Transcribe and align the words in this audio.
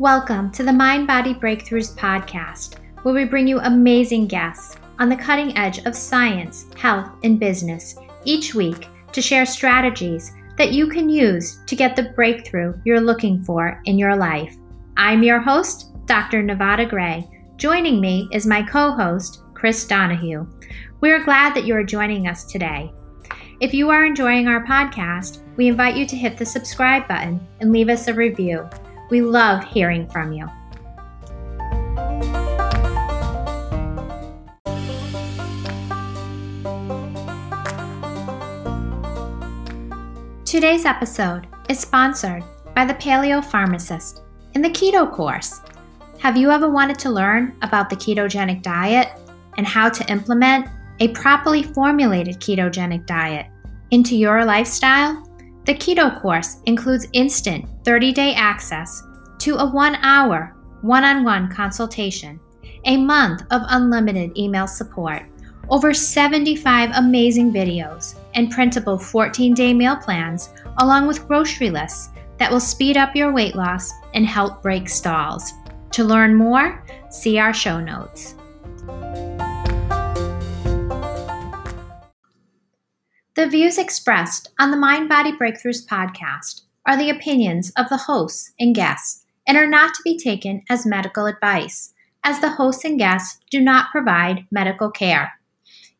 Welcome 0.00 0.52
to 0.52 0.62
the 0.62 0.72
Mind 0.72 1.08
Body 1.08 1.34
Breakthroughs 1.34 1.92
podcast, 1.96 2.76
where 3.02 3.12
we 3.12 3.24
bring 3.24 3.48
you 3.48 3.58
amazing 3.58 4.28
guests 4.28 4.76
on 5.00 5.08
the 5.08 5.16
cutting 5.16 5.58
edge 5.58 5.84
of 5.86 5.96
science, 5.96 6.66
health, 6.76 7.10
and 7.24 7.40
business 7.40 7.96
each 8.24 8.54
week 8.54 8.86
to 9.10 9.20
share 9.20 9.44
strategies 9.44 10.30
that 10.56 10.70
you 10.70 10.86
can 10.86 11.08
use 11.08 11.58
to 11.66 11.74
get 11.74 11.96
the 11.96 12.12
breakthrough 12.14 12.80
you're 12.84 13.00
looking 13.00 13.42
for 13.42 13.82
in 13.86 13.98
your 13.98 14.14
life. 14.14 14.54
I'm 14.96 15.24
your 15.24 15.40
host, 15.40 15.90
Dr. 16.06 16.44
Nevada 16.44 16.86
Gray. 16.86 17.28
Joining 17.56 18.00
me 18.00 18.28
is 18.32 18.46
my 18.46 18.62
co 18.62 18.92
host, 18.92 19.42
Chris 19.52 19.84
Donahue. 19.84 20.46
We're 21.00 21.24
glad 21.24 21.56
that 21.56 21.64
you 21.64 21.74
are 21.74 21.82
joining 21.82 22.28
us 22.28 22.44
today. 22.44 22.92
If 23.58 23.74
you 23.74 23.90
are 23.90 24.04
enjoying 24.04 24.46
our 24.46 24.64
podcast, 24.64 25.42
we 25.56 25.66
invite 25.66 25.96
you 25.96 26.06
to 26.06 26.16
hit 26.16 26.38
the 26.38 26.46
subscribe 26.46 27.08
button 27.08 27.44
and 27.58 27.72
leave 27.72 27.88
us 27.88 28.06
a 28.06 28.14
review. 28.14 28.70
We 29.10 29.22
love 29.22 29.64
hearing 29.64 30.06
from 30.08 30.32
you. 30.32 30.46
Today's 40.44 40.84
episode 40.84 41.46
is 41.68 41.78
sponsored 41.78 42.44
by 42.74 42.84
the 42.84 42.94
Paleo 42.94 43.44
Pharmacist 43.44 44.22
in 44.54 44.62
the 44.62 44.70
Keto 44.70 45.10
course. 45.10 45.60
Have 46.18 46.36
you 46.36 46.50
ever 46.50 46.68
wanted 46.68 46.98
to 47.00 47.10
learn 47.10 47.56
about 47.62 47.88
the 47.88 47.96
ketogenic 47.96 48.62
diet 48.62 49.08
and 49.56 49.66
how 49.66 49.88
to 49.88 50.10
implement 50.10 50.68
a 51.00 51.08
properly 51.08 51.62
formulated 51.62 52.40
ketogenic 52.40 53.06
diet 53.06 53.46
into 53.90 54.16
your 54.16 54.44
lifestyle? 54.44 55.27
The 55.68 55.74
Keto 55.74 56.22
course 56.22 56.62
includes 56.64 57.08
instant 57.12 57.66
30 57.84 58.12
day 58.14 58.32
access 58.32 59.02
to 59.40 59.56
a 59.56 59.70
one 59.70 59.96
hour 59.96 60.56
one 60.80 61.04
on 61.04 61.24
one 61.24 61.50
consultation, 61.50 62.40
a 62.86 62.96
month 62.96 63.42
of 63.50 63.60
unlimited 63.68 64.38
email 64.38 64.66
support, 64.66 65.26
over 65.68 65.92
75 65.92 66.92
amazing 66.94 67.52
videos, 67.52 68.14
and 68.32 68.50
printable 68.50 68.96
14 68.96 69.52
day 69.52 69.74
meal 69.74 69.96
plans, 69.96 70.48
along 70.78 71.06
with 71.06 71.28
grocery 71.28 71.68
lists 71.68 72.08
that 72.38 72.50
will 72.50 72.60
speed 72.60 72.96
up 72.96 73.14
your 73.14 73.30
weight 73.30 73.54
loss 73.54 73.92
and 74.14 74.24
help 74.24 74.62
break 74.62 74.88
stalls. 74.88 75.52
To 75.90 76.02
learn 76.02 76.34
more, 76.34 76.82
see 77.10 77.38
our 77.38 77.52
show 77.52 77.78
notes. 77.78 78.36
The 83.38 83.46
views 83.46 83.78
expressed 83.78 84.50
on 84.58 84.72
the 84.72 84.76
Mind 84.76 85.08
Body 85.08 85.30
Breakthroughs 85.30 85.86
podcast 85.86 86.62
are 86.86 86.96
the 86.96 87.08
opinions 87.08 87.70
of 87.76 87.88
the 87.88 87.96
hosts 87.96 88.52
and 88.58 88.74
guests 88.74 89.24
and 89.46 89.56
are 89.56 89.64
not 89.64 89.94
to 89.94 90.02
be 90.02 90.18
taken 90.18 90.64
as 90.68 90.84
medical 90.84 91.26
advice, 91.26 91.94
as 92.24 92.40
the 92.40 92.50
hosts 92.50 92.84
and 92.84 92.98
guests 92.98 93.38
do 93.48 93.60
not 93.60 93.92
provide 93.92 94.44
medical 94.50 94.90
care. 94.90 95.34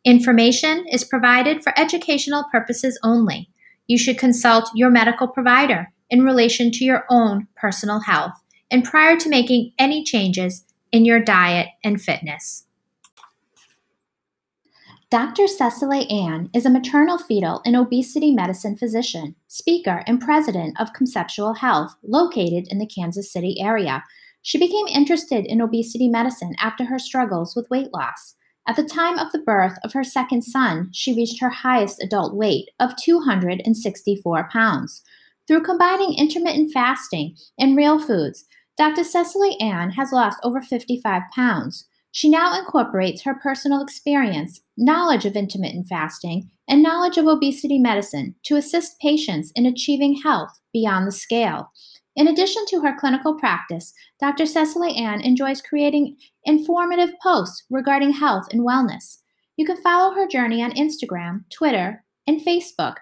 Information 0.05 0.85
is 0.89 1.05
provided 1.05 1.63
for 1.63 1.73
educational 1.79 2.45
purposes 2.51 2.99
only. 3.05 3.49
You 3.87 3.99
should 3.99 4.19
consult 4.19 4.73
your 4.75 4.91
medical 4.91 5.29
provider 5.29 5.93
in 6.11 6.25
relation 6.25 6.73
to 6.73 6.85
your 6.85 7.05
own 7.09 7.47
personal 7.55 8.01
health 8.01 8.33
and 8.69 8.83
prior 8.83 9.17
to 9.17 9.29
making 9.29 9.75
any 9.79 10.03
changes 10.03 10.65
in 10.91 11.05
your 11.05 11.21
diet 11.21 11.69
and 11.85 12.03
fitness. 12.03 12.65
Dr. 15.11 15.47
Cecily 15.47 16.07
Ann 16.11 16.51
is 16.53 16.67
a 16.67 16.71
maternal 16.71 17.17
fetal 17.17 17.63
and 17.65 17.75
obesity 17.75 18.31
medicine 18.31 18.77
physician, 18.77 19.37
speaker, 19.47 20.05
and 20.07 20.21
president 20.21 20.79
of 20.79 20.93
Conceptual 20.93 21.55
Health, 21.55 21.95
located 22.03 22.67
in 22.69 22.77
the 22.77 22.87
Kansas 22.87 23.33
City 23.33 23.57
area. 23.59 24.05
She 24.43 24.59
became 24.59 24.87
interested 24.87 25.47
in 25.47 25.63
obesity 25.63 26.09
medicine 26.09 26.55
after 26.61 26.85
her 26.85 26.99
struggles 26.99 27.57
with 27.57 27.71
weight 27.71 27.89
loss. 27.95 28.35
At 28.67 28.77
the 28.77 28.85
time 28.85 29.19
of 29.19 29.33
the 29.33 29.39
birth 29.39 29.79
of 29.83 29.95
her 29.95 30.05
second 30.05 30.43
son, 30.43 30.91
she 30.93 31.15
reached 31.15 31.41
her 31.41 31.49
highest 31.49 32.03
adult 32.03 32.35
weight 32.35 32.69
of 32.79 32.95
264 32.97 34.51
pounds. 34.53 35.03
Through 35.47 35.63
combining 35.63 36.19
intermittent 36.19 36.71
fasting 36.71 37.35
and 37.59 37.79
real 37.79 37.99
foods, 37.99 38.45
Dr. 38.77 39.05
Cecily 39.05 39.59
Ann 39.59 39.93
has 39.93 40.13
lost 40.13 40.39
over 40.43 40.61
55 40.61 41.23
pounds. 41.35 41.87
She 42.11 42.29
now 42.29 42.59
incorporates 42.59 43.23
her 43.23 43.35
personal 43.35 43.83
experience, 43.83 44.61
knowledge 44.77 45.25
of 45.25 45.37
intermittent 45.37 45.87
fasting, 45.89 46.51
and 46.69 46.83
knowledge 46.83 47.19
of 47.19 47.27
obesity 47.27 47.79
medicine 47.79 48.35
to 48.45 48.57
assist 48.57 48.99
patients 49.01 49.53
in 49.55 49.67
achieving 49.67 50.21
health 50.23 50.59
beyond 50.73 51.07
the 51.07 51.13
scale. 51.13 51.71
In 52.17 52.27
addition 52.27 52.65
to 52.69 52.81
her 52.81 52.97
clinical 52.99 53.35
practice, 53.39 53.93
Dr. 54.21 54.47
Cecily 54.47 54.97
Ann 54.97 55.21
enjoys 55.21 55.63
creating 55.63 56.17
informative 56.45 57.11
posts 57.23 57.65
regarding 57.71 58.13
health 58.13 58.49
and 58.51 58.63
wellness. 58.63 59.19
You 59.57 59.65
can 59.65 59.77
follow 59.77 60.15
her 60.15 60.27
journey 60.27 60.63
on 60.63 60.73
Instagram, 60.73 61.45
Twitter, 61.53 62.05
and 62.27 62.41
Facebook 62.41 62.97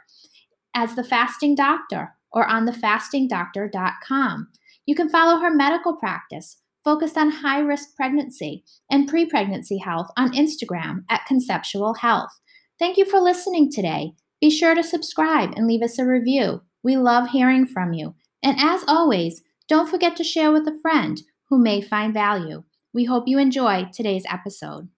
as 0.75 0.95
The 0.95 1.05
Fasting 1.05 1.55
Doctor 1.55 2.13
or 2.33 2.47
on 2.47 2.67
thefastingdoctor.com. 2.67 4.49
You 4.85 4.95
can 4.95 5.09
follow 5.09 5.41
her 5.41 5.51
medical 5.51 5.97
practice 5.97 6.59
focused 6.87 7.19
on 7.19 7.31
high 7.33 7.59
risk 7.59 7.97
pregnancy 7.97 8.65
and 8.89 9.09
pre 9.09 9.27
pregnancy 9.27 9.79
health 9.79 10.07
on 10.17 10.33
Instagram 10.33 11.01
at 11.11 11.27
Conceptual 11.27 11.95
Health. 11.95 12.31
Thank 12.79 12.97
you 12.97 13.05
for 13.05 13.19
listening 13.19 13.73
today. 13.73 14.13
Be 14.41 14.51
sure 14.51 14.75
to 14.75 14.85
subscribe 14.85 15.53
and 15.57 15.67
leave 15.67 15.83
us 15.83 15.99
a 15.99 16.07
review. 16.07 16.63
We 16.85 16.97
love 16.97 17.31
hearing 17.31 17.67
from 17.67 17.93
you. 17.93 18.15
And 18.41 18.57
as 18.61 18.85
always, 18.87 19.43
don't 19.69 19.91
forget 19.91 20.15
to 20.17 20.25
share 20.25 20.53
with 20.53 20.69
a 20.69 20.79
friend 20.81 21.21
who 21.49 21.59
may 21.59 21.81
find 21.81 22.15
value. 22.15 22.63
We 22.95 23.05
hope 23.05 23.27
you 23.27 23.39
enjoy 23.41 23.89
today's 23.93 24.25
episode. 24.31 24.89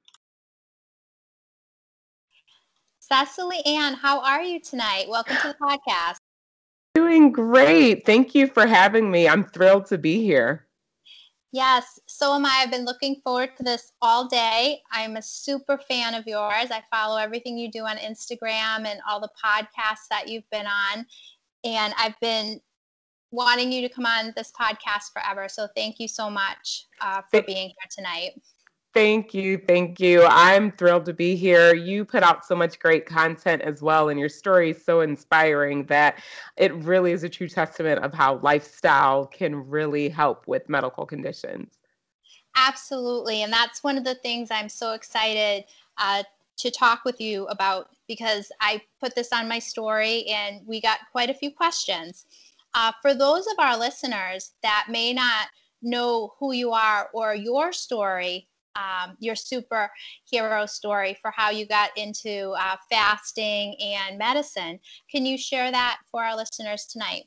Cecily 3.00 3.60
Ann, 3.65 3.94
how 3.94 4.20
are 4.20 4.43
you 4.43 4.60
tonight? 4.60 5.06
Welcome 5.09 5.37
to 5.37 5.49
the 5.49 5.55
podcast. 5.55 6.19
Doing 6.94 7.32
great. 7.32 8.05
Thank 8.05 8.34
you 8.34 8.47
for 8.47 8.66
having 8.66 9.10
me. 9.10 9.26
I'm 9.26 9.44
thrilled 9.44 9.87
to 9.87 9.97
be 9.97 10.22
here. 10.22 10.68
Yes, 11.51 11.99
so 12.07 12.35
am 12.35 12.45
I. 12.45 12.61
I've 12.63 12.71
been 12.71 12.85
looking 12.85 13.21
forward 13.25 13.57
to 13.57 13.63
this 13.63 13.93
all 14.03 14.29
day. 14.29 14.83
I'm 14.93 15.17
a 15.17 15.23
super 15.23 15.79
fan 15.79 16.15
of 16.15 16.27
yours. 16.27 16.71
I 16.71 16.83
follow 16.91 17.17
everything 17.17 17.57
you 17.57 17.71
do 17.71 17.85
on 17.87 17.97
Instagram 17.97 18.87
and 18.87 19.01
all 19.09 19.19
the 19.21 19.31
podcasts 19.43 20.09
that 20.11 20.29
you've 20.29 20.49
been 20.51 20.67
on. 20.67 21.07
And 21.65 21.95
I've 21.97 22.19
been 22.21 22.61
wanting 23.31 23.73
you 23.73 23.81
to 23.87 23.93
come 23.93 24.05
on 24.05 24.33
this 24.37 24.53
podcast 24.59 25.13
forever. 25.13 25.49
So 25.49 25.69
thank 25.75 25.99
you 25.99 26.09
so 26.09 26.29
much 26.29 26.87
uh, 27.01 27.23
for 27.31 27.43
being 27.43 27.69
here 27.69 27.89
tonight. 27.91 28.33
Thank 28.99 29.33
you. 29.33 29.59
Thank 29.59 30.01
you. 30.01 30.25
I'm 30.25 30.73
thrilled 30.73 31.05
to 31.05 31.13
be 31.13 31.37
here. 31.37 31.73
You 31.73 32.05
put 32.05 32.25
out 32.25 32.45
so 32.45 32.57
much 32.57 32.81
great 32.81 33.07
content 33.07 33.63
as 33.63 33.81
well, 33.81 34.09
and 34.09 34.19
your 34.19 34.29
story 34.29 34.71
is 34.71 34.85
so 34.85 35.03
inspiring 35.03 35.85
that 35.85 36.21
it 36.57 36.75
really 36.75 37.13
is 37.13 37.23
a 37.23 37.29
true 37.29 37.47
testament 37.47 38.03
of 38.03 38.13
how 38.13 38.39
lifestyle 38.39 39.25
can 39.25 39.55
really 39.55 40.09
help 40.09 40.49
with 40.49 40.69
medical 40.69 41.07
conditions. 41.07 41.79
Absolutely. 42.57 43.45
And 43.45 43.53
that's 43.53 43.85
one 43.85 43.99
of 43.99 44.03
the 44.03 44.17
things 44.17 44.49
I'm 44.51 44.69
so 44.69 44.95
excited 44.95 45.63
uh, 45.99 46.25
to 46.57 46.69
talk 46.69 47.05
with 47.05 47.21
you 47.21 47.47
about 47.47 47.91
because 48.09 48.51
I 48.61 48.83
put 49.01 49.15
this 49.15 49.33
on 49.33 49.47
my 49.47 49.61
story 49.61 50.25
and 50.25 50.67
we 50.67 50.81
got 50.81 50.99
quite 51.13 51.31
a 51.31 51.35
few 51.35 51.53
questions. 51.53 52.27
Uh, 52.75 52.91
for 53.01 53.15
those 53.15 53.47
of 53.47 53.61
our 53.61 53.79
listeners 53.79 54.55
that 54.65 54.87
may 54.91 55.13
not 55.13 55.47
know 55.83 56.35
who 56.41 56.51
you 56.51 56.73
are 56.73 57.11
or 57.13 57.37
your 57.37 57.73
story, 57.73 58.49
um, 58.78 59.16
your 59.19 59.34
superhero 59.34 60.69
story 60.69 61.16
for 61.21 61.33
how 61.34 61.50
you 61.50 61.66
got 61.66 61.91
into 61.97 62.55
uh, 62.59 62.77
fasting 62.91 63.77
and 63.81 64.19
medicine. 64.19 64.78
Can 65.11 65.27
you 65.27 65.37
share 65.37 65.70
that 65.70 65.99
for 66.11 66.25
our 66.25 66.37
listeners 66.37 66.87
tonight? 66.87 67.25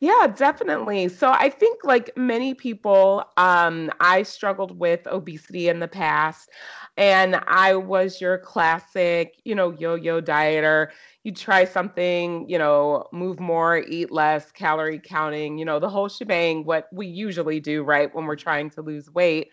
Yeah, 0.00 0.26
definitely. 0.26 1.08
So 1.08 1.30
I 1.30 1.48
think, 1.48 1.82
like 1.82 2.14
many 2.18 2.52
people, 2.52 3.24
um, 3.38 3.90
I 3.98 4.24
struggled 4.24 4.78
with 4.78 5.06
obesity 5.06 5.68
in 5.70 5.80
the 5.80 5.88
past, 5.88 6.50
and 6.98 7.36
I 7.46 7.76
was 7.76 8.20
your 8.20 8.36
classic, 8.38 9.40
you 9.44 9.54
know, 9.54 9.70
yo 9.72 9.94
yo 9.94 10.20
dieter. 10.20 10.88
You 11.24 11.32
try 11.32 11.64
something, 11.64 12.48
you 12.48 12.58
know, 12.58 13.06
move 13.12 13.40
more, 13.40 13.78
eat 13.78 14.12
less, 14.12 14.52
calorie 14.52 15.00
counting, 15.02 15.58
you 15.58 15.64
know, 15.64 15.78
the 15.80 15.88
whole 15.88 16.08
shebang, 16.08 16.64
what 16.64 16.88
we 16.92 17.06
usually 17.06 17.58
do, 17.58 17.82
right, 17.82 18.14
when 18.14 18.26
we're 18.26 18.36
trying 18.36 18.70
to 18.70 18.82
lose 18.82 19.10
weight. 19.10 19.48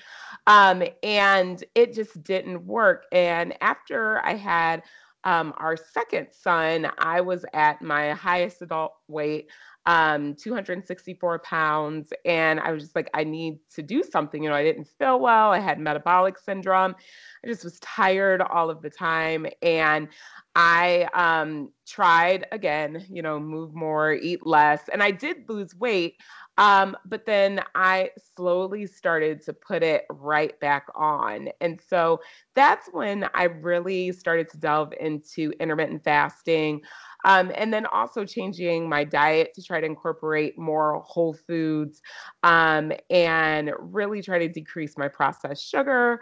Um, 0.48 0.84
and 1.02 1.64
it 1.76 1.94
just 1.94 2.22
didn't 2.24 2.66
work. 2.66 3.06
And 3.12 3.54
after 3.62 4.20
I 4.26 4.36
had 4.36 4.84
um, 5.24 5.54
our 5.58 5.78
second 5.78 6.28
son, 6.32 6.90
I 7.00 7.22
was 7.22 7.46
at 7.54 7.82
my 7.82 8.12
highest 8.12 8.62
adult 8.62 8.94
weight, 9.08 9.50
um, 9.86 10.36
264 10.36 11.40
pounds. 11.40 12.14
And 12.26 12.60
I 12.60 12.72
was 12.72 12.84
just 12.84 12.96
like, 12.96 13.10
I 13.14 13.24
need 13.24 13.60
to 13.76 13.82
do 13.82 14.04
something. 14.04 14.44
You 14.44 14.50
know, 14.50 14.56
I 14.56 14.64
didn't 14.64 14.88
feel 15.00 15.20
well. 15.20 15.52
I 15.52 15.60
had 15.60 15.80
metabolic 15.80 16.38
syndrome. 16.38 16.96
I 17.44 17.48
just 17.48 17.64
was 17.64 17.80
tired 17.80 18.42
all 18.42 18.70
of 18.70 18.82
the 18.82 18.90
time. 18.90 19.46
And 19.62 20.08
I 20.56 21.10
um, 21.14 21.72
tried 21.88 22.46
again, 22.52 23.06
you 23.10 23.22
know, 23.24 23.40
move 23.40 23.74
more, 23.74 24.14
eat 24.14 24.46
less, 24.46 24.88
and 24.92 25.02
I 25.02 25.10
did 25.10 25.50
lose 25.50 25.76
weight. 25.76 26.18
Um, 26.60 26.96
but 27.06 27.26
then 27.26 27.62
I 27.74 28.12
slowly 28.36 28.86
started 28.86 29.42
to 29.46 29.54
put 29.54 29.82
it 29.82 30.06
right 30.12 30.58
back 30.60 30.86
on. 30.94 31.50
And 31.62 31.82
so 31.90 32.20
that's 32.54 32.88
when 32.92 33.28
I 33.34 33.46
really 33.46 34.12
started 34.12 34.50
to 34.50 34.58
delve 34.58 34.94
into 35.00 35.52
intermittent 35.60 36.04
fasting. 36.04 36.82
Um, 37.24 37.52
and 37.56 37.74
then 37.74 37.86
also 37.86 38.26
changing 38.26 38.90
my 38.90 39.04
diet 39.04 39.54
to 39.56 39.64
try 39.64 39.80
to 39.80 39.86
incorporate 39.86 40.58
more 40.58 41.02
whole 41.06 41.34
foods 41.34 42.02
um, 42.44 42.92
and 43.10 43.72
really 43.80 44.22
try 44.22 44.40
to 44.40 44.48
decrease 44.48 44.98
my 44.98 45.08
processed 45.08 45.68
sugar 45.68 46.20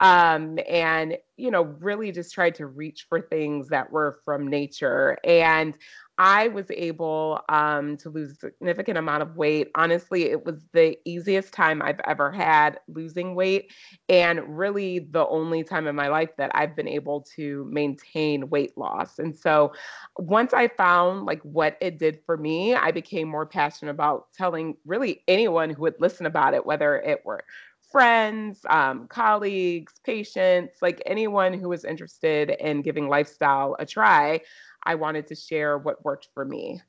um, 0.00 0.58
and 0.68 1.16
you 1.36 1.50
know 1.50 1.62
really 1.80 2.12
just 2.12 2.32
tried 2.32 2.54
to 2.56 2.66
reach 2.66 3.06
for 3.08 3.20
things 3.20 3.68
that 3.68 3.90
were 3.90 4.18
from 4.24 4.48
nature 4.48 5.18
and 5.24 5.74
I 6.18 6.48
was 6.48 6.66
able 6.72 7.40
um, 7.48 7.96
to 7.98 8.10
lose 8.10 8.32
a 8.32 8.34
significant 8.34 8.98
amount 8.98 9.22
of 9.22 9.36
weight. 9.36 9.70
Honestly, 9.76 10.24
it 10.24 10.44
was 10.44 10.66
the 10.72 10.98
easiest 11.04 11.54
time 11.54 11.80
I've 11.80 12.00
ever 12.08 12.32
had 12.32 12.80
losing 12.88 13.36
weight, 13.36 13.72
and 14.08 14.58
really 14.58 14.98
the 14.98 15.26
only 15.28 15.62
time 15.62 15.86
in 15.86 15.94
my 15.94 16.08
life 16.08 16.30
that 16.36 16.50
I've 16.54 16.74
been 16.74 16.88
able 16.88 17.20
to 17.36 17.68
maintain 17.70 18.50
weight 18.50 18.76
loss. 18.76 19.20
And 19.20 19.36
so, 19.36 19.72
once 20.18 20.52
I 20.52 20.66
found 20.66 21.24
like 21.24 21.40
what 21.42 21.78
it 21.80 22.00
did 22.00 22.18
for 22.26 22.36
me, 22.36 22.74
I 22.74 22.90
became 22.90 23.28
more 23.28 23.46
passionate 23.46 23.92
about 23.92 24.32
telling 24.32 24.76
really 24.84 25.22
anyone 25.28 25.70
who 25.70 25.82
would 25.82 26.00
listen 26.00 26.26
about 26.26 26.52
it, 26.52 26.66
whether 26.66 26.96
it 26.96 27.24
were 27.24 27.44
friends, 27.90 28.60
um, 28.68 29.06
colleagues, 29.08 29.94
patients, 30.04 30.78
like 30.82 31.02
anyone 31.06 31.52
who 31.52 31.68
was 31.68 31.84
interested 31.84 32.50
in 32.50 32.82
giving 32.82 33.08
lifestyle 33.08 33.76
a 33.78 33.86
try. 33.86 34.40
I 34.84 34.94
wanted 34.94 35.26
to 35.28 35.34
share 35.34 35.78
what 35.78 36.04
worked 36.04 36.28
for 36.34 36.44
me. 36.44 36.80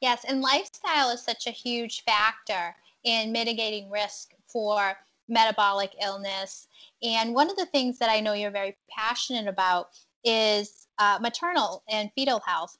Yes, 0.00 0.24
and 0.28 0.40
lifestyle 0.40 1.10
is 1.10 1.22
such 1.22 1.46
a 1.46 1.50
huge 1.50 2.02
factor 2.04 2.74
in 3.04 3.32
mitigating 3.32 3.90
risk 3.90 4.34
for 4.46 4.96
metabolic 5.28 5.94
illness. 6.02 6.68
And 7.02 7.34
one 7.34 7.50
of 7.50 7.56
the 7.56 7.66
things 7.66 7.98
that 7.98 8.10
I 8.10 8.20
know 8.20 8.34
you're 8.34 8.50
very 8.50 8.76
passionate 8.90 9.48
about 9.48 9.88
is 10.24 10.88
uh, 10.98 11.18
maternal 11.20 11.82
and 11.88 12.10
fetal 12.14 12.40
health 12.46 12.78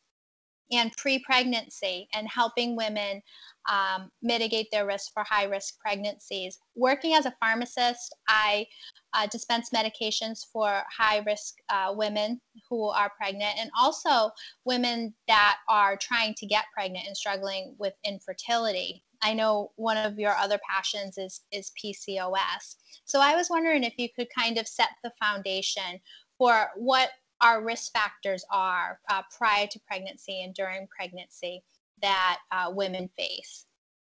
and 0.73 0.93
pre 0.97 1.19
pregnancy 1.21 2.09
and 2.15 2.29
helping 2.29 2.77
women 2.77 3.23
um, 3.71 4.11
mitigate 4.23 4.69
their 4.71 4.87
risk 4.87 5.13
for 5.13 5.25
high 5.25 5.45
risk 5.45 5.79
pregnancies. 5.79 6.59
Working 6.75 7.15
as 7.15 7.27
a 7.27 7.35
pharmacist, 7.41 8.15
I 8.29 8.67
uh, 9.15 9.27
dispense 9.27 9.71
medications 9.75 10.41
for 10.53 10.83
high 10.97 11.23
risk 11.27 11.55
uh, 11.69 11.95
women 11.97 12.41
who 12.69 12.89
are 12.89 13.13
pregnant 13.17 13.57
and 13.59 13.71
also 13.79 14.31
women 14.65 15.15
that 15.29 15.59
are 15.69 15.97
trying 15.97 16.35
to 16.35 16.47
get 16.47 16.65
pregnant 16.75 17.07
and 17.07 17.17
struggling 17.17 17.75
with 17.79 17.95
infertility. 18.05 19.03
I 19.23 19.33
know 19.33 19.71
one 19.77 19.97
of 19.97 20.19
your 20.19 20.33
other 20.33 20.59
passions 20.69 21.17
is, 21.17 21.41
is 21.53 21.73
PCOS. 21.83 22.77
So 23.05 23.21
I 23.21 23.37
was 23.37 23.49
wondering 23.49 23.85
if 23.85 23.95
you 23.97 24.09
could 24.15 24.29
kind 24.37 24.59
of 24.59 24.69
set 24.69 24.91
the 25.03 25.13
foundation 25.23 26.01
for 26.37 26.69
what 26.77 27.11
our 27.45 27.63
risk 27.63 27.93
factors 27.93 28.45
are 28.51 28.99
uh, 29.11 29.23
prior 29.37 29.67
to 29.69 29.79
pregnancy 29.87 30.43
and 30.43 30.55
during 30.55 30.89
pregnancy 30.89 31.63
that 32.03 32.39
uh, 32.51 32.73
women 32.75 33.09
face? 33.17 33.67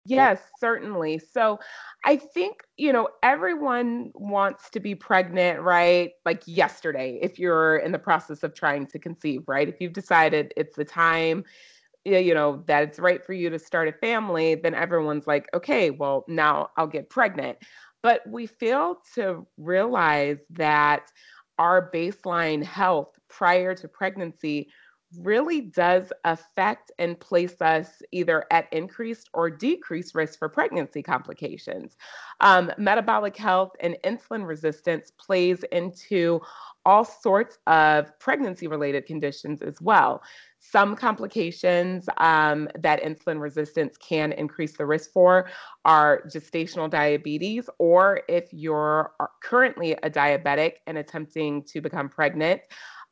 Yes, 0.05 0.41
certainly. 0.59 1.19
So 1.19 1.59
I 2.03 2.15
think, 2.15 2.63
you 2.77 2.91
know, 2.91 3.09
everyone 3.21 4.11
wants 4.15 4.69
to 4.71 4.79
be 4.79 4.95
pregnant, 4.95 5.61
right? 5.61 6.11
Like 6.25 6.41
yesterday, 6.47 7.19
if 7.21 7.37
you're 7.37 7.77
in 7.77 7.91
the 7.91 7.99
process 7.99 8.41
of 8.41 8.55
trying 8.55 8.87
to 8.87 8.97
conceive, 8.97 9.43
right? 9.47 9.69
If 9.69 9.75
you've 9.79 9.93
decided 9.93 10.51
it's 10.57 10.75
the 10.75 10.85
time, 10.85 11.43
you 12.05 12.33
know, 12.33 12.63
that 12.65 12.83
it's 12.83 12.97
right 12.97 13.23
for 13.23 13.33
you 13.33 13.51
to 13.51 13.59
start 13.59 13.87
a 13.87 13.91
family, 13.91 14.55
then 14.55 14.73
everyone's 14.73 15.27
like, 15.27 15.47
okay, 15.53 15.91
well, 15.91 16.25
now 16.27 16.69
I'll 16.75 16.87
get 16.87 17.09
pregnant. 17.09 17.59
But 18.01 18.21
we 18.25 18.47
fail 18.47 19.01
to 19.15 19.45
realize 19.57 20.39
that 20.51 21.11
our 21.59 21.91
baseline 21.91 22.63
health 22.63 23.18
prior 23.29 23.73
to 23.75 23.87
pregnancy 23.87 24.69
really 25.17 25.61
does 25.61 26.13
affect 26.23 26.91
and 26.99 27.19
place 27.19 27.61
us 27.61 28.01
either 28.11 28.45
at 28.51 28.71
increased 28.71 29.29
or 29.33 29.49
decreased 29.49 30.13
risk 30.13 30.37
for 30.37 30.49
pregnancy 30.49 31.01
complications. 31.01 31.97
Um, 32.41 32.71
metabolic 32.77 33.35
health 33.35 33.71
and 33.79 33.97
insulin 34.03 34.45
resistance 34.45 35.11
plays 35.17 35.63
into 35.71 36.41
all 36.85 37.03
sorts 37.03 37.57
of 37.67 38.17
pregnancy 38.19 38.67
related 38.67 39.05
conditions 39.05 39.61
as 39.61 39.81
well. 39.81 40.21
Some 40.59 40.95
complications 40.95 42.07
um, 42.17 42.69
that 42.79 43.01
insulin 43.01 43.39
resistance 43.39 43.97
can 43.97 44.31
increase 44.31 44.77
the 44.77 44.85
risk 44.85 45.11
for 45.11 45.49
are 45.85 46.23
gestational 46.27 46.89
diabetes, 46.89 47.69
or 47.79 48.21
if 48.27 48.51
you're 48.51 49.13
currently 49.41 49.93
a 49.93 50.09
diabetic 50.09 50.73
and 50.85 50.97
attempting 50.97 51.63
to 51.63 51.81
become 51.81 52.09
pregnant, 52.09 52.61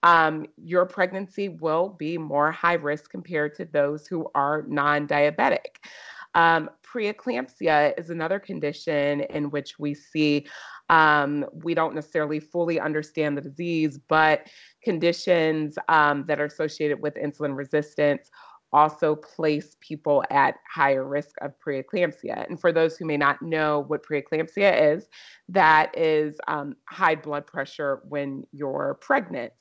um, 0.03 0.45
your 0.63 0.85
pregnancy 0.85 1.49
will 1.49 1.89
be 1.89 2.17
more 2.17 2.51
high 2.51 2.73
risk 2.73 3.09
compared 3.09 3.55
to 3.55 3.65
those 3.65 4.07
who 4.07 4.29
are 4.35 4.63
non 4.67 5.07
diabetic. 5.07 5.77
Um, 6.35 6.69
preeclampsia 6.83 7.97
is 7.97 8.09
another 8.09 8.39
condition 8.39 9.21
in 9.21 9.49
which 9.49 9.79
we 9.79 9.93
see 9.93 10.45
um, 10.89 11.45
we 11.63 11.73
don't 11.73 11.95
necessarily 11.95 12.39
fully 12.39 12.79
understand 12.79 13.37
the 13.37 13.41
disease, 13.41 13.97
but 14.07 14.47
conditions 14.83 15.77
um, 15.89 16.25
that 16.27 16.39
are 16.39 16.45
associated 16.45 17.01
with 17.01 17.15
insulin 17.15 17.57
resistance 17.57 18.29
also 18.73 19.15
place 19.15 19.77
people 19.79 20.23
at 20.29 20.55
higher 20.69 21.05
risk 21.05 21.35
of 21.41 21.53
preeclampsia. 21.65 22.47
And 22.47 22.59
for 22.59 22.71
those 22.71 22.97
who 22.97 23.05
may 23.05 23.17
not 23.17 23.41
know 23.41 23.85
what 23.87 24.05
preeclampsia 24.05 24.95
is, 24.95 25.07
that 25.49 25.97
is 25.97 26.37
um, 26.47 26.75
high 26.89 27.15
blood 27.15 27.47
pressure 27.47 28.01
when 28.07 28.45
you're 28.51 28.97
pregnant. 29.01 29.53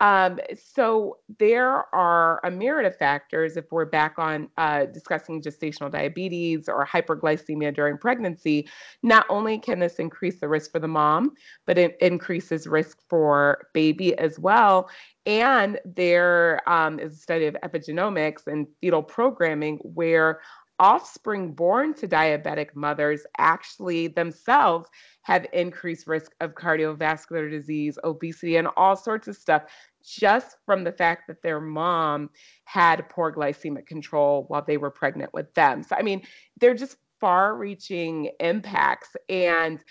Um, 0.00 0.38
so 0.60 1.18
there 1.38 1.94
are 1.94 2.40
a 2.44 2.50
myriad 2.50 2.86
of 2.86 2.96
factors 2.98 3.56
if 3.56 3.70
we're 3.70 3.84
back 3.84 4.14
on 4.18 4.48
uh, 4.58 4.86
discussing 4.86 5.40
gestational 5.40 5.90
diabetes 5.90 6.68
or 6.68 6.84
hyperglycemia 6.84 7.74
during 7.74 7.96
pregnancy. 7.98 8.68
Not 9.02 9.24
only 9.28 9.58
can 9.58 9.78
this 9.78 9.96
increase 9.96 10.40
the 10.40 10.48
risk 10.48 10.72
for 10.72 10.80
the 10.80 10.88
mom, 10.88 11.32
but 11.66 11.78
it 11.78 11.96
increases 12.00 12.66
risk 12.66 12.98
for 13.08 13.68
baby 13.72 14.16
as 14.18 14.38
well. 14.38 14.90
And 15.26 15.78
there 15.84 16.60
um, 16.68 16.98
is 16.98 17.14
a 17.14 17.16
study 17.16 17.46
of 17.46 17.56
epigenomics 17.64 18.46
and 18.46 18.66
fetal 18.80 19.02
programming 19.02 19.78
where 19.78 20.40
offspring 20.78 21.52
born 21.52 21.94
to 21.94 22.08
diabetic 22.08 22.74
mothers 22.74 23.24
actually 23.38 24.08
themselves 24.08 24.88
have 25.22 25.46
increased 25.52 26.06
risk 26.06 26.32
of 26.40 26.54
cardiovascular 26.54 27.50
disease, 27.50 27.98
obesity, 28.04 28.56
and 28.56 28.68
all 28.76 28.96
sorts 28.96 29.28
of 29.28 29.36
stuff 29.36 29.62
just 30.02 30.56
from 30.66 30.84
the 30.84 30.92
fact 30.92 31.26
that 31.28 31.42
their 31.42 31.60
mom 31.60 32.28
had 32.64 33.08
poor 33.08 33.32
glycemic 33.32 33.86
control 33.86 34.44
while 34.48 34.64
they 34.66 34.76
were 34.76 34.90
pregnant 34.90 35.32
with 35.32 35.52
them. 35.54 35.82
So, 35.82 35.96
I 35.96 36.02
mean, 36.02 36.22
they're 36.60 36.74
just 36.74 36.96
far 37.20 37.56
reaching 37.56 38.30
impacts. 38.40 39.16
And 39.28 39.82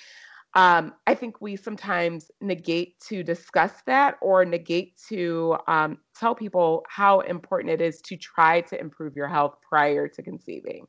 um, 0.55 0.93
I 1.07 1.15
think 1.15 1.41
we 1.41 1.55
sometimes 1.55 2.29
negate 2.39 2.99
to 3.07 3.23
discuss 3.23 3.71
that 3.87 4.17
or 4.21 4.45
negate 4.45 4.99
to 5.09 5.57
um, 5.67 5.97
tell 6.15 6.35
people 6.35 6.85
how 6.87 7.21
important 7.21 7.73
it 7.73 7.81
is 7.81 8.01
to 8.01 8.17
try 8.17 8.61
to 8.61 8.79
improve 8.79 9.15
your 9.15 9.27
health 9.27 9.55
prior 9.67 10.07
to 10.07 10.21
conceiving. 10.21 10.85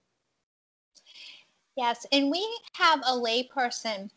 Yes, 1.77 2.07
and 2.13 2.31
we 2.31 2.47
have 2.75 3.01
a 3.01 3.13
layperson 3.13 4.11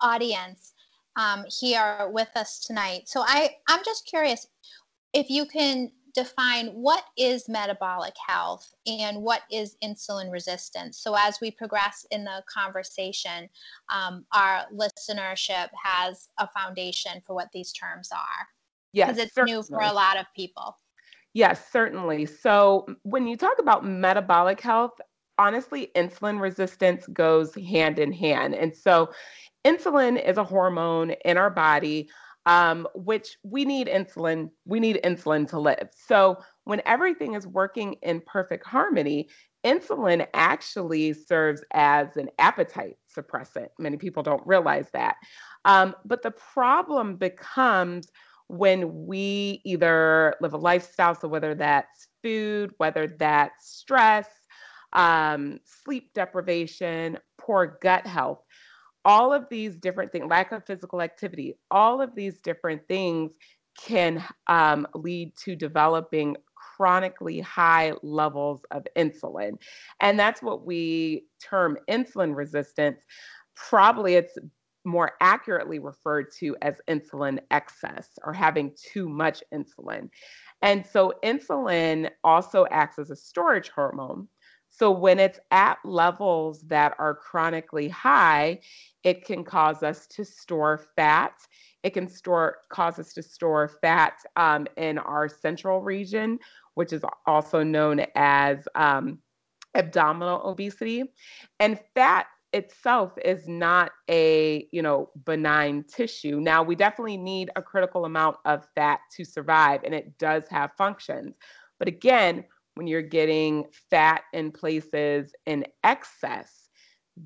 audience 0.00 0.74
um, 1.16 1.44
here 1.60 2.08
with 2.12 2.28
us 2.36 2.60
tonight. 2.60 3.08
So 3.08 3.22
I, 3.26 3.56
I'm 3.68 3.82
just 3.84 4.06
curious 4.06 4.46
if 5.12 5.30
you 5.30 5.46
can 5.46 5.90
define 6.14 6.68
what 6.68 7.04
is 7.16 7.48
metabolic 7.48 8.14
health 8.24 8.72
and 8.86 9.20
what 9.20 9.42
is 9.50 9.76
insulin 9.82 10.30
resistance. 10.30 10.98
So 10.98 11.16
as 11.18 11.40
we 11.40 11.50
progress 11.50 12.06
in 12.10 12.24
the 12.24 12.42
conversation, 12.48 13.48
um, 13.92 14.24
our 14.32 14.64
listenership 14.72 15.68
has 15.82 16.28
a 16.38 16.48
foundation 16.48 17.20
for 17.26 17.34
what 17.34 17.48
these 17.52 17.72
terms 17.72 18.10
are. 18.12 18.48
Yes, 18.92 19.08
because 19.08 19.24
it's 19.24 19.34
certainly. 19.34 19.56
new 19.56 19.62
for 19.64 19.80
a 19.80 19.92
lot 19.92 20.16
of 20.16 20.26
people. 20.36 20.78
Yes, 21.32 21.68
certainly. 21.72 22.26
So 22.26 22.86
when 23.02 23.26
you 23.26 23.36
talk 23.36 23.58
about 23.58 23.84
metabolic 23.84 24.60
health, 24.60 24.92
honestly, 25.36 25.90
insulin 25.96 26.40
resistance 26.40 27.06
goes 27.08 27.52
hand 27.56 27.98
in 27.98 28.12
hand. 28.12 28.54
And 28.54 28.74
so 28.74 29.10
insulin 29.64 30.24
is 30.24 30.36
a 30.36 30.44
hormone 30.44 31.10
in 31.24 31.36
our 31.36 31.50
body 31.50 32.08
um, 32.46 32.86
which 32.94 33.36
we 33.42 33.64
need 33.64 33.86
insulin 33.86 34.50
we 34.64 34.80
need 34.80 35.00
insulin 35.04 35.48
to 35.48 35.58
live. 35.58 35.88
So 35.92 36.38
when 36.64 36.82
everything 36.86 37.34
is 37.34 37.46
working 37.46 37.94
in 38.02 38.20
perfect 38.26 38.66
harmony 38.66 39.28
insulin 39.64 40.26
actually 40.34 41.14
serves 41.14 41.64
as 41.72 42.16
an 42.16 42.28
appetite 42.38 42.98
suppressant. 43.16 43.68
Many 43.78 43.96
people 43.96 44.22
don't 44.22 44.46
realize 44.46 44.88
that. 44.92 45.16
Um, 45.64 45.94
but 46.04 46.22
the 46.22 46.30
problem 46.30 47.16
becomes 47.16 48.08
when 48.48 49.06
we 49.06 49.62
either 49.64 50.34
live 50.40 50.52
a 50.52 50.58
lifestyle, 50.58 51.14
so 51.14 51.28
whether 51.28 51.54
that's 51.54 52.08
food, 52.22 52.72
whether 52.76 53.06
that's 53.06 53.70
stress, 53.70 54.28
um, 54.92 55.58
sleep 55.64 56.12
deprivation, 56.12 57.18
poor 57.38 57.78
gut 57.80 58.06
health, 58.06 58.42
all 59.04 59.32
of 59.32 59.46
these 59.50 59.76
different 59.76 60.12
things, 60.12 60.26
lack 60.28 60.52
of 60.52 60.64
physical 60.64 61.02
activity, 61.02 61.56
all 61.70 62.00
of 62.00 62.14
these 62.14 62.38
different 62.40 62.86
things 62.88 63.32
can 63.78 64.24
um, 64.46 64.86
lead 64.94 65.32
to 65.36 65.56
developing 65.56 66.36
chronically 66.54 67.40
high 67.40 67.92
levels 68.02 68.64
of 68.70 68.86
insulin. 68.96 69.52
And 70.00 70.18
that's 70.18 70.42
what 70.42 70.64
we 70.64 71.26
term 71.42 71.78
insulin 71.88 72.34
resistance. 72.34 73.02
Probably 73.54 74.14
it's 74.14 74.36
more 74.84 75.12
accurately 75.20 75.78
referred 75.78 76.30
to 76.38 76.56
as 76.62 76.74
insulin 76.88 77.38
excess 77.50 78.10
or 78.24 78.32
having 78.32 78.72
too 78.76 79.08
much 79.08 79.42
insulin. 79.52 80.08
And 80.62 80.84
so 80.86 81.14
insulin 81.24 82.10
also 82.22 82.66
acts 82.70 82.98
as 82.98 83.10
a 83.10 83.16
storage 83.16 83.70
hormone. 83.70 84.28
So 84.76 84.90
when 84.90 85.20
it's 85.20 85.38
at 85.52 85.78
levels 85.84 86.62
that 86.62 86.96
are 86.98 87.14
chronically 87.14 87.88
high, 87.88 88.58
it 89.04 89.24
can 89.24 89.44
cause 89.44 89.84
us 89.84 90.08
to 90.08 90.24
store 90.24 90.84
fat. 90.96 91.34
It 91.84 91.90
can 91.90 92.08
store 92.08 92.56
cause 92.70 92.98
us 92.98 93.12
to 93.12 93.22
store 93.22 93.68
fat 93.68 94.14
um, 94.34 94.66
in 94.76 94.98
our 94.98 95.28
central 95.28 95.80
region, 95.80 96.40
which 96.74 96.92
is 96.92 97.04
also 97.24 97.62
known 97.62 98.04
as 98.16 98.66
um, 98.74 99.18
abdominal 99.76 100.42
obesity. 100.44 101.04
And 101.60 101.78
fat 101.94 102.26
itself 102.52 103.12
is 103.24 103.46
not 103.46 103.92
a 104.08 104.66
you 104.70 104.80
know 104.80 105.10
benign 105.24 105.84
tissue 105.92 106.38
now 106.40 106.62
we 106.62 106.76
definitely 106.76 107.16
need 107.16 107.50
a 107.56 107.62
critical 107.62 108.04
amount 108.04 108.36
of 108.44 108.64
fat 108.76 109.00
to 109.10 109.24
survive 109.24 109.80
and 109.82 109.92
it 109.92 110.16
does 110.18 110.44
have 110.48 110.70
functions 110.78 111.34
but 111.80 111.88
again 111.88 112.44
when 112.74 112.86
you're 112.86 113.02
getting 113.02 113.64
fat 113.90 114.22
in 114.32 114.50
places 114.50 115.34
in 115.46 115.64
excess 115.82 116.68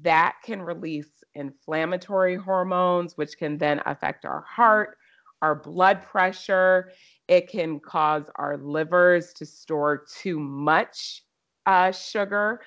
that 0.02 0.36
can 0.44 0.60
release 0.60 1.10
inflammatory 1.34 2.36
hormones 2.36 3.16
which 3.16 3.38
can 3.38 3.58
then 3.58 3.80
affect 3.86 4.24
our 4.24 4.42
heart 4.42 4.96
our 5.40 5.54
blood 5.54 6.02
pressure 6.02 6.90
it 7.28 7.48
can 7.48 7.80
cause 7.80 8.24
our 8.36 8.56
livers 8.56 9.32
to 9.32 9.46
store 9.46 10.04
too 10.20 10.38
much 10.38 11.22
uh, 11.66 11.92
sugar 11.92 12.60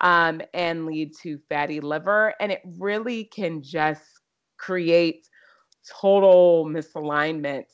um, 0.00 0.40
and 0.52 0.86
lead 0.86 1.12
to 1.22 1.38
fatty 1.48 1.80
liver. 1.80 2.34
And 2.40 2.52
it 2.52 2.62
really 2.78 3.24
can 3.24 3.62
just 3.62 4.02
create 4.58 5.28
total 6.00 6.64
misalignment 6.66 7.64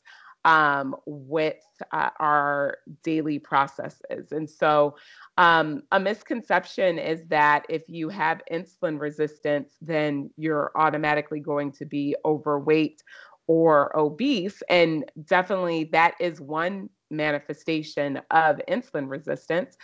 um, 0.44 0.96
with 1.06 1.62
uh, 1.92 2.10
our 2.18 2.78
daily 3.02 3.38
processes. 3.38 4.32
And 4.32 4.48
so, 4.48 4.96
um, 5.36 5.82
a 5.92 6.00
misconception 6.00 6.98
is 6.98 7.26
that 7.28 7.66
if 7.68 7.82
you 7.88 8.08
have 8.08 8.42
insulin 8.52 9.00
resistance, 9.00 9.76
then 9.80 10.30
you're 10.36 10.72
automatically 10.74 11.40
going 11.40 11.72
to 11.72 11.84
be 11.84 12.16
overweight 12.24 13.02
or 13.46 13.96
obese. 13.98 14.62
And 14.68 15.10
definitely 15.24 15.84
that 15.92 16.14
is 16.20 16.40
one 16.40 16.88
manifestation 17.10 18.20
of 18.30 18.60
insulin 18.68 19.10
resistance, 19.10 19.76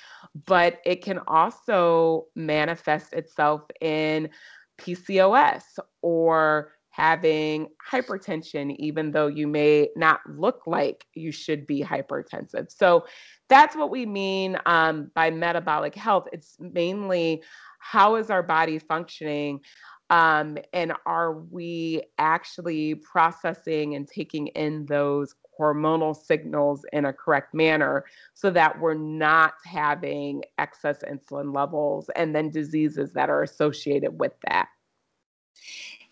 but 0.46 0.80
it 0.86 1.02
can 1.02 1.18
also 1.26 2.26
manifest 2.36 3.12
itself 3.12 3.62
in 3.80 4.30
PCOS 4.78 5.62
or 6.02 6.72
having 6.96 7.68
hypertension, 7.90 8.74
even 8.78 9.10
though 9.10 9.26
you 9.26 9.46
may 9.46 9.90
not 9.96 10.20
look 10.26 10.62
like 10.66 11.04
you 11.12 11.30
should 11.30 11.66
be 11.66 11.82
hypertensive. 11.82 12.72
So 12.72 13.04
that's 13.48 13.76
what 13.76 13.90
we 13.90 14.06
mean 14.06 14.56
um, 14.64 15.10
by 15.14 15.30
metabolic 15.30 15.94
health. 15.94 16.26
It's 16.32 16.56
mainly 16.58 17.42
how 17.80 18.16
is 18.16 18.30
our 18.30 18.42
body 18.42 18.78
functioning 18.78 19.60
um, 20.08 20.56
and 20.72 20.92
are 21.04 21.34
we 21.34 22.02
actually 22.16 22.94
processing 22.94 23.94
and 23.94 24.08
taking 24.08 24.46
in 24.48 24.86
those 24.86 25.34
hormonal 25.58 26.16
signals 26.16 26.84
in 26.92 27.04
a 27.04 27.12
correct 27.12 27.52
manner 27.52 28.04
so 28.34 28.50
that 28.50 28.80
we're 28.80 28.94
not 28.94 29.54
having 29.64 30.42
excess 30.58 31.02
insulin 31.02 31.54
levels 31.54 32.08
and 32.16 32.34
then 32.34 32.50
diseases 32.50 33.12
that 33.12 33.28
are 33.28 33.42
associated 33.42 34.18
with 34.18 34.32
that. 34.48 34.68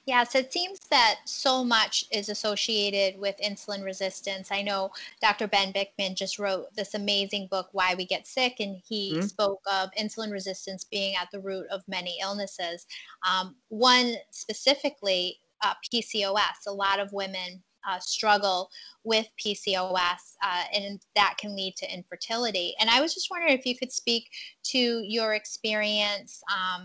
Yes, 0.06 0.34
it 0.34 0.52
seems 0.52 0.80
that 0.90 1.20
so 1.24 1.64
much 1.64 2.04
is 2.12 2.28
associated 2.28 3.18
with 3.18 3.36
insulin 3.42 3.82
resistance. 3.82 4.48
I 4.50 4.60
know 4.60 4.90
Dr. 5.22 5.46
Ben 5.46 5.72
Bikman 5.72 6.14
just 6.14 6.38
wrote 6.38 6.66
this 6.74 6.92
amazing 6.92 7.48
book, 7.50 7.68
Why 7.72 7.94
We 7.94 8.04
Get 8.04 8.26
Sick, 8.26 8.56
and 8.60 8.82
he 8.86 9.14
mm-hmm. 9.14 9.22
spoke 9.22 9.62
of 9.72 9.90
insulin 9.98 10.30
resistance 10.30 10.84
being 10.84 11.16
at 11.16 11.30
the 11.32 11.40
root 11.40 11.66
of 11.70 11.82
many 11.88 12.18
illnesses. 12.20 12.86
Um, 13.26 13.56
one 13.68 14.16
specifically, 14.30 15.38
uh, 15.62 15.74
PCOS. 15.90 16.66
A 16.66 16.72
lot 16.72 17.00
of 17.00 17.12
women 17.12 17.62
uh, 17.88 17.98
struggle 17.98 18.70
with 19.04 19.26
PCOS, 19.42 20.36
uh, 20.42 20.64
and 20.74 21.00
that 21.16 21.36
can 21.38 21.56
lead 21.56 21.76
to 21.76 21.92
infertility. 21.92 22.74
And 22.78 22.90
I 22.90 23.00
was 23.00 23.14
just 23.14 23.30
wondering 23.30 23.54
if 23.54 23.66
you 23.66 23.76
could 23.76 23.92
speak 23.92 24.28
to 24.64 24.78
your 24.78 25.34
experience 25.34 26.42
um, 26.52 26.84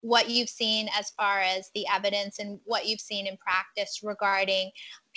what 0.00 0.30
you've 0.30 0.48
seen 0.48 0.88
as 0.98 1.10
far 1.10 1.40
as 1.40 1.70
the 1.74 1.86
evidence 1.92 2.38
and 2.38 2.60
what 2.64 2.86
you've 2.86 3.00
seen 3.00 3.26
in 3.26 3.36
practice 3.36 4.00
regarding 4.02 4.70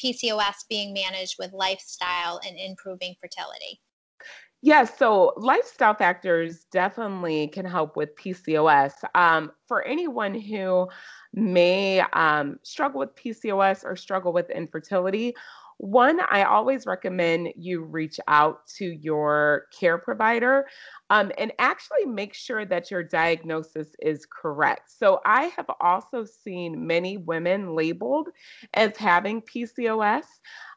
PCOS 0.03 0.55
being 0.69 0.93
managed 0.93 1.35
with 1.38 1.53
lifestyle 1.53 2.39
and 2.47 2.57
improving 2.57 3.15
fertility. 3.21 3.79
Yes, 4.63 4.89
yeah, 4.91 4.97
so 4.97 5.33
lifestyle 5.38 5.95
factors 5.95 6.65
definitely 6.71 7.47
can 7.47 7.65
help 7.65 7.95
with 7.95 8.15
PCOS. 8.15 8.93
Um, 9.15 9.51
for 9.67 9.83
anyone 9.83 10.35
who 10.35 10.88
may 11.33 12.01
um, 12.13 12.59
struggle 12.61 13.00
with 13.00 13.15
PCOS 13.15 13.83
or 13.83 13.95
struggle 13.95 14.33
with 14.33 14.51
infertility, 14.51 15.33
one, 15.81 16.19
I 16.29 16.43
always 16.43 16.85
recommend 16.85 17.53
you 17.55 17.81
reach 17.81 18.19
out 18.27 18.67
to 18.77 18.85
your 18.85 19.63
care 19.77 19.97
provider 19.97 20.67
um, 21.09 21.31
and 21.39 21.51
actually 21.57 22.05
make 22.05 22.35
sure 22.35 22.65
that 22.65 22.91
your 22.91 23.01
diagnosis 23.01 23.95
is 24.00 24.27
correct. 24.27 24.91
So, 24.91 25.21
I 25.25 25.45
have 25.57 25.71
also 25.81 26.23
seen 26.23 26.85
many 26.85 27.17
women 27.17 27.75
labeled 27.75 28.29
as 28.75 28.95
having 28.95 29.41
PCOS. 29.41 30.25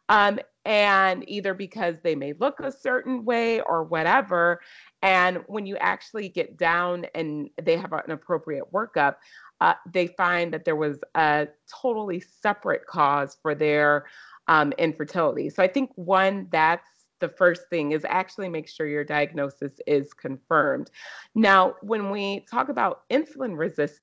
Um, 0.09 0.39
and 0.67 1.27
either 1.29 1.55
because 1.55 1.97
they 2.03 2.15
may 2.15 2.33
look 2.35 2.61
a 2.61 2.73
certain 2.73 3.25
way 3.25 3.61
or 3.61 3.85
whatever. 3.85 4.61
And 5.03 5.39
when 5.47 5.67
you 5.67 5.77
actually 5.77 6.29
get 6.29 6.57
down 6.57 7.07
and 7.15 7.51
they 7.63 7.77
have 7.77 7.93
an 7.93 8.11
appropriate 8.11 8.71
workup, 8.73 9.17
uh, 9.61 9.75
they 9.93 10.09
find 10.09 10.53
that 10.53 10.65
there 10.65 10.77
was 10.77 10.99
a 11.15 11.49
totally 11.83 12.21
separate 12.21 12.87
cause 12.87 13.37
for 13.43 13.55
their 13.55 14.07
um, 14.49 14.73
infertility. 14.79 15.51
So 15.51 15.63
I 15.63 15.69
think 15.69 15.91
one, 15.95 16.49
that's 16.51 16.89
the 17.21 17.29
first 17.29 17.69
thing 17.71 17.93
is 17.93 18.05
actually 18.09 18.49
make 18.49 18.69
sure 18.69 18.87
your 18.87 19.05
diagnosis 19.05 19.73
is 19.87 20.13
confirmed. 20.13 20.91
Now, 21.35 21.75
when 21.83 22.11
we 22.11 22.45
talk 22.51 22.69
about 22.69 23.09
insulin 23.11 23.57
resistance 23.57 24.01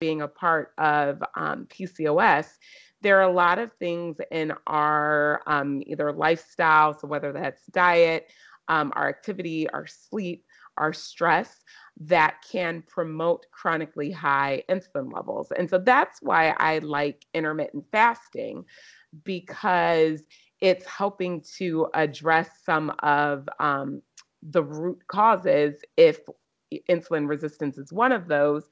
being 0.00 0.22
a 0.22 0.28
part 0.28 0.72
of 0.76 1.22
um, 1.36 1.66
PCOS, 1.66 2.46
there 3.00 3.18
are 3.18 3.30
a 3.30 3.32
lot 3.32 3.58
of 3.58 3.70
things 3.78 4.16
in 4.30 4.52
our 4.66 5.42
um, 5.46 5.82
either 5.86 6.12
lifestyle, 6.12 6.98
so 6.98 7.06
whether 7.06 7.32
that's 7.32 7.64
diet, 7.66 8.30
um, 8.68 8.92
our 8.96 9.08
activity, 9.08 9.68
our 9.70 9.86
sleep, 9.86 10.44
our 10.78 10.92
stress, 10.92 11.62
that 12.00 12.36
can 12.50 12.82
promote 12.88 13.46
chronically 13.52 14.10
high 14.10 14.62
insulin 14.68 15.12
levels. 15.12 15.52
And 15.56 15.68
so 15.70 15.78
that's 15.78 16.20
why 16.22 16.54
I 16.58 16.78
like 16.78 17.26
intermittent 17.34 17.84
fasting 17.92 18.64
because 19.22 20.22
it's 20.60 20.86
helping 20.86 21.42
to 21.58 21.88
address 21.94 22.50
some 22.64 22.92
of 23.00 23.48
um, 23.60 24.02
the 24.42 24.62
root 24.62 24.98
causes 25.06 25.82
if 25.96 26.20
insulin 26.88 27.28
resistance 27.28 27.78
is 27.78 27.92
one 27.92 28.12
of 28.12 28.28
those 28.28 28.68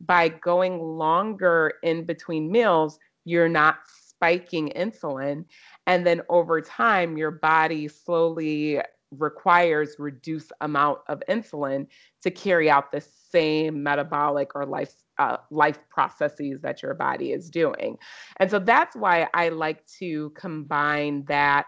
by 0.00 0.28
going 0.28 0.80
longer 0.80 1.74
in 1.82 2.04
between 2.04 2.50
meals 2.50 2.98
you're 3.24 3.48
not 3.48 3.78
spiking 3.86 4.72
insulin 4.76 5.44
and 5.86 6.06
then 6.06 6.20
over 6.28 6.60
time 6.60 7.16
your 7.16 7.30
body 7.30 7.86
slowly 7.86 8.80
requires 9.18 9.96
reduced 9.98 10.52
amount 10.60 10.98
of 11.08 11.22
insulin 11.28 11.86
to 12.22 12.30
carry 12.30 12.70
out 12.70 12.92
the 12.92 13.00
same 13.00 13.82
metabolic 13.82 14.54
or 14.54 14.66
life 14.66 14.94
uh, 15.18 15.36
life 15.50 15.78
processes 15.88 16.60
that 16.60 16.82
your 16.82 16.94
body 16.94 17.32
is 17.32 17.48
doing. 17.48 17.96
And 18.38 18.50
so 18.50 18.58
that's 18.58 18.96
why 18.96 19.28
I 19.32 19.50
like 19.50 19.86
to 19.98 20.30
combine 20.30 21.24
that 21.26 21.66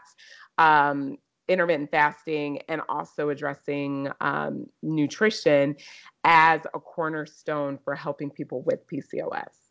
um, 0.59 1.17
intermittent 1.49 1.91
fasting 1.91 2.61
and 2.69 2.81
also 2.89 3.29
addressing 3.29 4.11
um, 4.21 4.67
nutrition 4.83 5.77
as 6.25 6.61
a 6.75 6.81
cornerstone 6.81 7.79
for 7.85 7.95
helping 7.95 8.31
people 8.31 8.63
with 8.63 8.87
PCOS. 8.89 9.67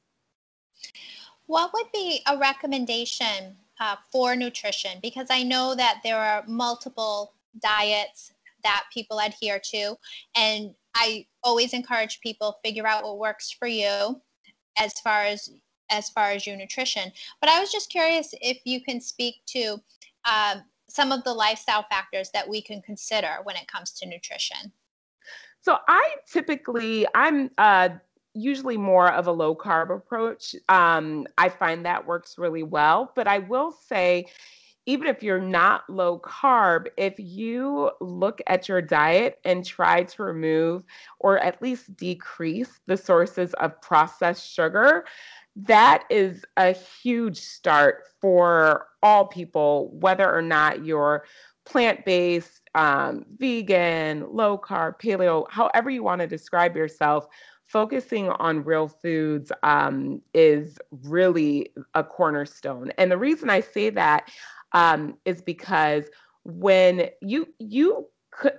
What 1.48 1.74
would 1.74 1.91
be 1.94 2.22
a 2.27 2.38
recommendation 2.38 3.58
uh, 3.79 3.98
for 4.12 4.36
nutrition? 4.36 5.00
Because 5.01 5.27
I 5.29 5.44
know 5.44 5.75
that 5.75 6.00
there 6.03 6.17
are 6.17 6.44
multiple 6.48 7.34
diets 7.62 8.31
that 8.63 8.83
people 8.93 9.19
adhere 9.19 9.59
to, 9.71 9.95
and 10.35 10.74
I 10.95 11.25
always 11.43 11.74
encourage 11.74 12.19
people 12.21 12.59
figure 12.63 12.88
out 12.88 13.03
what 13.03 13.19
works 13.19 13.51
for 13.51 13.67
you 13.67 14.21
as 14.77 15.00
far 15.01 15.24
as 15.24 15.50
as 15.91 16.09
far 16.09 16.31
as 16.31 16.47
your 16.47 16.57
nutrition. 16.57 17.12
But 17.41 17.50
I 17.50 17.59
was 17.59 17.71
just 17.71 17.91
curious 17.91 18.33
if 18.41 18.59
you 18.65 18.81
can 18.81 19.00
speak 19.00 19.35
to 19.47 19.79
um, 20.25 20.63
some 20.89 21.12
of 21.12 21.24
the 21.24 21.33
lifestyle 21.33 21.85
factors 21.89 22.31
that 22.33 22.47
we 22.47 22.62
can 22.62 22.81
consider 22.81 23.38
when 23.43 23.55
it 23.55 23.67
comes 23.67 23.91
to 23.91 24.07
nutrition. 24.07 24.71
So 25.62 25.77
I 25.88 26.15
typically 26.31 27.05
I'm 27.13 27.51
uh, 27.57 27.89
usually 28.35 28.77
more 28.77 29.12
of 29.12 29.27
a 29.27 29.31
low 29.31 29.55
carb 29.55 29.95
approach. 29.95 30.55
Um, 30.69 31.25
I 31.38 31.50
find 31.50 31.85
that 31.85 32.05
works 32.05 32.38
really 32.38 32.63
well. 32.63 33.12
But 33.15 33.27
I 33.27 33.39
will 33.39 33.71
say, 33.71 34.27
even 34.86 35.08
if 35.08 35.24
you're 35.24 35.39
not 35.39 35.89
low 35.89 36.20
carb, 36.20 36.88
if 36.98 37.15
you 37.18 37.92
look 38.01 38.42
at 38.48 38.70
your 38.70 38.82
diet 38.82 39.39
and 39.44 39.65
try 39.65 40.04
to 40.04 40.24
remove 40.24 40.84
or 41.20 41.39
at 41.39 41.62
least 41.62 41.96
decrease 41.98 42.80
the 42.86 42.98
sources 42.98 43.54
of 43.56 43.82
processed 43.82 44.48
sugar, 44.48 45.06
that 45.56 46.04
is 46.10 46.44
a 46.58 46.74
huge 46.74 47.39
start 47.39 48.04
for 48.20 48.88
all 49.01 49.25
people, 49.25 49.89
whether 49.94 50.32
or 50.32 50.42
not 50.42 50.86
you're 50.86 51.25
plant 51.65 52.06
based, 52.06 52.62
um, 52.75 53.25
vegan, 53.38 54.27
low 54.32 54.58
carb, 54.58 55.00
paleo, 55.00 55.50
however 55.50 55.89
you 55.89 56.04
want 56.04 56.22
to 56.22 56.27
describe 56.27 56.75
yourself 56.75 57.27
focusing 57.65 58.30
on 58.30 58.63
real 58.63 58.88
foods 58.88 59.51
um, 59.63 60.22
is 60.34 60.77
really 61.04 61.72
a 61.96 62.04
cornerstone. 62.04 62.92
And 62.98 63.12
the 63.12 63.18
reason 63.18 63.50
I 63.50 63.62
say 63.62 63.89
that 63.89 64.30
um, 64.72 65.17
is 65.25 65.41
because 65.41 66.05
when 66.43 67.10
you 67.22 67.48
you 67.60 68.07
could 68.31 68.53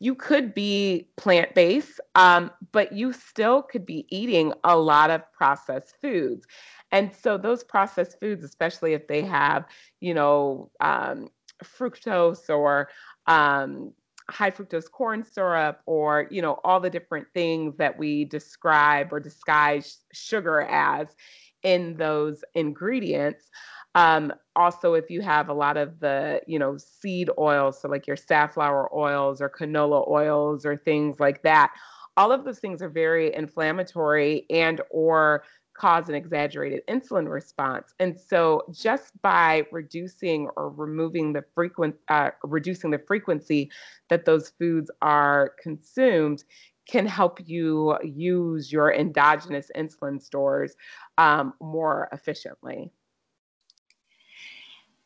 you 0.00 0.14
could 0.14 0.54
be 0.54 1.08
plant 1.16 1.54
based, 1.54 2.00
um, 2.14 2.50
but 2.72 2.92
you 2.92 3.12
still 3.12 3.62
could 3.62 3.84
be 3.84 4.06
eating 4.10 4.52
a 4.62 4.76
lot 4.76 5.10
of 5.10 5.22
processed 5.32 5.96
foods. 6.00 6.46
And 6.92 7.12
so 7.12 7.36
those 7.36 7.64
processed 7.64 8.18
foods, 8.20 8.44
especially 8.44 8.92
if 8.92 9.08
they 9.08 9.22
have, 9.22 9.64
you 10.00 10.14
know, 10.14 10.70
um, 10.80 11.28
fructose 11.64 12.48
or 12.48 12.88
um, 13.26 13.92
high 14.30 14.50
fructose 14.50 14.90
corn 14.90 15.24
syrup 15.24 15.80
or 15.86 16.28
you 16.30 16.42
know 16.42 16.60
all 16.64 16.80
the 16.80 16.90
different 16.90 17.26
things 17.32 17.76
that 17.76 17.98
we 17.98 18.24
describe 18.26 19.12
or 19.12 19.20
disguise 19.20 19.98
sugar 20.12 20.60
as 20.62 21.08
in 21.62 21.96
those 21.96 22.44
ingredients 22.54 23.50
um, 23.94 24.32
also 24.56 24.94
if 24.94 25.10
you 25.10 25.20
have 25.20 25.48
a 25.48 25.54
lot 25.54 25.76
of 25.76 26.00
the 26.00 26.40
you 26.46 26.58
know 26.58 26.76
seed 26.76 27.30
oils 27.38 27.80
so 27.80 27.88
like 27.88 28.06
your 28.06 28.16
safflower 28.16 28.88
oils 28.94 29.40
or 29.40 29.48
canola 29.48 30.06
oils 30.08 30.64
or 30.66 30.76
things 30.76 31.18
like 31.20 31.42
that 31.42 31.72
all 32.16 32.32
of 32.32 32.44
those 32.44 32.58
things 32.58 32.82
are 32.82 32.88
very 32.88 33.32
inflammatory 33.34 34.44
and 34.50 34.80
or 34.90 35.44
cause 35.78 36.08
an 36.08 36.14
exaggerated 36.14 36.82
insulin 36.88 37.30
response. 37.30 37.94
And 38.00 38.18
so 38.18 38.64
just 38.72 39.12
by 39.22 39.62
reducing 39.70 40.48
or 40.56 40.70
removing 40.70 41.32
the 41.32 41.44
frequent 41.54 41.94
uh, 42.08 42.30
reducing 42.42 42.90
the 42.90 42.98
frequency 42.98 43.70
that 44.10 44.24
those 44.24 44.50
foods 44.58 44.90
are 45.00 45.52
consumed 45.62 46.42
can 46.88 47.06
help 47.06 47.38
you 47.46 47.96
use 48.02 48.72
your 48.72 48.92
endogenous 48.92 49.70
insulin 49.76 50.20
stores 50.20 50.74
um, 51.18 51.52
more 51.60 52.08
efficiently. 52.12 52.90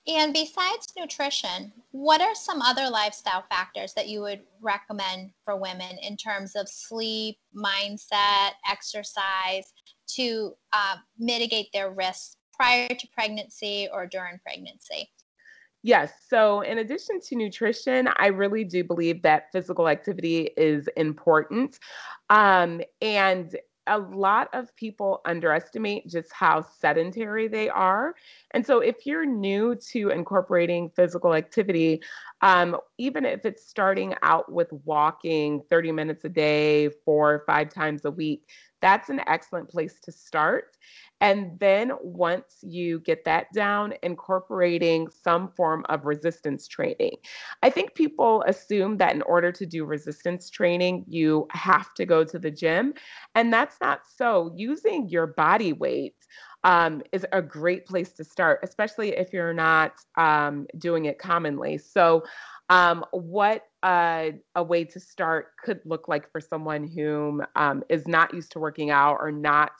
And 0.08 0.32
besides 0.32 0.92
nutrition, 0.98 1.72
what 1.92 2.20
are 2.20 2.34
some 2.34 2.60
other 2.60 2.90
lifestyle 2.90 3.44
factors 3.48 3.94
that 3.94 4.08
you 4.08 4.20
would 4.20 4.40
recommend 4.60 5.30
for 5.44 5.56
women 5.56 5.96
in 6.02 6.16
terms 6.16 6.56
of 6.56 6.68
sleep, 6.68 7.38
mindset, 7.54 8.50
exercise 8.68 9.72
to 10.16 10.54
uh, 10.72 10.96
mitigate 11.18 11.68
their 11.72 11.92
risks 11.92 12.36
prior 12.52 12.88
to 12.88 13.08
pregnancy 13.14 13.88
or 13.92 14.06
during 14.06 14.40
pregnancy? 14.40 15.08
Yes. 15.84 16.12
So, 16.28 16.60
in 16.60 16.78
addition 16.78 17.20
to 17.20 17.36
nutrition, 17.36 18.08
I 18.16 18.28
really 18.28 18.64
do 18.64 18.84
believe 18.84 19.22
that 19.22 19.50
physical 19.52 19.88
activity 19.88 20.50
is 20.56 20.88
important. 20.96 21.78
Um, 22.30 22.82
and 23.00 23.56
a 23.86 23.98
lot 23.98 24.48
of 24.52 24.74
people 24.76 25.20
underestimate 25.24 26.06
just 26.06 26.32
how 26.32 26.62
sedentary 26.62 27.48
they 27.48 27.68
are. 27.68 28.14
And 28.52 28.64
so, 28.64 28.80
if 28.80 29.06
you're 29.06 29.26
new 29.26 29.74
to 29.90 30.10
incorporating 30.10 30.90
physical 30.90 31.34
activity, 31.34 32.02
um, 32.40 32.76
even 32.98 33.24
if 33.24 33.44
it's 33.44 33.66
starting 33.66 34.14
out 34.22 34.50
with 34.50 34.68
walking 34.84 35.62
30 35.68 35.92
minutes 35.92 36.24
a 36.24 36.28
day, 36.28 36.90
four 37.04 37.34
or 37.34 37.44
five 37.46 37.70
times 37.70 38.04
a 38.04 38.10
week, 38.10 38.48
that's 38.80 39.08
an 39.08 39.20
excellent 39.26 39.68
place 39.68 40.00
to 40.02 40.12
start. 40.12 40.76
And 41.22 41.56
then 41.60 41.92
once 42.02 42.56
you 42.62 42.98
get 42.98 43.24
that 43.24 43.46
down, 43.54 43.94
incorporating 44.02 45.08
some 45.08 45.48
form 45.48 45.86
of 45.88 46.04
resistance 46.04 46.66
training. 46.66 47.16
I 47.62 47.70
think 47.70 47.94
people 47.94 48.42
assume 48.48 48.96
that 48.98 49.14
in 49.14 49.22
order 49.22 49.52
to 49.52 49.64
do 49.64 49.84
resistance 49.84 50.50
training, 50.50 51.04
you 51.06 51.46
have 51.52 51.94
to 51.94 52.04
go 52.04 52.24
to 52.24 52.40
the 52.40 52.50
gym. 52.50 52.94
And 53.36 53.52
that's 53.52 53.76
not 53.80 54.00
so. 54.04 54.52
Using 54.56 55.08
your 55.08 55.28
body 55.28 55.72
weight 55.72 56.16
um, 56.64 57.02
is 57.12 57.24
a 57.32 57.40
great 57.40 57.86
place 57.86 58.10
to 58.14 58.24
start, 58.24 58.58
especially 58.64 59.10
if 59.10 59.32
you're 59.32 59.54
not 59.54 59.92
um, 60.16 60.66
doing 60.78 61.04
it 61.04 61.20
commonly. 61.20 61.78
So, 61.78 62.24
um, 62.68 63.04
what 63.10 63.66
uh, 63.82 64.30
a 64.54 64.62
way 64.62 64.84
to 64.84 64.98
start 64.98 65.48
could 65.62 65.80
look 65.84 66.08
like 66.08 66.30
for 66.30 66.40
someone 66.40 66.86
who 66.86 67.42
um, 67.54 67.82
is 67.90 68.08
not 68.08 68.32
used 68.32 68.52
to 68.52 68.60
working 68.60 68.90
out 68.90 69.18
or 69.20 69.30
not 69.30 69.72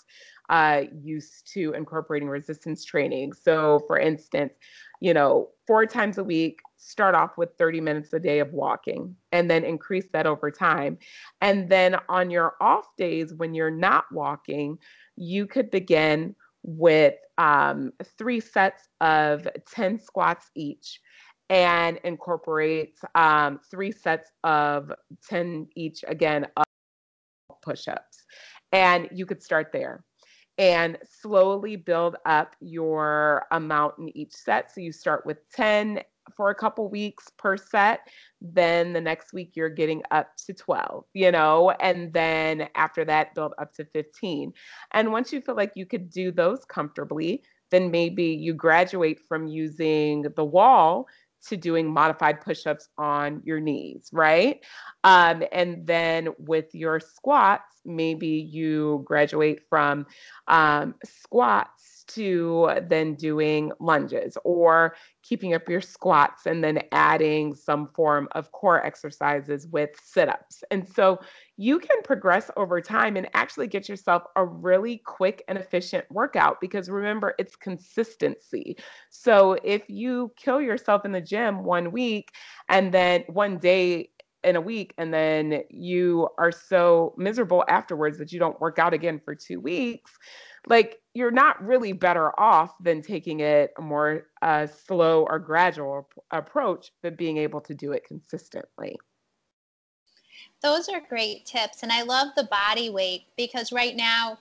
uh, 0.51 0.83
used 1.03 1.53
to 1.55 1.73
incorporating 1.73 2.29
resistance 2.29 2.85
training. 2.85 3.33
So, 3.33 3.81
for 3.87 3.99
instance, 3.99 4.55
you 5.01 5.15
know, 5.15 5.49
four 5.67 5.87
times 5.87 6.19
a 6.19 6.25
week, 6.25 6.61
start 6.77 7.15
off 7.15 7.39
with 7.39 7.51
30 7.59 7.81
minutes 7.81 8.13
a 8.13 8.19
day 8.19 8.41
of 8.41 8.53
walking 8.53 9.15
and 9.31 9.51
then 9.51 9.65
increase 9.65 10.07
that 10.13 10.27
over 10.27 10.51
time. 10.51 10.99
And 11.41 11.69
then 11.69 11.97
on 12.09 12.31
your 12.31 12.55
off 12.61 12.87
days 12.97 13.33
when 13.35 13.55
you're 13.55 13.71
not 13.71 14.05
walking, 14.13 14.79
you 15.17 15.47
could 15.47 15.71
begin 15.71 16.35
with 16.63 17.15
um, 17.39 17.93
three 18.19 18.41
sets 18.41 18.89
of 19.01 19.49
10 19.71 19.99
squats 19.99 20.51
each 20.55 21.01
and 21.51 21.99
incorporate 22.05 22.99
um, 23.15 23.61
three 23.71 23.93
sets 23.93 24.31
of 24.45 24.93
10 25.29 25.69
each 25.75 26.05
again 26.07 26.47
of 26.57 26.65
push 27.63 27.89
ups. 27.89 28.25
And 28.73 29.09
you 29.13 29.27
could 29.27 29.43
start 29.43 29.71
there 29.73 30.05
and 30.63 30.97
slowly 31.05 31.75
build 31.75 32.15
up 32.25 32.55
your 32.61 33.47
amount 33.51 33.99
in 33.99 34.17
each 34.17 34.33
set. 34.33 34.73
So 34.73 34.81
you 34.81 34.93
start 34.93 35.27
with 35.27 35.39
10 35.51 36.03
for 36.37 36.51
a 36.51 36.55
couple 36.55 36.89
weeks 36.89 37.33
per 37.37 37.57
set. 37.57 38.07
Then 38.41 38.93
the 38.93 39.01
next 39.01 39.33
week 39.33 39.57
you're 39.57 39.69
getting 39.69 40.05
up 40.13 40.37
to 40.47 40.55
12, 40.55 41.05
you 41.15 41.33
know, 41.33 41.73
and 41.81 42.13
then 42.13 42.69
after 42.77 43.05
that, 43.07 43.35
build 43.35 43.55
up 43.59 43.75
to 43.75 43.85
15. 43.85 44.53
And 44.93 45.11
once 45.11 45.33
you 45.33 45.41
feel 45.41 45.57
like 45.57 45.73
you 45.75 45.85
could 45.85 46.09
do 46.09 46.31
those 46.31 46.65
comfortably, 46.65 47.43
then 47.73 47.91
maybe 47.91 48.27
you 48.27 48.55
graduate 48.55 49.19
from 49.19 49.49
using 49.49 50.27
the 50.37 50.45
wall 50.45 51.09
to 51.49 51.57
doing 51.57 51.91
modified 51.91 52.41
push-ups 52.41 52.89
on 52.99 53.43
your 53.45 53.61
knees, 53.61 54.09
right? 54.13 54.61
Um, 55.05 55.43
and 55.53 55.87
then 55.87 56.29
with 56.39 56.75
your 56.75 57.01
squats, 57.01 57.81
maybe 57.85 58.29
you 58.29 59.03
graduate 59.05 59.61
from 59.69 60.07
um, 60.49 60.95
squats 61.05 61.82
to 62.05 62.71
then 62.89 63.15
doing 63.15 63.73
lunges 63.81 64.37
or 64.45 64.95
keeping 65.23 65.55
up 65.55 65.69
your 65.69 65.81
squats 65.81 66.47
and 66.47 66.63
then 66.63 66.83
adding 66.93 67.55
some 67.55 67.89
form 67.95 68.29
of 68.33 68.51
core 68.53 68.85
exercises 68.85 69.67
with 69.69 69.91
sit 70.03 70.29
ups. 70.29 70.65
And 70.71 70.89
so 70.89 71.21
you 71.57 71.79
can 71.79 72.03
progress 72.03 72.51
over 72.57 72.81
time 72.81 73.17
and 73.17 73.29
actually 73.35 73.67
get 73.67 73.89
yourself 73.89 74.25
a 74.37 74.45
really 74.45 74.99
quick 75.05 75.45
and 75.49 75.59
efficient 75.59 76.05
workout 76.11 76.61
because 76.61 76.91
remember, 76.91 77.35
it's 77.39 77.57
consistency. 77.57 78.77
So 79.11 79.59
if 79.63 79.89
you 79.89 80.33
kill 80.37 80.61
yourself 80.61 81.05
in 81.05 81.13
the 81.13 81.21
gym 81.21 81.65
one 81.65 81.93
week 81.93 82.33
and 82.69 82.93
then 82.93 83.25
one 83.29 83.59
day 83.59 84.11
in 84.45 84.57
a 84.57 84.61
week 84.61 84.93
and 84.99 85.13
then 85.15 85.63
you 85.71 86.29
are 86.39 86.51
so 86.51 87.15
miserable 87.17 87.65
afterwards 87.69 88.19
that 88.19 88.33
you 88.33 88.39
don't 88.39 88.61
work 88.61 88.79
out 88.79 88.93
again 88.93 89.21
for 89.25 89.35
two 89.35 89.61
weeks 89.61 90.13
like 90.67 90.99
you're 91.15 91.31
not 91.31 91.63
really 91.63 91.93
better 91.93 92.39
off 92.41 92.75
than 92.79 93.03
taking 93.03 93.41
it 93.41 93.73
a 93.79 93.83
more 93.83 94.29
uh, 94.41 94.67
slow 94.67 95.25
or 95.29 95.39
gradual 95.39 96.09
approach, 96.31 96.91
but 97.03 97.19
being 97.19 97.37
able 97.37 97.61
to 97.61 97.75
do 97.75 97.93
it 97.93 98.05
consistently. 98.07 98.97
Those 100.63 100.89
are 100.89 101.01
great 101.01 101.45
tips. 101.45 101.83
And 101.83 101.93
I 101.93 102.03
love 102.03 102.29
the 102.37 102.45
body 102.45 102.91
weight 102.91 103.25
because 103.37 103.73
right 103.73 103.97
now, 103.97 104.39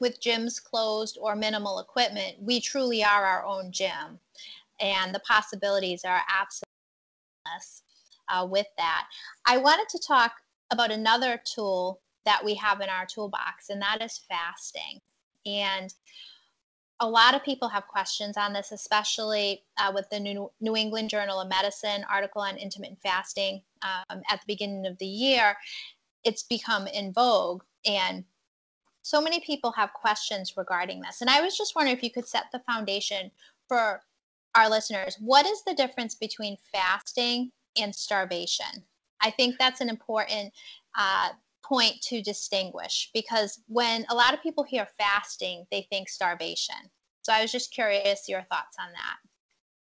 with 0.00 0.20
gyms 0.20 0.62
closed 0.62 1.18
or 1.20 1.34
minimal 1.34 1.80
equipment, 1.80 2.36
we 2.40 2.60
truly 2.60 3.02
are 3.02 3.24
our 3.24 3.44
own 3.44 3.72
gym. 3.72 4.20
and 4.80 5.12
the 5.12 5.20
possibilities 5.20 6.04
are 6.04 6.22
absolutely 6.28 6.68
uh, 8.28 8.46
with 8.48 8.66
that. 8.76 9.06
I 9.46 9.56
wanted 9.56 9.88
to 9.90 9.98
talk 9.98 10.32
about 10.70 10.92
another 10.92 11.40
tool 11.44 12.00
that 12.24 12.44
we 12.44 12.54
have 12.54 12.80
in 12.80 12.88
our 12.88 13.06
toolbox, 13.06 13.70
and 13.70 13.80
that 13.82 14.02
is 14.02 14.20
fasting. 14.28 15.00
And 15.46 15.92
a 17.00 17.08
lot 17.08 17.34
of 17.34 17.44
people 17.44 17.68
have 17.68 17.86
questions 17.86 18.36
on 18.36 18.52
this, 18.52 18.72
especially 18.72 19.62
uh, 19.78 19.92
with 19.94 20.08
the 20.10 20.18
New, 20.18 20.50
England 20.76 21.10
Journal 21.10 21.40
of 21.40 21.48
Medicine 21.48 22.04
article 22.10 22.42
on 22.42 22.56
intermittent 22.56 23.00
fasting 23.02 23.62
um, 23.82 24.20
at 24.30 24.40
the 24.40 24.46
beginning 24.46 24.86
of 24.86 24.98
the 24.98 25.06
year. 25.06 25.56
It's 26.24 26.42
become 26.42 26.86
in 26.88 27.12
vogue, 27.12 27.62
and 27.86 28.24
so 29.02 29.20
many 29.20 29.40
people 29.40 29.72
have 29.72 29.92
questions 29.92 30.56
regarding 30.56 31.00
this. 31.00 31.20
And 31.20 31.30
I 31.30 31.40
was 31.40 31.56
just 31.56 31.74
wondering 31.76 31.96
if 31.96 32.02
you 32.02 32.10
could 32.10 32.26
set 32.26 32.46
the 32.52 32.60
foundation 32.60 33.30
for 33.68 34.02
our 34.54 34.68
listeners. 34.68 35.16
What 35.20 35.46
is 35.46 35.62
the 35.64 35.74
difference 35.74 36.16
between 36.16 36.56
fasting 36.72 37.52
and 37.80 37.94
starvation? 37.94 38.84
I 39.20 39.30
think 39.30 39.56
that's 39.58 39.80
an 39.80 39.88
important 39.88 40.52
uh, 40.98 41.30
point 41.68 42.00
to 42.02 42.22
distinguish 42.22 43.10
because 43.12 43.60
when 43.66 44.06
a 44.08 44.14
lot 44.14 44.32
of 44.32 44.42
people 44.42 44.64
hear 44.64 44.88
fasting, 44.98 45.64
they 45.70 45.86
think 45.90 46.08
starvation. 46.08 46.76
So 47.22 47.32
I 47.32 47.42
was 47.42 47.52
just 47.52 47.72
curious 47.72 48.28
your 48.28 48.42
thoughts 48.50 48.76
on 48.80 48.90
that. 48.92 49.16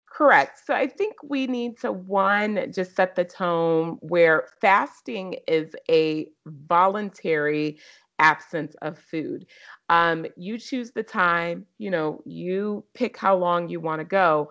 Correct. 0.10 0.60
So 0.65 0.73
I 0.73 0.88
think 0.88 1.13
we 1.23 1.47
need 1.47 1.78
to 1.80 1.91
one 1.91 2.71
just 2.73 2.95
set 2.95 3.15
the 3.15 3.23
tone 3.23 3.97
where 4.02 4.47
fasting 4.60 5.36
is 5.47 5.76
a 5.89 6.28
voluntary 6.45 7.78
absence 8.19 8.76
of 8.82 8.97
food. 8.97 9.45
Um, 9.89 10.26
you 10.36 10.58
choose 10.58 10.91
the 10.91 11.04
time, 11.04 11.65
you 11.78 11.91
know, 11.91 12.21
you 12.26 12.84
pick 12.95 13.15
how 13.15 13.36
long 13.36 13.69
you 13.69 13.80
want 13.80 14.00
to 14.00 14.06
go, 14.06 14.50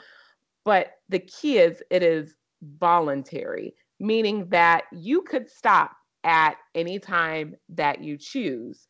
but 0.64 0.92
the 1.09 1.18
key 1.18 1.59
is 1.59 1.83
it 1.90 2.03
is 2.03 2.35
voluntary, 2.62 3.75
meaning 3.99 4.49
that 4.51 4.85
you 4.92 5.22
could 5.22 5.51
stop 5.51 5.96
at 6.27 6.57
any 6.75 6.99
time 6.99 7.55
that 7.71 8.03
you 8.03 8.19
choose 8.19 8.87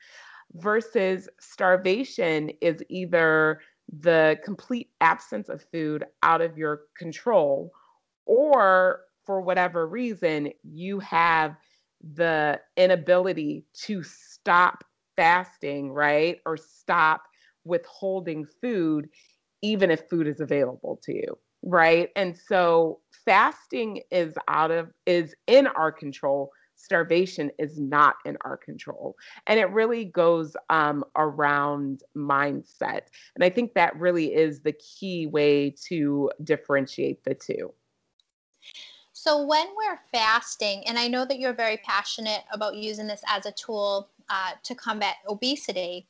versus 0.55 1.29
starvation 1.39 2.51
is 2.63 2.83
either 2.89 3.61
the 4.01 4.39
complete 4.43 4.91
absence 5.01 5.49
of 5.49 5.65
food 5.71 6.05
out 6.23 6.41
of 6.41 6.57
your 6.57 6.81
control 6.99 7.71
or 8.25 9.01
for 9.27 9.41
whatever 9.41 9.87
reason 9.87 10.51
you 10.65 10.99
have 10.99 11.57
the 12.15 12.59
inability 12.77 13.65
to 13.75 14.03
stop 14.03 14.83
fasting 15.15 15.93
right? 15.93 16.39
Or 16.47 16.57
stop 16.57 17.23
withholding 17.65 18.47
food 18.63 19.09
even 19.63 19.91
if 19.91 20.09
food 20.09 20.27
is 20.27 20.41
available 20.41 20.99
to 21.05 21.15
you 21.15 21.39
right? 21.63 22.11
And 22.17 22.37
so 22.37 23.01
fasting 23.25 24.03
is 24.11 24.35
out 24.49 24.71
of 24.71 24.91
is 25.05 25.35
in 25.47 25.67
our 25.67 25.91
control 25.93 26.51
starvation 26.77 27.51
is 27.59 27.81
not 27.81 28.17
in 28.25 28.37
our 28.43 28.57
control. 28.57 29.17
And 29.47 29.59
it 29.59 29.71
really 29.71 30.05
goes 30.05 30.57
um, 30.71 31.05
around 31.17 32.03
mindset. 32.17 33.03
And 33.35 33.43
I 33.43 33.51
think 33.51 33.75
that 33.75 33.99
really 33.99 34.35
is 34.35 34.61
the 34.61 34.73
key 34.73 35.27
way 35.27 35.75
to 35.89 36.31
differentiate 36.45 37.25
the 37.25 37.35
two. 37.35 37.73
So, 39.13 39.45
when 39.45 39.67
we're 39.77 39.99
fasting, 40.13 40.85
and 40.87 40.99
I 40.99 41.09
know 41.09 41.25
that 41.25 41.39
you're 41.39 41.55
very 41.55 41.79
passionate 41.79 42.43
about 42.53 42.77
using 42.77 43.07
this 43.07 43.23
as 43.27 43.47
a 43.47 43.53
tool 43.53 44.11
uh, 44.29 44.53
to 44.63 44.75
combat 44.75 45.17
obesity, 45.27 46.07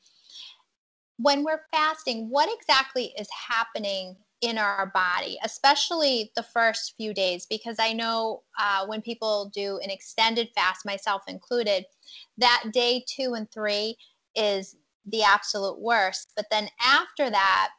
when 1.18 1.44
we're 1.44 1.62
fasting, 1.72 2.28
what 2.28 2.48
exactly 2.52 3.14
is 3.18 3.28
happening 3.30 4.16
in 4.42 4.58
our 4.58 4.92
body, 4.94 5.38
especially 5.44 6.30
the 6.36 6.42
first 6.42 6.94
few 6.96 7.14
days, 7.14 7.46
because 7.48 7.76
I 7.78 7.92
know 7.92 8.42
uh, 8.58 8.86
when 8.86 9.00
people 9.00 9.50
do 9.54 9.78
an 9.82 9.90
extended 9.90 10.48
fast, 10.54 10.84
myself 10.84 11.22
included, 11.26 11.86
that 12.38 12.64
day 12.72 13.04
two 13.08 13.34
and 13.34 13.50
three 13.50 13.96
is 14.34 14.76
the 15.06 15.22
absolute 15.22 15.80
worst. 15.80 16.32
But 16.36 16.46
then 16.50 16.68
after 16.80 17.30
that, 17.30 17.70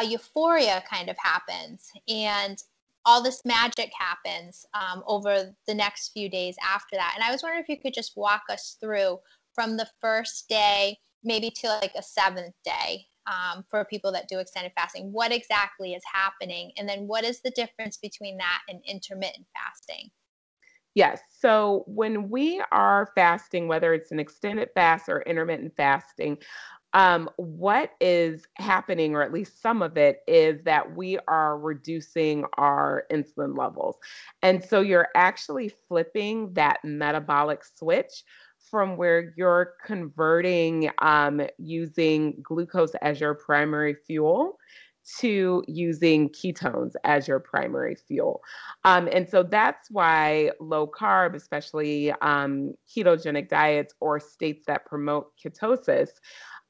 a 0.00 0.04
euphoria 0.04 0.82
kind 0.90 1.08
of 1.08 1.16
happens 1.18 1.90
and 2.08 2.60
all 3.06 3.22
this 3.22 3.44
magic 3.44 3.92
happens 3.96 4.64
um, 4.74 5.04
over 5.06 5.54
the 5.66 5.74
next 5.74 6.08
few 6.12 6.28
days 6.28 6.56
after 6.66 6.96
that. 6.96 7.12
And 7.14 7.22
I 7.22 7.30
was 7.30 7.42
wondering 7.42 7.62
if 7.62 7.68
you 7.68 7.80
could 7.80 7.94
just 7.94 8.16
walk 8.16 8.42
us 8.50 8.76
through 8.80 9.18
from 9.54 9.76
the 9.76 9.86
first 10.00 10.48
day 10.48 10.98
maybe 11.22 11.50
to 11.50 11.68
like 11.68 11.92
a 11.96 12.02
seventh 12.02 12.54
day 12.64 13.06
um, 13.26 13.64
for 13.70 13.84
people 13.84 14.12
that 14.12 14.28
do 14.28 14.38
extended 14.38 14.72
fasting. 14.76 15.12
What 15.12 15.32
exactly 15.32 15.94
is 15.94 16.02
happening? 16.10 16.72
And 16.76 16.88
then 16.88 17.06
what 17.06 17.24
is 17.24 17.40
the 17.40 17.50
difference 17.50 17.96
between 17.96 18.36
that 18.38 18.62
and 18.68 18.80
intermittent 18.86 19.46
fasting? 19.54 20.10
Yes. 20.94 21.20
So 21.28 21.82
when 21.86 22.30
we 22.30 22.62
are 22.70 23.10
fasting, 23.14 23.66
whether 23.66 23.92
it's 23.94 24.12
an 24.12 24.20
extended 24.20 24.68
fast 24.74 25.08
or 25.08 25.22
intermittent 25.22 25.74
fasting, 25.76 26.38
um, 26.92 27.28
what 27.36 27.90
is 28.00 28.46
happening, 28.54 29.16
or 29.16 29.22
at 29.22 29.32
least 29.32 29.60
some 29.60 29.82
of 29.82 29.96
it, 29.96 30.20
is 30.28 30.62
that 30.62 30.96
we 30.96 31.18
are 31.26 31.58
reducing 31.58 32.44
our 32.56 33.04
insulin 33.10 33.58
levels. 33.58 33.96
And 34.42 34.64
so 34.64 34.80
you're 34.80 35.08
actually 35.16 35.72
flipping 35.88 36.52
that 36.54 36.78
metabolic 36.84 37.64
switch 37.64 38.22
from 38.70 38.96
where 38.96 39.32
you're 39.36 39.74
converting 39.84 40.90
um, 41.02 41.40
using 41.58 42.40
glucose 42.42 42.94
as 43.02 43.20
your 43.20 43.34
primary 43.34 43.94
fuel 44.06 44.58
to 45.18 45.62
using 45.68 46.30
ketones 46.30 46.92
as 47.04 47.28
your 47.28 47.38
primary 47.38 47.94
fuel. 47.94 48.40
Um, 48.84 49.08
and 49.12 49.28
so 49.28 49.42
that's 49.42 49.90
why 49.90 50.50
low 50.60 50.86
carb, 50.86 51.34
especially 51.34 52.12
um, 52.22 52.74
ketogenic 52.94 53.48
diets 53.48 53.94
or 54.00 54.18
states 54.18 54.64
that 54.66 54.86
promote 54.86 55.32
ketosis, 55.38 56.08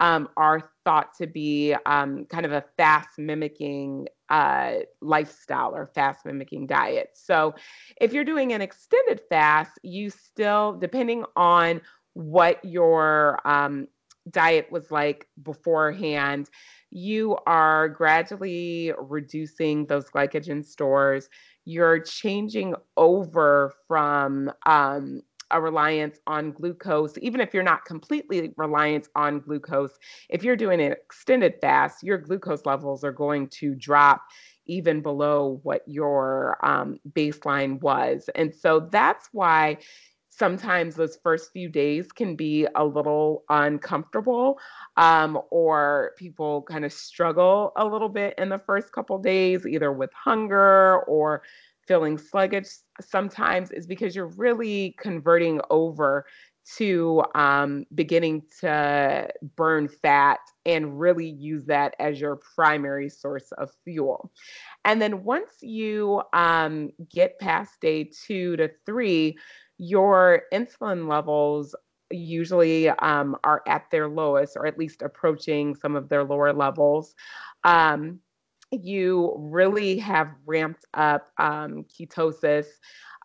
um, 0.01 0.29
are 0.37 0.71
thought 0.85 1.15
to 1.19 1.27
be 1.27 1.75
um, 1.87 2.27
kind 2.27 2.45
of 2.45 2.53
a 2.53 2.65
fast 2.77 3.11
mimicking 3.19 4.09
uh, 4.31 4.75
lifestyle 5.01 5.75
or 5.75 5.87
fast 5.87 6.25
mimicking 6.25 6.67
diet. 6.67 7.11
So 7.15 7.55
if 8.01 8.13
you're 8.13 8.25
doing 8.25 8.53
an 8.53 8.61
extended 8.61 9.21
fast, 9.29 9.79
you 9.83 10.11
still, 10.11 10.79
depending 10.79 11.25
on 11.37 11.81
what 12.15 12.65
your 12.65 13.41
um, 13.47 13.89
diet 14.31 14.71
was 14.71 14.91
like 14.91 15.27
beforehand, 15.43 16.49
you 16.91 17.37
are 17.47 17.89
gradually 17.89 18.93
reducing 18.99 19.87
those 19.87 20.09
glycogen 20.09 20.65
stores. 20.65 21.29
You're 21.65 21.99
changing 21.99 22.75
over 22.97 23.75
from 23.89 24.53
um, 24.67 25.23
a 25.55 25.61
reliance 25.61 26.19
on 26.27 26.53
glucose, 26.53 27.17
even 27.19 27.41
if 27.41 27.55
you're 27.55 27.63
not 27.63 27.85
completely 27.85 28.53
reliant 28.57 29.09
on 29.15 29.41
glucose, 29.41 29.97
if 30.29 30.43
you're 30.43 30.57
doing 30.57 30.81
an 30.81 30.93
extended 30.93 31.55
fast, 31.61 32.03
your 32.03 32.19
glucose 32.19 32.67
levels 32.67 33.05
are 33.05 33.13
going 33.13 33.49
to 33.49 33.75
drop 33.75 34.23
even 34.67 35.01
below 35.01 35.61
what 35.63 35.83
your 35.87 36.59
um, 36.63 36.99
baseline 37.13 37.81
was. 37.81 38.29
And 38.35 38.55
so 38.55 38.89
that's 38.91 39.29
why 39.33 39.79
sometimes 40.31 40.97
those 40.97 41.17
first 41.23 41.53
few 41.53 41.69
days 41.69 42.11
can 42.11 42.35
be 42.35 42.67
a 42.75 42.85
little 42.85 43.45
uncomfortable 43.49 44.59
um, 44.97 45.41
or 45.51 46.13
people 46.19 46.63
kind 46.63 46.85
of 46.85 46.93
struggle 46.93 47.73
a 47.77 47.87
little 47.87 48.09
bit 48.09 48.35
in 48.37 48.49
the 48.49 48.59
first 48.59 48.93
couple 48.93 49.17
days 49.19 49.65
either 49.65 49.93
with 49.93 50.11
hunger 50.13 50.99
or 51.03 51.43
feeling 51.87 52.19
sluggish 52.19 52.69
sometimes 53.01 53.71
is 53.71 53.87
because 53.87 54.15
you're 54.15 54.27
really 54.37 54.95
converting 54.99 55.61
over 55.71 56.27
to 56.77 57.23
um, 57.35 57.85
beginning 57.95 58.43
to 58.61 59.29
burn 59.57 59.89
fat 59.89 60.39
and 60.65 60.99
really 60.99 61.29
use 61.29 61.67
that 61.67 61.95
as 61.99 62.21
your 62.21 62.37
primary 62.55 63.09
source 63.09 63.53
of 63.59 63.71
fuel. 63.85 64.33
And 64.85 65.01
then 65.01 65.25
once 65.25 65.57
you 65.61 66.23
um, 66.33 66.91
get 67.13 67.39
past 67.39 67.81
day 67.81 68.11
two 68.27 68.57
to 68.57 68.71
three, 68.87 69.37
your 69.77 70.43
insulin 70.53 71.09
levels 71.09 71.75
usually 72.11 72.89
um, 72.89 73.37
are 73.45 73.63
at 73.67 73.91
their 73.91 74.09
lowest 74.09 74.57
or 74.57 74.67
at 74.67 74.79
least 74.79 75.03
approaching 75.03 75.75
some 75.75 75.97
of 75.97 76.09
their 76.09 76.25
lower 76.25 76.53
levels. 76.53 77.15
Um, 77.65 78.21
you 78.83 79.35
really 79.39 79.99
have 79.99 80.29
ramped 80.47 80.85
up 80.95 81.31
um, 81.39 81.85
ketosis. 81.85 82.67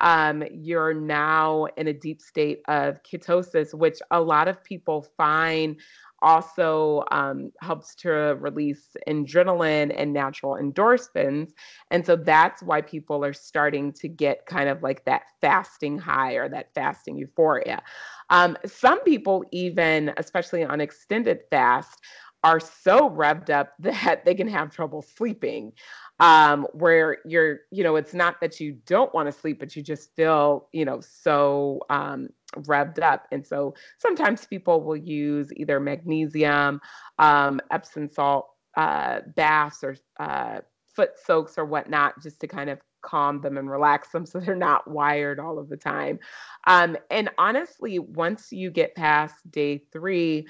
Um, 0.01 0.43
you're 0.51 0.93
now 0.93 1.65
in 1.75 1.88
a 1.88 1.93
deep 1.93 2.21
state 2.21 2.62
of 2.67 3.01
ketosis, 3.03 3.73
which 3.73 3.99
a 4.12 4.21
lot 4.21 4.47
of 4.47 4.63
people 4.63 5.05
find 5.17 5.77
also 6.21 7.03
um, 7.12 7.51
helps 7.62 7.95
to 7.95 8.09
release 8.39 8.95
adrenaline 9.07 9.93
and 9.95 10.13
natural 10.13 10.53
endorphins. 10.53 11.51
And 11.91 12.05
so 12.05 12.15
that's 12.15 12.62
why 12.62 12.81
people 12.81 13.23
are 13.23 13.33
starting 13.33 13.93
to 13.93 14.07
get 14.07 14.45
kind 14.45 14.69
of 14.69 14.83
like 14.83 15.05
that 15.05 15.23
fasting 15.41 15.97
high 15.97 16.33
or 16.33 16.49
that 16.49 16.73
fasting 16.73 17.17
euphoria. 17.17 17.81
Um, 18.29 18.57
some 18.65 19.01
people, 19.03 19.43
even, 19.51 20.13
especially 20.17 20.63
on 20.63 20.81
extended 20.81 21.39
fast, 21.49 21.99
are 22.43 22.60
so 22.60 23.10
revved 23.10 23.49
up 23.49 23.73
that 23.80 24.25
they 24.25 24.36
can 24.36 24.47
have 24.47 24.71
trouble 24.71 25.02
sleeping 25.02 25.73
um, 26.19 26.67
where 26.73 27.17
you're, 27.25 27.62
you 27.71 27.84
know, 27.84 27.95
it's 27.95 28.13
not 28.13 28.41
that 28.41 28.60
you 28.60 28.78
don't 28.86 29.13
want 29.13 29.28
to 29.28 29.32
sleep, 29.32 29.60
but 29.60 29.75
you 29.75 29.82
just 29.82 30.15
feel, 30.15 30.67
you 30.73 30.86
know, 30.86 30.99
so 31.02 31.80
um, 31.89 32.30
revved 32.58 33.02
up. 33.02 33.25
And 33.32 33.45
so 33.45 33.73
sometimes 33.97 34.45
people 34.45 34.84
will 34.84 34.97
use 34.97 35.52
either 35.56 35.80
magnesium, 35.80 36.82
um, 37.19 37.62
Epsom 37.71 38.10
salt 38.10 38.49
uh, 38.75 39.21
baths, 39.36 39.84
or 39.84 39.95
uh, 40.19 40.60
foot 40.93 41.12
soaks 41.23 41.58
or 41.58 41.65
whatnot, 41.65 42.21
just 42.21 42.41
to 42.41 42.47
kind 42.47 42.69
of 42.69 42.80
calm 43.02 43.39
them 43.39 43.58
and 43.58 43.69
relax 43.69 44.10
them 44.10 44.25
so 44.25 44.39
they're 44.39 44.56
not 44.56 44.89
wired 44.89 45.39
all 45.39 45.58
of 45.58 45.69
the 45.69 45.78
time. 45.78 46.19
Um, 46.67 46.97
and 47.10 47.30
honestly, 47.38 47.99
once 47.99 48.52
you 48.52 48.71
get 48.71 48.95
past 48.95 49.49
day 49.49 49.84
three, 49.91 50.47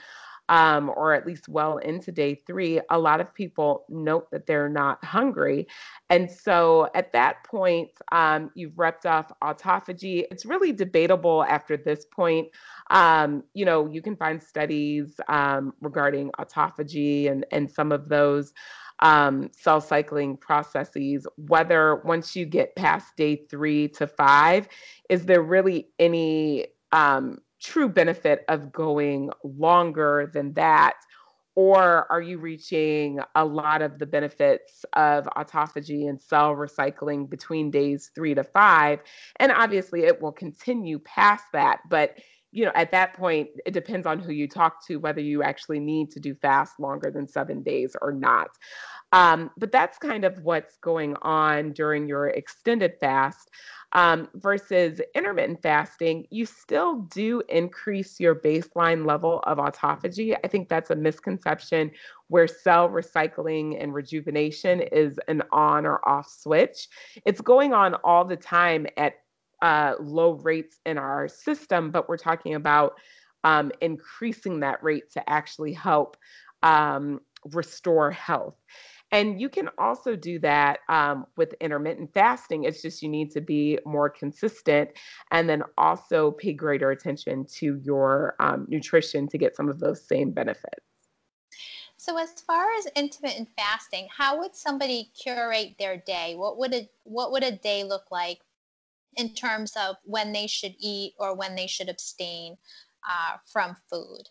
um, 0.50 0.92
or 0.96 1.14
at 1.14 1.26
least 1.26 1.48
well 1.48 1.78
into 1.78 2.12
day 2.12 2.36
three, 2.36 2.82
a 2.90 3.00
lot 3.00 3.22
of 3.22 3.34
people 3.34 3.86
note 3.88 4.30
that 4.32 4.48
they're 4.48 4.68
not 4.68 5.04
hungry. 5.06 5.68
And 6.10 6.30
so 6.30 6.90
at 6.96 7.14
that 7.14 7.44
point, 7.44 7.90
um, 8.12 8.52
you've 8.56 8.74
repped 8.74 9.06
off 9.06 9.32
autophagy. 9.44 10.26
It's 10.32 10.46
really 10.46 10.74
debatable 10.74 11.44
after 11.44 11.78
this 11.78 12.06
point. 12.06 12.48
Um, 12.90 13.44
you 13.54 13.64
know, 13.64 13.88
you 13.88 14.02
can 14.02 14.16
find 14.16 14.42
studies 14.42 15.22
um, 15.30 15.74
regarding 15.82 16.32
autophagy 16.40 17.32
and, 17.32 17.46
and 17.52 17.72
some 17.72 17.92
of 17.92 18.10
those 18.10 18.52
um, 19.02 19.50
cell 19.56 19.80
cycling 19.80 20.36
processes, 20.36 21.26
whether 21.38 21.98
once 21.98 22.36
you 22.36 22.46
get 22.46 22.76
past 22.76 23.16
day 23.16 23.46
three 23.50 23.88
to 23.90 24.08
five, 24.08 24.68
is 25.10 25.26
there 25.26 25.42
really 25.42 25.90
any 26.00 26.68
um, 26.92 27.38
true 27.62 27.90
benefit 27.90 28.46
of 28.48 28.72
going 28.72 29.32
longer 29.44 30.30
than 30.34 30.54
that? 30.54 30.96
Or 31.56 32.10
are 32.10 32.22
you 32.22 32.38
reaching 32.38 33.20
a 33.36 33.44
lot 33.44 33.82
of 33.82 34.00
the 34.00 34.06
benefits 34.06 34.86
of 34.94 35.26
autophagy 35.36 36.08
and 36.08 36.22
cell 36.22 36.56
recycling 36.56 37.30
between 37.30 37.70
days 37.70 38.12
three 38.16 38.34
to 38.34 38.44
five? 38.44 39.00
And 39.38 39.52
obviously, 39.52 40.04
it 40.04 40.22
will 40.22 40.32
continue 40.32 41.00
past 41.00 41.44
that. 41.52 41.80
But 41.90 42.18
you 42.52 42.66
know, 42.66 42.72
at 42.76 42.92
that 42.92 43.14
point, 43.14 43.50
it 43.66 43.72
depends 43.72 44.08
on 44.08 44.20
who 44.20 44.32
you 44.32 44.48
talk 44.48 44.86
to 44.88 44.98
whether 44.98 45.22
you 45.22 45.44
actually 45.44 45.80
need 45.80 46.12
to 46.12 46.20
do 46.20 46.34
fast 46.34 46.80
longer 46.80 47.12
than 47.12 47.28
seven 47.28 47.62
days 47.62 47.96
or 48.02 48.12
not. 48.12 48.50
Um, 49.12 49.52
but 49.58 49.72
that's 49.72 49.98
kind 49.98 50.24
of 50.24 50.44
what's 50.44 50.78
going 50.78 51.16
on 51.22 51.74
during 51.74 52.08
your 52.08 52.28
extended 52.28 52.94
fast. 53.00 53.50
Um, 53.94 54.30
versus 54.36 55.02
intermittent 55.16 55.64
fasting, 55.64 56.28
you 56.30 56.46
still 56.46 57.02
do 57.12 57.42
increase 57.50 58.20
your 58.20 58.36
baseline 58.36 59.04
level 59.04 59.40
of 59.48 59.58
autophagy. 59.58 60.38
I 60.44 60.48
think 60.48 60.70
that's 60.70 60.92
a 60.92 60.96
misconception 60.96 61.90
where 62.28 62.48
cell 62.48 62.88
recycling 62.88 63.82
and 63.82 63.92
rejuvenation 63.92 64.82
is 64.82 65.20
an 65.28 65.42
on 65.52 65.88
or 65.88 66.08
off 66.08 66.30
switch. 66.30 66.88
It's 67.26 67.42
going 67.42 67.74
on 67.74 67.96
all 68.04 68.26
the 68.26 68.38
time 68.38 68.86
at 68.96 69.16
uh, 69.62 69.96
low 70.00 70.34
rates 70.34 70.80
in 70.86 70.98
our 70.98 71.28
system, 71.28 71.90
but 71.90 72.08
we're 72.08 72.18
talking 72.18 72.54
about 72.54 72.94
um, 73.44 73.72
increasing 73.82 74.60
that 74.60 74.84
rate 74.84 75.12
to 75.14 75.30
actually 75.30 75.74
help 75.74 76.18
um, 76.64 77.22
restore 77.46 78.12
health. 78.12 78.56
And 79.12 79.42
you 79.42 79.50
can 79.50 79.70
also 79.78 80.16
do 80.16 80.40
that 80.40 80.80
um, 80.88 81.26
with 81.36 81.54
intermittent 81.60 82.14
fasting. 82.14 82.64
It's 82.64 82.82
just 82.82 83.02
you 83.02 83.10
need 83.10 83.32
to 83.32 83.42
be 83.42 83.80
more 83.86 84.10
consistent 84.10 84.92
and 85.32 85.50
then 85.50 85.64
also 85.78 86.32
pay 86.32 86.54
greater 86.54 86.92
attention 86.92 87.46
to 87.56 87.80
your 87.84 88.36
um, 88.40 88.66
nutrition 88.70 89.28
to 89.30 89.38
get 89.38 89.56
some 89.56 89.70
of 89.70 89.80
those 89.80 90.08
same 90.08 90.32
benefits. 90.32 90.86
So, 91.98 92.18
as 92.18 92.32
far 92.32 92.72
as 92.78 92.86
intermittent 92.96 93.50
fasting, 93.58 94.08
how 94.16 94.40
would 94.40 94.56
somebody 94.56 95.12
curate 95.22 95.76
their 95.78 95.98
day? 95.98 96.36
What 96.36 96.58
would 96.58 96.74
a 96.74 96.90
what 97.04 97.34
would 97.34 97.44
a 97.44 97.52
day 97.52 97.84
look 97.84 98.06
like 98.10 98.40
in 99.18 99.34
terms 99.34 99.74
of 99.76 99.98
when 100.06 100.32
they 100.32 100.48
should 100.48 100.76
eat 100.80 101.14
or 101.20 101.36
when 101.36 101.56
they 101.56 101.68
should 101.68 101.90
abstain 101.90 102.58
uh, 103.06 103.38
from 103.52 103.76
food? 103.90 104.30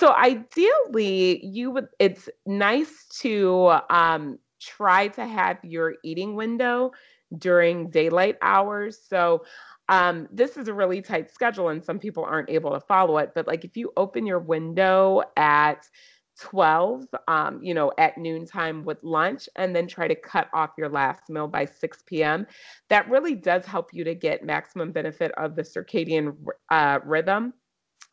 So 0.00 0.14
ideally, 0.14 1.44
you 1.44 1.72
would. 1.72 1.88
It's 1.98 2.30
nice 2.46 3.04
to 3.20 3.80
um, 3.90 4.38
try 4.58 5.08
to 5.08 5.26
have 5.26 5.58
your 5.62 5.96
eating 6.02 6.36
window 6.36 6.92
during 7.36 7.90
daylight 7.90 8.38
hours. 8.40 8.98
So 9.06 9.44
um, 9.90 10.26
this 10.32 10.56
is 10.56 10.68
a 10.68 10.72
really 10.72 11.02
tight 11.02 11.30
schedule, 11.30 11.68
and 11.68 11.84
some 11.84 11.98
people 11.98 12.24
aren't 12.24 12.48
able 12.48 12.70
to 12.70 12.80
follow 12.80 13.18
it. 13.18 13.32
But 13.34 13.46
like 13.46 13.66
if 13.66 13.76
you 13.76 13.92
open 13.98 14.24
your 14.24 14.38
window 14.38 15.20
at 15.36 15.86
12, 16.38 17.04
um, 17.28 17.62
you 17.62 17.74
know, 17.74 17.92
at 17.98 18.16
noontime 18.16 18.86
with 18.86 18.96
lunch, 19.02 19.50
and 19.56 19.76
then 19.76 19.86
try 19.86 20.08
to 20.08 20.14
cut 20.14 20.48
off 20.54 20.70
your 20.78 20.88
last 20.88 21.28
meal 21.28 21.46
by 21.46 21.66
6 21.66 22.04
p.m. 22.06 22.46
That 22.88 23.06
really 23.10 23.34
does 23.34 23.66
help 23.66 23.90
you 23.92 24.04
to 24.04 24.14
get 24.14 24.46
maximum 24.46 24.92
benefit 24.92 25.30
of 25.32 25.56
the 25.56 25.62
circadian 25.62 26.38
uh, 26.70 27.00
rhythm. 27.04 27.52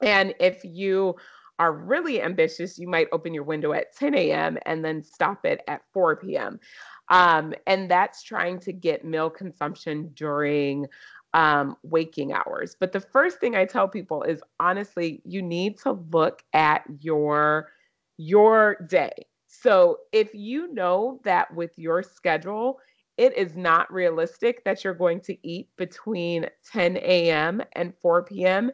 And 0.02 0.36
if 0.39 0.63
you 0.63 1.15
are 1.60 1.74
really 1.74 2.22
ambitious, 2.22 2.78
you 2.78 2.88
might 2.88 3.08
open 3.12 3.34
your 3.34 3.43
window 3.43 3.74
at 3.74 3.96
10 3.96 4.13
a.m. 4.15 4.58
and 4.65 4.84
then 4.84 5.04
stop 5.04 5.46
it 5.46 5.62
at 5.67 5.82
4 5.93 6.17
p.m. 6.17 6.60
Um, 7.10 7.54
and 7.65 7.89
that's 7.89 8.24
trying 8.24 8.60
to 8.60 8.74
get 8.74 9.06
meal 9.06 9.30
consumption 9.30 10.12
during 10.13 10.88
um, 11.34 11.76
waking 11.84 12.34
hours. 12.34 12.76
But 12.80 12.91
the 12.91 13.00
first 13.00 13.39
thing 13.39 13.56
I 13.56 13.65
tell 13.65 13.88
people 13.88 14.24
is 14.24 14.41
honestly, 14.60 15.22
you 15.26 15.41
need 15.41 15.78
to 15.80 15.91
look 16.12 16.43
at 16.54 16.84
your 17.00 17.70
your 18.17 18.78
day. 18.89 19.13
So 19.46 20.00
if 20.12 20.34
you 20.34 20.74
know 20.74 21.20
that 21.24 21.54
with 21.54 21.72
your 21.78 22.02
schedule, 22.02 22.80
it 23.17 23.36
is 23.38 23.56
not 23.56 23.91
realistic 23.91 24.63
that 24.63 24.84
you're 24.84 24.93
going 24.93 25.22
to 25.22 25.48
eat 25.48 25.70
between 25.78 26.48
10 26.72 26.98
a.m. 26.98 27.62
and 27.74 27.93
4 28.02 28.24
p.m., 28.24 28.72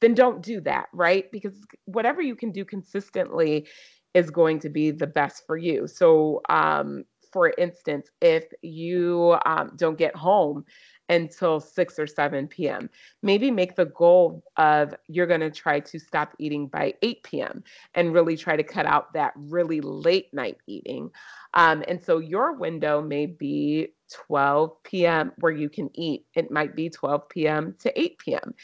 then 0.00 0.14
don't 0.14 0.42
do 0.42 0.60
that, 0.62 0.86
right? 0.92 1.30
Because 1.32 1.54
whatever 1.86 2.22
you 2.22 2.36
can 2.36 2.52
do 2.52 2.64
consistently 2.64 3.66
is 4.14 4.30
going 4.30 4.58
to 4.60 4.68
be 4.68 4.90
the 4.90 5.06
best 5.06 5.44
for 5.46 5.56
you. 5.56 5.86
So, 5.86 6.40
um, 6.48 7.04
for 7.32 7.52
instance, 7.58 8.10
if 8.20 8.44
you 8.62 9.36
um, 9.44 9.72
don't 9.76 9.98
get 9.98 10.16
home 10.16 10.64
until 11.08 11.60
6 11.60 11.98
or 11.98 12.06
7 12.06 12.48
p.m. 12.48 12.90
Maybe 13.22 13.50
make 13.50 13.76
the 13.76 13.86
goal 13.86 14.44
of 14.56 14.94
you're 15.08 15.26
going 15.26 15.40
to 15.40 15.50
try 15.50 15.80
to 15.80 15.98
stop 15.98 16.34
eating 16.38 16.66
by 16.68 16.94
8 17.02 17.22
p.m. 17.22 17.64
and 17.94 18.12
really 18.12 18.36
try 18.36 18.56
to 18.56 18.62
cut 18.62 18.86
out 18.86 19.12
that 19.14 19.32
really 19.36 19.80
late 19.80 20.32
night 20.32 20.58
eating. 20.66 21.10
Um, 21.54 21.82
and 21.88 22.02
so 22.02 22.18
your 22.18 22.52
window 22.54 23.00
may 23.00 23.26
be 23.26 23.88
12 24.26 24.82
p.m. 24.84 25.32
where 25.40 25.52
you 25.52 25.68
can 25.68 25.90
eat. 25.94 26.26
It 26.34 26.50
might 26.50 26.76
be 26.76 26.90
12 26.90 27.28
p.m. 27.28 27.74
to 27.80 28.00
8 28.00 28.18
p.m. 28.18 28.54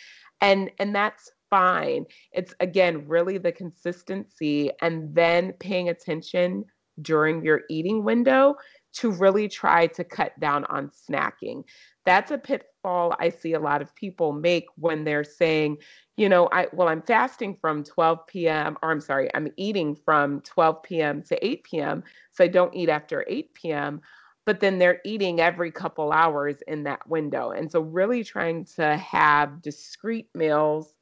And 0.45 0.71
and 0.79 0.95
that's 0.95 1.31
fine. 1.51 2.07
It's 2.33 2.55
again 2.61 3.09
really 3.09 3.39
the 3.39 3.53
consistency 3.53 4.71
and 4.83 5.15
then 5.15 5.53
paying 5.55 5.89
attention 5.89 6.65
during 7.03 7.45
your 7.45 7.63
eating 7.71 8.05
window 8.05 8.57
to 8.95 9.11
really 9.11 9.49
try 9.49 9.87
to 9.89 10.05
cut 10.05 10.39
down 10.41 10.65
on 10.67 10.91
snacking 10.91 11.65
that's 12.05 12.31
a 12.31 12.39
pitfall 12.39 13.17
I 13.19 13.31
see 13.31 13.55
a 13.55 13.61
lot 13.61 13.83
of 13.83 13.95
people 13.95 14.33
make 14.33 14.67
when 14.77 15.05
they're 15.05 15.25
saying, 15.25 15.79
you 16.17 16.29
know, 16.29 16.49
I 16.53 16.69
well, 16.73 16.89
I'm 16.89 17.03
fasting 17.03 17.57
from 17.61 17.83
12 17.83 18.27
p.m. 18.27 18.77
or 18.83 18.91
I'm 18.91 19.01
sorry, 19.01 19.31
I'm 19.35 19.49
eating 19.57 19.97
from 19.97 20.41
12 20.43 20.83
p.m. 20.83 21.23
to 21.25 21.47
8 21.47 21.65
p.m. 21.65 22.05
So 22.33 22.45
I 22.45 22.49
don't 22.49 22.75
eat 22.75 22.89
after 22.89 23.25
8 23.29 23.55
p.m. 23.55 24.01
But 24.47 24.61
then 24.61 24.79
they're 24.79 25.01
eating 25.05 25.41
every 25.41 25.71
couple 25.71 26.13
hours 26.13 26.57
in 26.67 26.85
that 26.85 27.09
window. 27.09 27.51
And 27.51 27.71
so 27.73 27.81
really 27.81 28.23
trying 28.23 28.67
to 28.77 28.97
have 28.97 29.63
discrete 29.63 30.29
meals, 30.35 30.95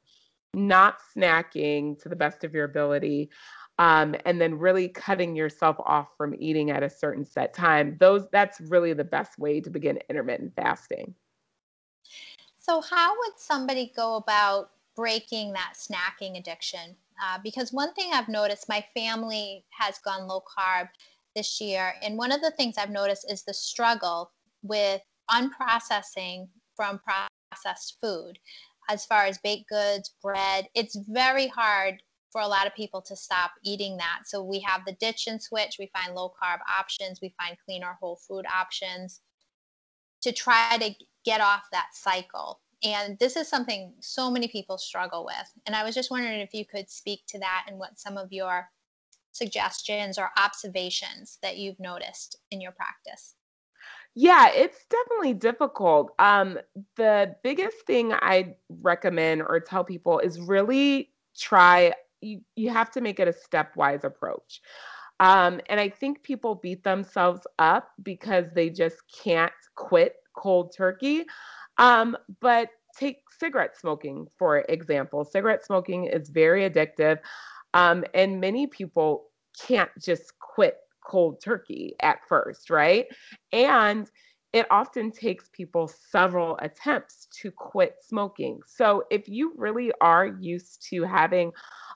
not 0.53 0.99
snacking 1.15 2.01
to 2.01 2.09
the 2.09 2.15
best 2.15 2.43
of 2.43 2.53
your 2.53 2.65
ability 2.65 3.29
um, 3.79 4.15
and 4.25 4.39
then 4.39 4.59
really 4.59 4.87
cutting 4.87 5.35
yourself 5.35 5.77
off 5.79 6.09
from 6.17 6.35
eating 6.37 6.71
at 6.71 6.83
a 6.83 6.89
certain 6.89 7.25
set 7.25 7.53
time 7.53 7.97
those 7.99 8.27
that's 8.31 8.61
really 8.61 8.93
the 8.93 9.03
best 9.03 9.39
way 9.39 9.59
to 9.59 9.69
begin 9.69 9.99
intermittent 10.09 10.53
fasting 10.55 11.13
so 12.59 12.81
how 12.81 13.13
would 13.17 13.37
somebody 13.37 13.91
go 13.95 14.15
about 14.15 14.71
breaking 14.95 15.53
that 15.53 15.73
snacking 15.75 16.37
addiction 16.37 16.95
uh, 17.23 17.39
because 17.43 17.73
one 17.73 17.93
thing 17.93 18.11
i've 18.13 18.29
noticed 18.29 18.69
my 18.69 18.85
family 18.93 19.65
has 19.69 19.97
gone 19.99 20.27
low 20.27 20.41
carb 20.41 20.87
this 21.35 21.59
year 21.59 21.93
and 22.01 22.17
one 22.17 22.31
of 22.31 22.41
the 22.41 22.51
things 22.51 22.75
i've 22.77 22.89
noticed 22.89 23.25
is 23.31 23.43
the 23.43 23.53
struggle 23.53 24.31
with 24.61 25.01
unprocessing 25.31 26.47
from 26.75 26.99
processed 26.99 27.97
food 28.01 28.37
as 28.89 29.05
far 29.05 29.25
as 29.25 29.37
baked 29.39 29.69
goods 29.69 30.15
bread 30.21 30.67
it's 30.75 30.97
very 31.07 31.47
hard 31.47 32.01
for 32.33 32.41
a 32.41 32.47
lot 32.47 32.67
of 32.67 32.75
people 32.75 32.99
to 32.99 33.15
stop 33.15 33.51
eating 33.63 33.95
that. 33.97 34.21
So 34.25 34.43
we 34.43 34.59
have 34.61 34.81
the 34.85 34.93
ditch 34.93 35.27
and 35.27 35.41
switch. 35.41 35.77
We 35.79 35.91
find 35.95 36.15
low 36.15 36.29
carb 36.29 36.57
options. 36.67 37.19
We 37.21 37.33
find 37.39 37.55
cleaner 37.63 37.95
whole 38.01 38.19
food 38.27 38.45
options 38.53 39.21
to 40.23 40.33
try 40.33 40.77
to 40.79 40.95
get 41.23 41.39
off 41.39 41.61
that 41.71 41.89
cycle. 41.93 42.59
And 42.83 43.17
this 43.19 43.37
is 43.37 43.47
something 43.47 43.93
so 44.01 44.31
many 44.31 44.47
people 44.47 44.77
struggle 44.79 45.23
with. 45.23 45.51
And 45.67 45.75
I 45.75 45.83
was 45.83 45.95
just 45.95 46.11
wondering 46.11 46.39
if 46.39 46.53
you 46.53 46.65
could 46.65 46.89
speak 46.89 47.21
to 47.29 47.39
that 47.39 47.65
and 47.67 47.77
what 47.77 47.99
some 47.99 48.17
of 48.17 48.33
your 48.33 48.67
suggestions 49.33 50.17
or 50.17 50.29
observations 50.37 51.37
that 51.41 51.57
you've 51.57 51.79
noticed 51.79 52.37
in 52.51 52.61
your 52.61 52.71
practice? 52.71 53.35
Yeah, 54.15 54.49
it's 54.49 54.85
definitely 54.89 55.33
difficult. 55.33 56.11
Um, 56.19 56.59
the 56.95 57.35
biggest 57.43 57.77
thing 57.87 58.13
I 58.13 58.55
recommend 58.69 59.41
or 59.41 59.59
tell 59.59 59.83
people 59.83 60.19
is 60.19 60.39
really 60.39 61.09
try 61.37 61.93
you 62.21 62.41
you 62.55 62.69
have 62.69 62.91
to 62.91 63.01
make 63.01 63.19
it 63.19 63.27
a 63.27 63.33
stepwise 63.33 64.03
approach. 64.03 64.61
Um, 65.19 65.61
and 65.67 65.79
I 65.79 65.89
think 65.89 66.23
people 66.23 66.55
beat 66.55 66.83
themselves 66.83 67.45
up 67.59 67.89
because 68.01 68.45
they 68.53 68.69
just 68.69 68.97
can't 69.23 69.51
quit 69.75 70.15
cold 70.35 70.73
turkey. 70.75 71.25
Um, 71.77 72.17
but 72.39 72.69
take 72.97 73.17
cigarette 73.39 73.77
smoking, 73.77 74.27
for 74.37 74.59
example. 74.69 75.25
Cigarette 75.25 75.65
smoking 75.65 76.05
is 76.05 76.29
very 76.29 76.69
addictive. 76.69 77.19
Um, 77.73 78.03
and 78.13 78.39
many 78.39 78.67
people 78.67 79.25
can't 79.59 79.89
just 79.99 80.33
quit 80.39 80.77
cold 81.05 81.41
turkey 81.43 81.95
at 82.01 82.19
first, 82.27 82.69
right? 82.69 83.07
And 83.51 84.09
it 84.53 84.67
often 84.69 85.11
takes 85.11 85.49
people 85.51 85.87
several 85.87 86.57
attempts 86.61 87.27
to 87.41 87.51
quit 87.51 87.95
smoking. 88.01 88.59
So 88.67 89.03
if 89.09 89.27
you 89.27 89.53
really 89.57 89.91
are 89.99 90.27
used 90.27 90.85
to 90.89 91.03
having 91.03 91.51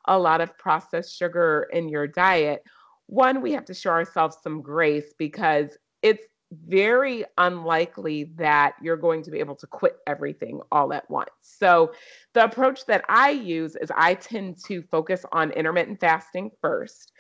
a 0.06 0.18
lot 0.18 0.42
of 0.42 0.58
processed 0.58 1.16
sugar 1.16 1.68
in 1.72 1.88
your 1.88 2.08
diet, 2.08 2.64
one, 3.06 3.42
we 3.42 3.52
have 3.52 3.66
to 3.66 3.74
show 3.74 3.92
ourselves 3.92 4.38
some 4.42 4.62
grace 4.62 5.14
because 5.18 5.78
it's 6.02 6.26
very 6.52 7.26
unlikely 7.38 8.32
that 8.36 8.76
you're 8.82 8.98
going 8.98 9.22
to 9.24 9.32
be 9.32 9.40
able 9.40 9.56
to 9.56 9.68
quit 9.68 9.98
everything 10.08 10.62
all 10.72 10.94
at 10.94 11.10
once. 11.10 11.30
So, 11.42 11.94
the 12.34 12.46
approach 12.46 12.86
that 12.86 13.04
I 13.10 13.32
use 13.32 13.76
is 13.76 13.92
I 13.96 14.14
tend 14.14 14.64
to 14.66 14.82
focus 14.84 15.26
on 15.32 15.52
intermittent 15.52 16.00
fasting 16.00 16.52
first 16.62 17.12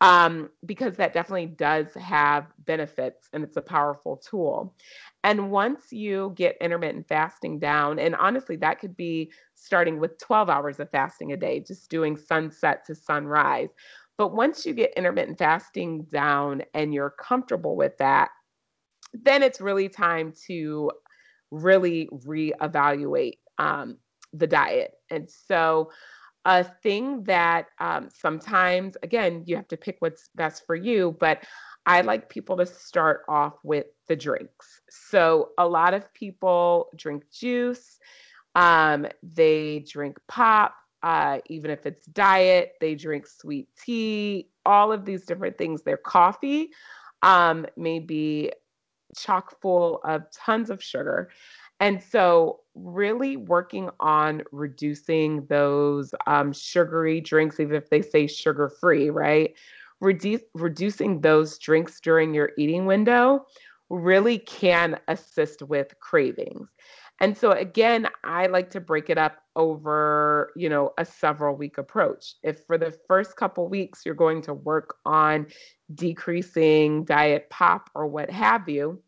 um, 0.00 0.50
because 0.66 0.96
that 0.96 1.14
definitely 1.14 1.46
does 1.46 1.94
have 1.94 2.46
benefits 2.66 3.28
and 3.32 3.42
it's 3.42 3.56
a 3.56 3.62
powerful 3.62 4.16
tool. 4.16 4.74
And 5.22 5.50
once 5.50 5.90
you 5.90 6.32
get 6.36 6.58
intermittent 6.60 7.08
fasting 7.08 7.58
down, 7.58 7.98
and 7.98 8.14
honestly, 8.16 8.56
that 8.56 8.80
could 8.80 8.96
be 8.96 9.32
starting 9.54 9.98
with 9.98 10.18
12 10.18 10.50
hours 10.50 10.78
of 10.78 10.90
fasting 10.90 11.32
a 11.32 11.36
day, 11.36 11.60
just 11.60 11.88
doing 11.88 12.16
sunset 12.16 12.84
to 12.86 12.94
sunrise. 12.94 13.70
But 14.18 14.34
once 14.34 14.66
you 14.66 14.74
get 14.74 14.92
intermittent 14.94 15.38
fasting 15.38 16.02
down 16.12 16.62
and 16.74 16.92
you're 16.92 17.14
comfortable 17.18 17.74
with 17.74 17.96
that, 17.98 18.30
then 19.22 19.42
it's 19.42 19.60
really 19.60 19.88
time 19.88 20.32
to 20.46 20.90
really 21.50 22.08
reevaluate 22.12 23.38
um, 23.58 23.98
the 24.32 24.46
diet. 24.46 24.92
And 25.10 25.30
so, 25.30 25.90
a 26.46 26.62
thing 26.62 27.24
that 27.24 27.68
um, 27.80 28.10
sometimes, 28.14 28.98
again, 29.02 29.44
you 29.46 29.56
have 29.56 29.68
to 29.68 29.78
pick 29.78 29.96
what's 30.00 30.28
best 30.34 30.66
for 30.66 30.74
you, 30.74 31.16
but 31.18 31.42
I 31.86 32.02
like 32.02 32.28
people 32.28 32.58
to 32.58 32.66
start 32.66 33.22
off 33.28 33.54
with 33.64 33.86
the 34.08 34.16
drinks. 34.16 34.82
So, 34.90 35.50
a 35.56 35.66
lot 35.66 35.94
of 35.94 36.12
people 36.12 36.90
drink 36.96 37.24
juice, 37.30 37.98
um, 38.54 39.06
they 39.22 39.86
drink 39.88 40.18
pop, 40.28 40.74
uh, 41.02 41.38
even 41.46 41.70
if 41.70 41.86
it's 41.86 42.06
diet, 42.06 42.72
they 42.80 42.94
drink 42.94 43.26
sweet 43.26 43.68
tea, 43.82 44.48
all 44.66 44.92
of 44.92 45.04
these 45.04 45.24
different 45.24 45.58
things. 45.58 45.82
Their 45.82 45.98
coffee 45.98 46.70
um, 47.22 47.66
may 47.76 47.98
be 47.98 48.52
chock 49.16 49.60
full 49.60 50.00
of 50.04 50.30
tons 50.30 50.70
of 50.70 50.82
sugar. 50.82 51.30
And 51.80 52.02
so, 52.02 52.60
really 52.74 53.36
working 53.36 53.90
on 54.00 54.42
reducing 54.52 55.46
those 55.46 56.14
um, 56.26 56.52
sugary 56.52 57.20
drinks, 57.20 57.60
even 57.60 57.76
if 57.76 57.90
they 57.90 58.02
say 58.02 58.26
sugar 58.26 58.68
free, 58.68 59.10
right? 59.10 59.54
Reduce, 60.00 60.42
reducing 60.54 61.20
those 61.20 61.58
drinks 61.58 62.00
during 62.00 62.34
your 62.34 62.52
eating 62.58 62.86
window 62.86 63.46
really 63.90 64.38
can 64.38 64.98
assist 65.08 65.62
with 65.62 65.94
cravings. 66.00 66.68
And 67.20 67.36
so 67.36 67.52
again, 67.52 68.08
I 68.24 68.46
like 68.46 68.70
to 68.70 68.80
break 68.80 69.08
it 69.08 69.18
up 69.18 69.36
over, 69.56 70.52
you 70.56 70.68
know, 70.68 70.92
a 70.98 71.04
several 71.04 71.54
week 71.54 71.78
approach. 71.78 72.34
If 72.42 72.64
for 72.66 72.76
the 72.76 72.96
first 73.06 73.36
couple 73.36 73.68
weeks 73.68 74.04
you're 74.04 74.14
going 74.14 74.42
to 74.42 74.54
work 74.54 74.96
on 75.06 75.46
decreasing 75.94 77.04
diet 77.04 77.48
pop 77.50 77.88
or 77.94 78.06
what 78.06 78.30
have 78.30 78.68
you, 78.68 79.00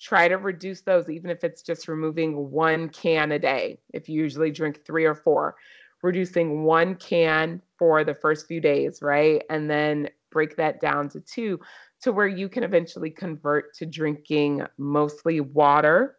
try 0.00 0.28
to 0.28 0.36
reduce 0.36 0.80
those, 0.82 1.08
even 1.10 1.30
if 1.30 1.44
it's 1.44 1.62
just 1.62 1.88
removing 1.88 2.50
one 2.50 2.88
can 2.88 3.32
a 3.32 3.38
day. 3.38 3.78
If 3.92 4.08
you 4.08 4.20
usually 4.20 4.50
drink 4.50 4.84
three 4.84 5.04
or 5.04 5.14
four, 5.14 5.56
reducing 6.02 6.64
one 6.64 6.94
can 6.96 7.62
for 7.78 8.04
the 8.04 8.14
first 8.14 8.46
few 8.46 8.60
days, 8.60 9.00
right? 9.00 9.42
And 9.48 9.70
then 9.70 10.08
break 10.30 10.56
that 10.56 10.80
down 10.80 11.08
to 11.10 11.20
two 11.20 11.60
to 12.02 12.12
where 12.12 12.26
you 12.26 12.48
can 12.48 12.64
eventually 12.64 13.10
convert 13.10 13.74
to 13.74 13.86
drinking 13.86 14.62
mostly 14.76 15.40
water 15.40 16.16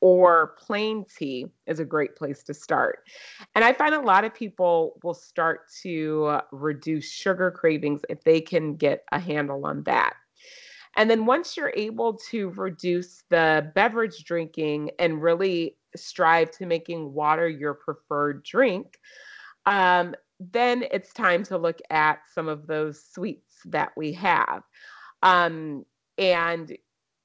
or 0.00 0.54
plain 0.58 1.04
tea 1.16 1.46
is 1.66 1.80
a 1.80 1.84
great 1.84 2.16
place 2.16 2.42
to 2.44 2.54
start. 2.54 3.00
And 3.54 3.64
I 3.64 3.72
find 3.72 3.94
a 3.94 4.00
lot 4.00 4.24
of 4.24 4.34
people 4.34 4.98
will 5.02 5.14
start 5.14 5.70
to 5.82 6.40
reduce 6.52 7.10
sugar 7.10 7.50
cravings 7.50 8.02
if 8.08 8.24
they 8.24 8.40
can 8.40 8.76
get 8.76 9.04
a 9.12 9.18
handle 9.18 9.64
on 9.66 9.82
that. 9.84 10.14
And 10.96 11.08
then 11.08 11.26
once 11.26 11.56
you're 11.56 11.72
able 11.76 12.14
to 12.30 12.48
reduce 12.50 13.22
the 13.28 13.70
beverage 13.74 14.24
drinking 14.24 14.90
and 14.98 15.22
really 15.22 15.76
strive 15.94 16.50
to 16.52 16.66
making 16.66 17.12
water 17.12 17.48
your 17.48 17.74
preferred 17.74 18.42
drink, 18.42 18.98
um, 19.66 20.14
then 20.40 20.84
it's 20.90 21.12
time 21.12 21.42
to 21.44 21.58
look 21.58 21.80
at 21.90 22.20
some 22.32 22.48
of 22.48 22.66
those 22.66 23.04
sweets 23.04 23.56
that 23.66 23.92
we 23.96 24.12
have. 24.14 24.62
Um, 25.22 25.84
and 26.18 26.76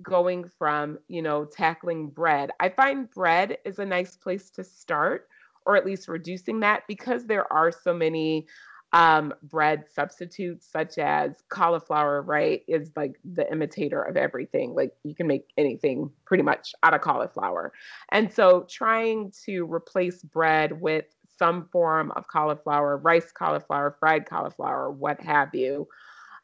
going 0.04 0.50
from, 0.58 1.00
you 1.08 1.22
know, 1.22 1.46
tackling 1.46 2.10
bread. 2.10 2.52
I 2.60 2.70
find 2.70 3.10
bread 3.10 3.58
is 3.66 3.80
a 3.80 3.86
nice 3.86 4.16
place 4.16 4.50
to 4.52 4.64
start, 4.64 5.28
or 5.66 5.76
at 5.76 5.86
least 5.86 6.08
reducing 6.08 6.60
that 6.62 6.84
because 6.88 7.26
there 7.26 7.52
are 7.52 7.72
so 7.72 7.94
many 7.94 8.48
um, 8.94 9.34
bread 9.44 9.86
substitutes 9.94 10.68
such 10.72 10.98
as 10.98 11.44
cauliflower, 11.50 12.22
right, 12.22 12.62
is 12.68 12.92
like 12.96 13.20
the 13.26 13.50
imitator 13.52 14.02
of 14.02 14.16
everything. 14.16 14.74
Like 14.74 14.94
you 15.04 15.14
can 15.14 15.28
make 15.28 15.50
anything 15.58 16.10
pretty 16.26 16.44
much 16.44 16.74
out 16.84 16.94
of 16.94 17.02
cauliflower. 17.02 17.74
And 18.12 18.32
so 18.32 18.66
trying 18.70 19.34
to 19.46 19.66
replace 19.72 20.24
bread 20.24 20.80
with 20.80 21.06
some 21.38 21.68
form 21.72 22.12
of 22.16 22.28
cauliflower, 22.28 22.98
rice 22.98 23.32
cauliflower, 23.32 23.98
fried 24.00 24.26
cauliflower, 24.26 24.92
what 24.92 25.20
have 25.20 25.54
you. 25.54 25.88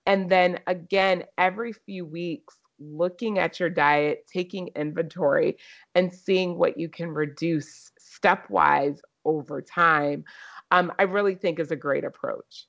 And 0.06 0.30
then 0.30 0.60
again, 0.68 1.24
every 1.38 1.72
few 1.72 2.06
weeks, 2.06 2.58
looking 2.82 3.40
at 3.40 3.60
your 3.60 3.70
diet, 3.70 4.26
taking 4.32 4.70
inventory, 4.76 5.58
and 5.96 6.14
seeing 6.14 6.58
what 6.58 6.78
you 6.78 6.90
can 6.90 7.10
reduce 7.10 7.92
stepwise 8.00 9.00
over 9.24 9.62
time 9.62 10.24
um, 10.72 10.92
I 10.98 11.04
really 11.04 11.36
think 11.36 11.60
is 11.60 11.72
a 11.72 11.76
great 11.76 12.06
approach. 12.06 12.68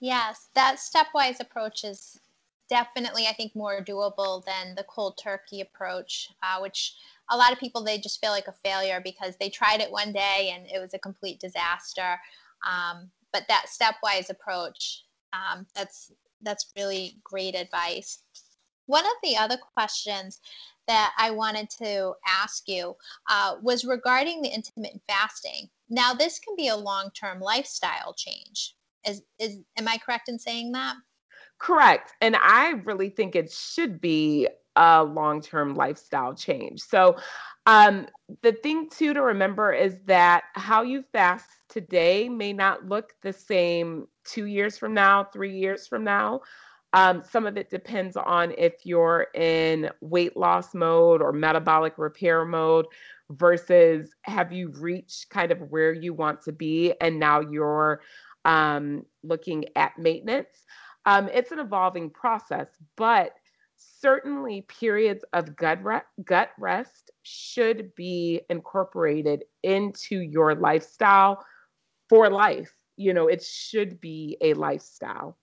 Yes, 0.00 0.48
that 0.54 0.76
stepwise 0.76 1.40
approach 1.40 1.84
is 1.84 2.20
definitely, 2.70 3.26
I 3.26 3.32
think, 3.32 3.54
more 3.56 3.84
doable 3.84 4.44
than 4.44 4.76
the 4.76 4.84
cold 4.84 5.18
turkey 5.22 5.60
approach, 5.60 6.30
uh, 6.42 6.60
which 6.60 6.94
a 7.30 7.36
lot 7.36 7.52
of 7.52 7.58
people 7.58 7.82
they 7.82 7.98
just 7.98 8.20
feel 8.20 8.30
like 8.30 8.46
a 8.46 8.54
failure 8.64 9.00
because 9.02 9.36
they 9.36 9.48
tried 9.48 9.80
it 9.80 9.90
one 9.90 10.12
day 10.12 10.52
and 10.54 10.66
it 10.66 10.78
was 10.78 10.94
a 10.94 10.98
complete 10.98 11.40
disaster. 11.40 12.18
Um, 12.66 13.10
but 13.32 13.46
that 13.48 13.66
stepwise 13.66 14.30
approach, 14.30 15.02
um, 15.32 15.66
that's 15.74 16.12
that's 16.42 16.70
really 16.76 17.18
great 17.24 17.54
advice. 17.54 18.22
One 18.86 19.04
of 19.04 19.12
the 19.22 19.36
other 19.36 19.58
questions 19.74 20.40
that 20.86 21.12
I 21.18 21.30
wanted 21.30 21.68
to 21.82 22.14
ask 22.26 22.64
you 22.66 22.96
uh, 23.30 23.56
was 23.62 23.84
regarding 23.84 24.40
the 24.40 24.48
intermittent 24.48 25.02
fasting. 25.06 25.68
Now, 25.90 26.14
this 26.14 26.38
can 26.38 26.56
be 26.56 26.68
a 26.68 26.76
long 26.76 27.10
term 27.18 27.40
lifestyle 27.40 28.14
change. 28.16 28.74
Is, 29.06 29.22
is, 29.38 29.58
am 29.76 29.86
I 29.86 29.98
correct 29.98 30.28
in 30.28 30.38
saying 30.38 30.72
that? 30.72 30.96
Correct. 31.58 32.12
And 32.20 32.36
I 32.36 32.70
really 32.84 33.10
think 33.10 33.36
it 33.36 33.52
should 33.52 34.00
be 34.00 34.48
a 34.76 35.04
long 35.04 35.40
term 35.40 35.74
lifestyle 35.74 36.34
change. 36.34 36.80
So, 36.80 37.16
um, 37.66 38.06
the 38.42 38.52
thing 38.52 38.88
too 38.88 39.12
to 39.12 39.22
remember 39.22 39.72
is 39.72 39.98
that 40.06 40.44
how 40.54 40.82
you 40.82 41.04
fast 41.12 41.48
today 41.68 42.28
may 42.28 42.52
not 42.52 42.86
look 42.86 43.12
the 43.22 43.32
same 43.32 44.06
two 44.24 44.46
years 44.46 44.78
from 44.78 44.94
now, 44.94 45.24
three 45.24 45.54
years 45.58 45.86
from 45.86 46.04
now. 46.04 46.40
Um, 46.94 47.22
some 47.22 47.46
of 47.46 47.58
it 47.58 47.68
depends 47.68 48.16
on 48.16 48.54
if 48.56 48.74
you're 48.84 49.26
in 49.34 49.90
weight 50.00 50.36
loss 50.36 50.74
mode 50.74 51.20
or 51.20 51.32
metabolic 51.32 51.98
repair 51.98 52.46
mode 52.46 52.86
versus 53.30 54.14
have 54.22 54.52
you 54.52 54.70
reached 54.70 55.28
kind 55.28 55.52
of 55.52 55.60
where 55.70 55.92
you 55.92 56.14
want 56.14 56.40
to 56.42 56.52
be 56.52 56.94
and 57.00 57.18
now 57.18 57.40
you're 57.40 58.00
um, 58.46 59.04
looking 59.22 59.66
at 59.76 59.98
maintenance. 59.98 60.64
Um, 61.04 61.28
it's 61.32 61.52
an 61.52 61.58
evolving 61.58 62.08
process, 62.10 62.68
but 62.96 63.32
certainly 64.00 64.62
periods 64.62 65.24
of 65.32 65.56
gut, 65.56 65.82
re- 65.82 66.00
gut 66.24 66.50
rest 66.58 67.10
should 67.22 67.94
be 67.94 68.40
incorporated 68.48 69.44
into 69.62 70.20
your 70.20 70.54
lifestyle 70.54 71.44
for 72.08 72.30
life 72.30 72.74
you 72.98 73.14
know, 73.14 73.28
it 73.28 73.42
should 73.42 74.00
be 74.00 74.36
a 74.42 74.52
lifestyle. 74.54 75.38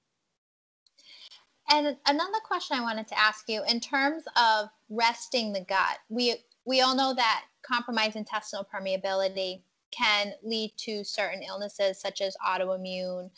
And 1.72 1.98
another 2.06 2.40
question 2.44 2.78
I 2.78 2.82
wanted 2.82 3.08
to 3.08 3.20
ask 3.20 3.50
you 3.50 3.64
in 3.68 3.80
terms 3.80 4.24
of 4.36 4.70
resting 4.90 5.52
the 5.52 5.62
gut, 5.62 5.98
we 6.10 6.36
we 6.66 6.82
all 6.82 6.96
know 6.96 7.14
that 7.16 7.46
compromised 7.64 8.18
intestinal 8.18 8.68
permeability 8.72 9.62
can 9.92 10.34
lead 10.44 10.74
to 10.78 11.04
certain 11.04 11.42
illnesses 11.42 12.00
such 12.00 12.22
as 12.22 12.36
autoimmune 12.46 13.32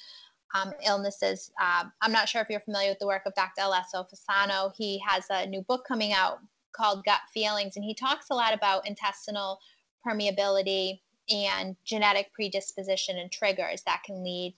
um, 0.54 0.74
illnesses. 0.86 1.52
Uh, 1.62 1.86
I'm 2.02 2.12
not 2.12 2.30
sure 2.30 2.42
if 2.42 2.50
you're 2.50 2.60
familiar 2.62 2.90
with 2.90 3.00
the 3.00 3.08
work 3.08 3.24
of 3.26 3.34
Dr. 3.36 3.62
Alessio 3.64 4.06
Fasano. 4.06 4.72
He 4.76 5.02
has 5.08 5.26
a 5.30 5.46
new 5.46 5.62
book 5.62 5.86
coming 5.88 6.14
out 6.14 6.40
called 6.74 7.04
Gut 7.06 7.22
Feelings, 7.34 7.76
and 7.76 7.84
he 7.84 7.94
talks 7.94 8.28
a 8.30 8.36
lot 8.36 8.54
about 8.54 8.88
intestinal 8.88 9.60
permeability 10.06 11.00
and 11.30 11.76
genetic 11.84 12.32
predisposition 12.34 13.18
and 13.18 13.32
triggers 13.32 13.82
that 13.84 14.04
can 14.06 14.24
lead 14.24 14.56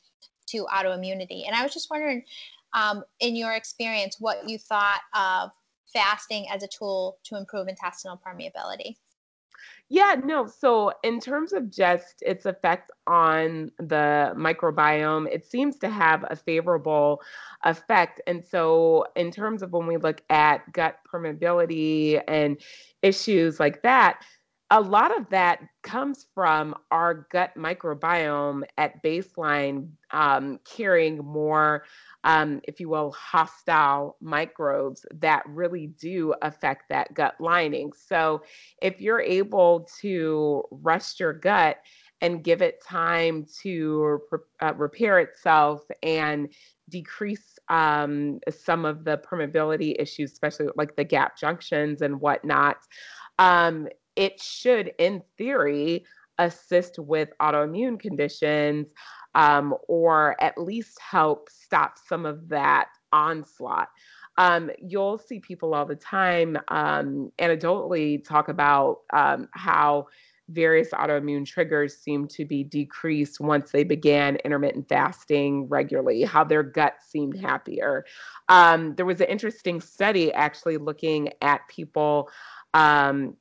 to 0.48 0.66
autoimmunity. 0.66 1.48
And 1.48 1.56
I 1.56 1.64
was 1.64 1.74
just 1.74 1.90
wondering, 1.90 2.24
um, 2.74 3.04
in 3.20 3.36
your 3.36 3.54
experience, 3.54 4.18
what 4.20 4.48
you 4.48 4.58
thought 4.58 5.02
of 5.16 5.52
fasting 5.92 6.48
as 6.52 6.62
a 6.62 6.68
tool 6.68 7.18
to 7.24 7.38
improve 7.38 7.68
intestinal 7.68 8.20
permeability. 8.24 8.96
Yeah, 9.92 10.16
no. 10.24 10.46
So, 10.46 10.92
in 11.04 11.20
terms 11.20 11.52
of 11.52 11.72
just 11.72 12.22
its 12.22 12.46
effect 12.46 12.92
on 13.08 13.72
the 13.80 14.34
microbiome, 14.38 15.28
it 15.34 15.46
seems 15.46 15.78
to 15.80 15.90
have 15.90 16.24
a 16.30 16.36
favorable 16.36 17.22
effect. 17.64 18.22
And 18.28 18.46
so, 18.46 19.06
in 19.16 19.32
terms 19.32 19.64
of 19.64 19.72
when 19.74 19.88
we 19.88 19.98
look 19.98 20.22
at 20.30 20.72
gut 20.74 20.98
permeability 21.12 22.22
and 22.28 22.62
issues 23.02 23.60
like 23.60 23.82
that, 23.82 24.22
a 24.72 24.80
lot 24.80 25.18
of 25.18 25.28
that 25.30 25.62
comes 25.82 26.28
from 26.36 26.76
our 26.92 27.28
gut 27.32 27.52
microbiome 27.58 28.64
at 28.78 29.02
baseline 29.04 29.90
um, 30.12 30.60
carrying 30.64 31.18
more 31.18 31.84
um, 32.24 32.60
if 32.66 32.80
you 32.80 32.90
will, 32.90 33.12
hostile 33.12 34.18
microbes 34.22 35.06
that 35.16 35.44
really 35.48 35.88
do 35.88 36.34
affect 36.42 36.90
that 36.90 37.14
gut 37.14 37.36
lining. 37.40 37.94
So, 37.94 38.44
if 38.82 39.00
you're 39.00 39.22
able 39.22 39.88
to 40.02 40.64
rest 40.72 41.20
your 41.20 41.34
gut 41.34 41.78
and 42.22 42.44
give 42.44 42.62
it 42.62 42.84
time 42.84 43.46
to 43.62 44.20
uh, 44.62 44.74
repair 44.74 45.20
itself 45.20 45.84
and 46.04 46.50
decrease 46.90 47.58
um, 47.70 48.40
some 48.50 48.84
of 48.84 49.06
the 49.06 49.18
permeability 49.20 49.96
issues, 49.98 50.34
especially 50.34 50.68
like 50.76 50.98
the 50.98 51.04
gap 51.06 51.38
junctions 51.38 52.02
and 52.02 52.20
whatnot, 52.20 52.78
um, 53.38 53.88
it 54.20 54.42
should, 54.42 54.92
in 55.00 55.24
theory, 55.38 56.04
assist 56.40 57.00
with 57.00 57.30
autoimmune 57.42 57.98
conditions 57.98 58.88
um, 59.34 59.74
or 59.88 60.36
at 60.42 60.58
least 60.58 61.00
help 61.00 61.50
stop 61.50 61.98
some 61.98 62.26
of 62.26 62.50
that 62.50 62.90
onslaught. 63.14 63.88
Um, 64.38 64.72
you'll 64.78 65.18
see 65.18 65.40
people 65.40 65.74
all 65.74 65.86
the 65.86 65.96
time 65.96 66.58
um, 66.68 67.32
anecdotally 67.40 68.22
talk 68.24 68.50
about 68.50 68.98
um, 69.14 69.48
how 69.54 70.08
various 70.50 70.90
autoimmune 70.90 71.46
triggers 71.46 71.96
seem 71.98 72.28
to 72.28 72.44
be 72.44 72.64
decreased 72.64 73.40
once 73.40 73.72
they 73.72 73.86
began 73.86 74.36
intermittent 74.38 74.90
fasting 74.90 75.66
regularly, 75.70 76.24
how 76.24 76.44
their 76.44 76.64
gut 76.64 76.96
seemed 77.08 77.40
happier. 77.40 78.04
Um, 78.50 78.96
there 78.96 79.06
was 79.06 79.22
an 79.22 79.28
interesting 79.28 79.80
study 79.80 80.34
actually 80.34 80.78
looking 80.78 81.30
at 81.42 81.62
people 81.70 82.30
um, 82.74 83.36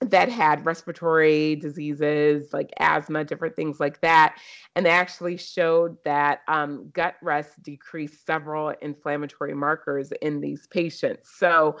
that 0.00 0.28
had 0.28 0.64
respiratory 0.64 1.56
diseases 1.56 2.52
like 2.52 2.70
asthma, 2.78 3.24
different 3.24 3.56
things 3.56 3.80
like 3.80 4.00
that. 4.00 4.38
And 4.76 4.86
they 4.86 4.90
actually 4.90 5.36
showed 5.36 5.96
that 6.04 6.40
um, 6.46 6.90
gut 6.92 7.16
rest 7.20 7.60
decreased 7.62 8.24
several 8.24 8.72
inflammatory 8.80 9.54
markers 9.54 10.12
in 10.22 10.40
these 10.40 10.66
patients. 10.68 11.30
So 11.36 11.78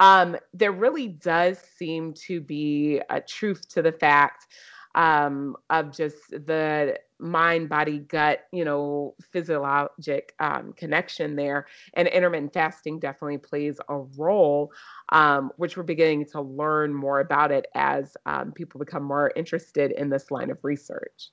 um, 0.00 0.36
there 0.52 0.72
really 0.72 1.08
does 1.08 1.58
seem 1.58 2.14
to 2.26 2.40
be 2.40 3.00
a 3.08 3.20
truth 3.20 3.68
to 3.68 3.82
the 3.82 3.92
fact 3.92 4.46
um, 4.94 5.56
of 5.68 5.92
just 5.92 6.30
the 6.30 6.98
mind, 7.18 7.68
body, 7.68 7.98
gut, 7.98 8.46
you 8.52 8.64
know, 8.64 9.14
physiologic 9.30 10.34
um, 10.40 10.72
connection 10.72 11.36
there. 11.36 11.66
And 11.94 12.08
intermittent 12.08 12.52
fasting 12.52 12.98
definitely 12.98 13.38
plays 13.38 13.78
a 13.88 13.98
role, 13.98 14.72
um, 15.10 15.52
which 15.56 15.76
we're 15.76 15.82
beginning 15.82 16.26
to 16.26 16.40
learn 16.40 16.94
more 16.94 17.20
about 17.20 17.52
it 17.52 17.66
as 17.74 18.16
um, 18.26 18.52
people 18.52 18.78
become 18.78 19.02
more 19.02 19.32
interested 19.36 19.92
in 19.92 20.08
this 20.08 20.30
line 20.30 20.50
of 20.50 20.58
research. 20.62 21.30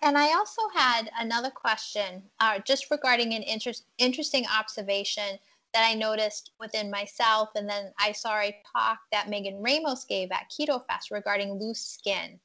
And 0.00 0.16
I 0.16 0.34
also 0.34 0.62
had 0.74 1.10
another 1.18 1.50
question 1.50 2.22
uh, 2.38 2.60
just 2.60 2.90
regarding 2.90 3.34
an 3.34 3.42
inter- 3.42 3.72
interesting 3.98 4.44
observation 4.46 5.38
that 5.74 5.88
I 5.88 5.94
noticed 5.94 6.52
within 6.58 6.90
myself. 6.90 7.50
And 7.54 7.68
then 7.68 7.92
I 8.00 8.12
saw 8.12 8.38
a 8.38 8.56
talk 8.74 8.98
that 9.12 9.28
Megan 9.28 9.62
Ramos 9.62 10.04
gave 10.04 10.30
at 10.30 10.50
Keto 10.50 10.84
Fest 10.86 11.10
regarding 11.10 11.58
loose 11.58 11.80
skin. 11.80 12.38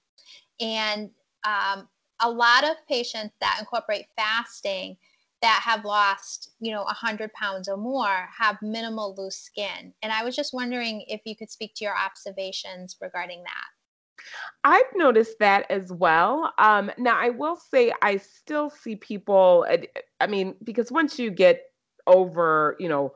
And 0.59 1.09
um, 1.45 1.87
a 2.21 2.29
lot 2.29 2.63
of 2.63 2.75
patients 2.87 3.33
that 3.41 3.57
incorporate 3.59 4.05
fasting 4.17 4.97
that 5.41 5.61
have 5.63 5.83
lost, 5.83 6.51
you 6.61 6.71
know, 6.71 6.83
100 6.83 7.33
pounds 7.33 7.67
or 7.67 7.75
more 7.75 8.29
have 8.37 8.57
minimal 8.61 9.13
loose 9.17 9.35
skin. 9.35 9.93
And 10.01 10.11
I 10.11 10.23
was 10.23 10.35
just 10.35 10.53
wondering 10.53 11.03
if 11.07 11.21
you 11.25 11.35
could 11.35 11.49
speak 11.49 11.73
to 11.75 11.85
your 11.85 11.97
observations 11.97 12.95
regarding 13.01 13.43
that. 13.43 13.65
I've 14.63 14.95
noticed 14.95 15.39
that 15.39 15.69
as 15.69 15.91
well. 15.91 16.53
Um, 16.57 16.91
now, 16.97 17.19
I 17.19 17.29
will 17.29 17.57
say 17.57 17.91
I 18.01 18.17
still 18.17 18.69
see 18.69 18.95
people, 18.95 19.65
I 20.21 20.27
mean, 20.27 20.55
because 20.63 20.91
once 20.91 21.19
you 21.19 21.29
get 21.29 21.61
over, 22.07 22.75
you 22.79 22.89
know, 22.89 23.13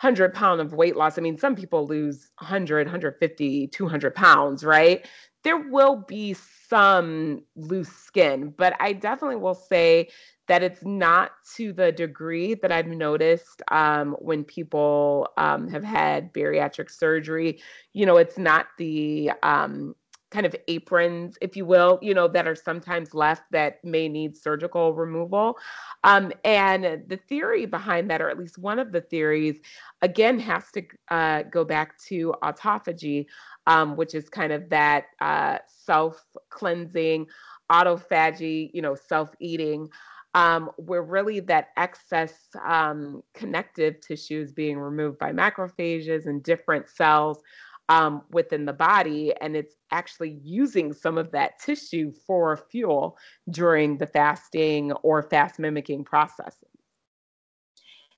100 0.00 0.32
pound 0.32 0.60
of 0.60 0.72
weight 0.72 0.96
loss, 0.96 1.18
I 1.18 1.20
mean, 1.20 1.36
some 1.36 1.54
people 1.54 1.86
lose 1.86 2.30
100, 2.38 2.86
150, 2.86 3.66
200 3.66 4.14
pounds, 4.14 4.64
right? 4.64 5.06
There 5.44 5.58
will 5.58 5.96
be 5.96 6.34
some 6.34 7.42
loose 7.54 7.92
skin, 7.92 8.54
but 8.56 8.74
I 8.80 8.94
definitely 8.94 9.36
will 9.36 9.54
say 9.54 10.08
that 10.48 10.62
it's 10.62 10.84
not 10.84 11.32
to 11.56 11.72
the 11.72 11.92
degree 11.92 12.54
that 12.54 12.72
I've 12.72 12.88
noticed 12.88 13.62
um, 13.70 14.16
when 14.18 14.42
people 14.42 15.28
um, 15.36 15.68
have 15.68 15.84
had 15.84 16.32
bariatric 16.32 16.90
surgery. 16.90 17.60
You 17.92 18.06
know, 18.06 18.16
it's 18.16 18.38
not 18.38 18.66
the 18.78 19.32
um, 19.42 19.94
kind 20.30 20.46
of 20.46 20.54
aprons, 20.68 21.36
if 21.40 21.56
you 21.56 21.66
will, 21.66 21.98
you 22.00 22.14
know, 22.14 22.28
that 22.28 22.46
are 22.46 22.54
sometimes 22.54 23.14
left 23.14 23.42
that 23.50 23.84
may 23.84 24.08
need 24.08 24.36
surgical 24.36 24.94
removal. 24.94 25.58
Um, 26.04 26.32
and 26.44 27.02
the 27.08 27.16
theory 27.28 27.66
behind 27.66 28.10
that, 28.10 28.22
or 28.22 28.30
at 28.30 28.38
least 28.38 28.58
one 28.58 28.78
of 28.78 28.92
the 28.92 29.00
theories, 29.00 29.60
again, 30.02 30.38
has 30.38 30.70
to 30.72 30.82
uh, 31.10 31.42
go 31.44 31.64
back 31.64 31.98
to 32.08 32.34
autophagy, 32.42 33.26
um, 33.66 33.96
which 33.96 34.14
is 34.14 34.28
kind 34.28 34.52
of 34.52 34.68
that 34.70 35.06
uh, 35.20 35.58
self 35.66 36.24
cleansing, 36.48 37.26
autophagy, 37.70 38.70
you 38.72 38.82
know, 38.82 38.94
self 38.94 39.30
eating. 39.40 39.88
Um, 40.32 40.70
where 40.76 41.02
really 41.02 41.40
that 41.40 41.70
excess 41.76 42.32
um, 42.64 43.20
connective 43.34 44.00
tissue 44.00 44.40
is 44.40 44.52
being 44.52 44.78
removed 44.78 45.18
by 45.18 45.32
macrophages 45.32 46.26
and 46.26 46.40
different 46.40 46.88
cells 46.88 47.42
um, 47.90 48.22
within 48.30 48.64
the 48.64 48.72
body, 48.72 49.34
and 49.40 49.56
it's 49.56 49.74
actually 49.90 50.38
using 50.44 50.92
some 50.92 51.18
of 51.18 51.32
that 51.32 51.58
tissue 51.58 52.12
for 52.12 52.56
fuel 52.56 53.18
during 53.50 53.98
the 53.98 54.06
fasting 54.06 54.92
or 55.02 55.24
fast 55.24 55.58
mimicking 55.58 56.04
processes. 56.04 56.68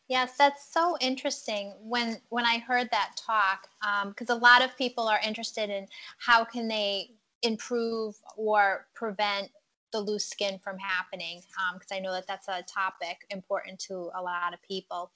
Yes, 0.08 0.36
that's 0.36 0.70
so 0.70 0.98
interesting. 1.00 1.72
When 1.80 2.18
when 2.28 2.44
I 2.44 2.58
heard 2.58 2.90
that 2.90 3.12
talk, 3.16 3.66
because 4.08 4.28
um, 4.28 4.36
a 4.36 4.40
lot 4.40 4.62
of 4.62 4.76
people 4.76 5.08
are 5.08 5.20
interested 5.26 5.70
in 5.70 5.86
how 6.18 6.44
can 6.44 6.68
they 6.68 7.12
improve 7.42 8.14
or 8.36 8.86
prevent 8.94 9.50
the 9.92 10.00
loose 10.00 10.26
skin 10.26 10.58
from 10.62 10.78
happening 10.78 11.40
because 11.74 11.92
um, 11.92 11.96
I 11.96 12.00
know 12.00 12.12
that 12.12 12.26
that's 12.26 12.48
a 12.48 12.62
topic 12.62 13.18
important 13.30 13.78
to 13.80 14.10
a 14.16 14.22
lot 14.22 14.52
of 14.52 14.62
people. 14.62 15.12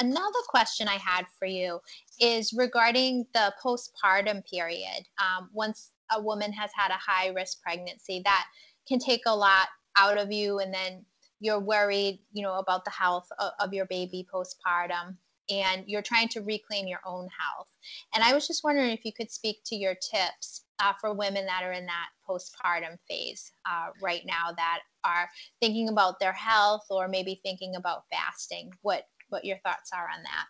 Another 0.00 0.40
question 0.48 0.88
I 0.88 0.96
had 0.96 1.26
for 1.38 1.46
you 1.46 1.80
is 2.20 2.52
regarding 2.52 3.26
the 3.34 3.52
postpartum 3.62 4.42
period. 4.48 5.06
Um, 5.18 5.50
once 5.52 5.90
a 6.12 6.20
woman 6.20 6.52
has 6.52 6.70
had 6.74 6.90
a 6.90 6.98
high 6.98 7.28
risk 7.28 7.62
pregnancy, 7.62 8.22
that 8.24 8.46
can 8.86 8.98
take 8.98 9.22
a 9.26 9.36
lot 9.36 9.68
out 9.96 10.18
of 10.18 10.32
you, 10.32 10.58
and 10.58 10.72
then 10.72 11.04
you're 11.40 11.60
worried, 11.60 12.20
you 12.32 12.42
know, 12.42 12.54
about 12.54 12.84
the 12.84 12.90
health 12.90 13.28
of, 13.38 13.52
of 13.60 13.74
your 13.74 13.86
baby 13.86 14.26
postpartum 14.32 15.16
and 15.50 15.84
you're 15.86 16.02
trying 16.02 16.28
to 16.28 16.40
reclaim 16.40 16.86
your 16.86 17.00
own 17.06 17.28
health. 17.38 17.68
And 18.14 18.24
I 18.24 18.32
was 18.32 18.46
just 18.46 18.64
wondering 18.64 18.90
if 18.90 19.04
you 19.04 19.12
could 19.12 19.30
speak 19.30 19.58
to 19.66 19.76
your 19.76 19.94
tips 19.94 20.63
uh, 20.80 20.92
for 21.00 21.14
women 21.14 21.46
that 21.46 21.62
are 21.62 21.72
in 21.72 21.86
that 21.86 22.08
postpartum 22.28 22.98
phase 23.08 23.52
uh, 23.68 23.88
right 24.02 24.22
now 24.26 24.52
that 24.56 24.80
are 25.04 25.28
thinking 25.60 25.88
about 25.88 26.18
their 26.20 26.32
health 26.32 26.84
or 26.90 27.08
maybe 27.08 27.40
thinking 27.42 27.76
about 27.76 28.04
fasting. 28.10 28.72
What 28.82 29.06
what 29.28 29.44
your 29.44 29.58
thoughts 29.58 29.90
are 29.92 30.08
on 30.14 30.22
that? 30.22 30.46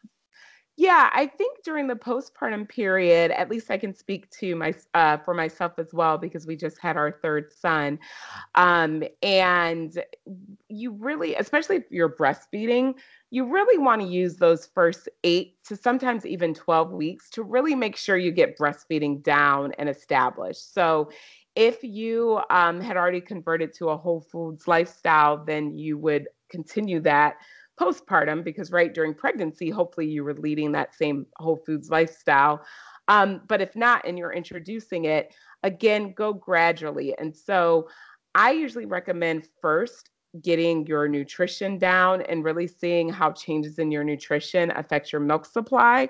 Yeah, 0.76 1.08
I 1.12 1.26
think 1.26 1.62
during 1.62 1.86
the 1.86 1.94
postpartum 1.94 2.68
period, 2.68 3.30
at 3.30 3.48
least 3.48 3.70
I 3.70 3.78
can 3.78 3.94
speak 3.94 4.28
to 4.40 4.56
my 4.56 4.74
uh, 4.92 5.18
for 5.18 5.32
myself 5.32 5.74
as 5.78 5.94
well 5.94 6.18
because 6.18 6.48
we 6.48 6.56
just 6.56 6.80
had 6.80 6.96
our 6.96 7.12
third 7.12 7.52
son, 7.52 8.00
um, 8.56 9.04
and 9.22 10.02
you 10.68 10.90
really, 10.90 11.36
especially 11.36 11.76
if 11.76 11.84
you're 11.90 12.08
breastfeeding, 12.08 12.94
you 13.30 13.44
really 13.44 13.78
want 13.78 14.02
to 14.02 14.08
use 14.08 14.36
those 14.36 14.66
first 14.66 15.08
eight 15.22 15.62
to 15.64 15.76
sometimes 15.76 16.26
even 16.26 16.52
twelve 16.52 16.90
weeks 16.90 17.30
to 17.30 17.44
really 17.44 17.76
make 17.76 17.96
sure 17.96 18.16
you 18.16 18.32
get 18.32 18.58
breastfeeding 18.58 19.22
down 19.22 19.72
and 19.78 19.88
established. 19.88 20.74
So. 20.74 21.10
If 21.56 21.84
you 21.84 22.40
um, 22.50 22.80
had 22.80 22.96
already 22.96 23.20
converted 23.20 23.72
to 23.74 23.90
a 23.90 23.96
whole 23.96 24.20
foods 24.20 24.66
lifestyle, 24.66 25.44
then 25.44 25.78
you 25.78 25.96
would 25.98 26.26
continue 26.50 26.98
that 27.02 27.36
postpartum 27.80 28.44
because 28.44 28.70
right 28.70 28.94
during 28.94 29.14
pregnancy 29.14 29.70
hopefully 29.70 30.06
you 30.06 30.22
were 30.24 30.34
leading 30.34 30.72
that 30.72 30.94
same 30.94 31.26
whole 31.38 31.56
foods 31.56 31.90
lifestyle. 31.90 32.64
Um, 33.08 33.42
but 33.48 33.60
if 33.60 33.76
not 33.76 34.06
and 34.06 34.18
you're 34.18 34.32
introducing 34.32 35.04
it 35.04 35.34
again 35.62 36.12
go 36.12 36.32
gradually. 36.32 37.16
And 37.18 37.34
so 37.34 37.88
i 38.34 38.50
usually 38.50 38.86
recommend 38.86 39.48
first 39.60 40.10
getting 40.42 40.86
your 40.86 41.06
nutrition 41.08 41.78
down 41.78 42.22
and 42.22 42.44
really 42.44 42.66
seeing 42.66 43.08
how 43.08 43.30
changes 43.30 43.78
in 43.78 43.90
your 43.90 44.02
nutrition 44.02 44.72
affect 44.72 45.12
your 45.12 45.20
milk 45.20 45.46
supply 45.46 46.08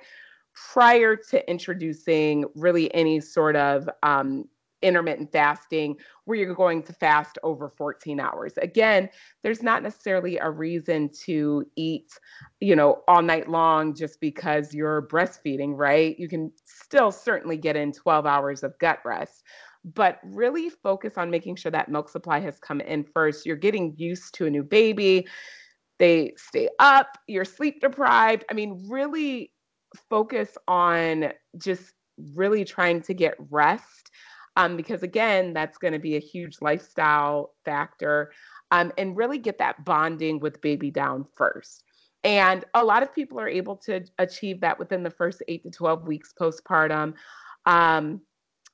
prior 0.54 1.16
to 1.16 1.50
introducing 1.50 2.44
really 2.54 2.92
any 2.94 3.20
sort 3.20 3.56
of 3.56 3.88
um, 4.02 4.48
intermittent 4.84 5.32
fasting 5.32 5.96
where 6.24 6.38
you're 6.38 6.54
going 6.54 6.82
to 6.82 6.92
fast 6.92 7.38
over 7.42 7.70
14 7.70 8.20
hours. 8.20 8.52
Again, 8.58 9.08
there's 9.42 9.62
not 9.62 9.82
necessarily 9.82 10.38
a 10.38 10.50
reason 10.50 11.10
to 11.24 11.64
eat, 11.76 12.12
you 12.60 12.76
know, 12.76 13.02
all 13.08 13.22
night 13.22 13.48
long 13.48 13.94
just 13.94 14.20
because 14.20 14.74
you're 14.74 15.08
breastfeeding, 15.08 15.76
right? 15.76 16.18
You 16.18 16.28
can 16.28 16.52
still 16.64 17.10
certainly 17.10 17.56
get 17.56 17.76
in 17.76 17.92
12 17.92 18.26
hours 18.26 18.62
of 18.62 18.78
gut 18.78 19.00
rest. 19.04 19.42
But 19.94 20.18
really 20.24 20.70
focus 20.70 21.18
on 21.18 21.30
making 21.30 21.56
sure 21.56 21.70
that 21.72 21.90
milk 21.90 22.08
supply 22.08 22.40
has 22.40 22.58
come 22.58 22.80
in 22.80 23.04
first. 23.04 23.44
You're 23.44 23.56
getting 23.56 23.94
used 23.98 24.34
to 24.34 24.46
a 24.46 24.50
new 24.50 24.62
baby. 24.62 25.26
They 25.98 26.32
stay 26.38 26.70
up, 26.78 27.18
you're 27.26 27.44
sleep 27.44 27.80
deprived. 27.80 28.44
I 28.50 28.54
mean, 28.54 28.86
really 28.88 29.52
focus 30.08 30.56
on 30.66 31.32
just 31.58 31.92
really 32.34 32.64
trying 32.64 33.02
to 33.02 33.14
get 33.14 33.34
rest 33.50 34.10
um, 34.56 34.76
because 34.76 35.02
again, 35.02 35.52
that's 35.52 35.78
going 35.78 35.92
to 35.92 35.98
be 35.98 36.16
a 36.16 36.20
huge 36.20 36.58
lifestyle 36.60 37.54
factor. 37.64 38.32
Um, 38.70 38.92
and 38.98 39.16
really 39.16 39.38
get 39.38 39.58
that 39.58 39.84
bonding 39.84 40.40
with 40.40 40.60
baby 40.60 40.90
down 40.90 41.26
first. 41.36 41.84
And 42.24 42.64
a 42.74 42.82
lot 42.82 43.02
of 43.02 43.14
people 43.14 43.38
are 43.38 43.48
able 43.48 43.76
to 43.78 44.04
achieve 44.18 44.60
that 44.62 44.78
within 44.78 45.02
the 45.02 45.10
first 45.10 45.42
eight 45.46 45.62
to 45.62 45.70
12 45.70 46.08
weeks 46.08 46.32
postpartum. 46.38 47.14
Um, 47.66 48.22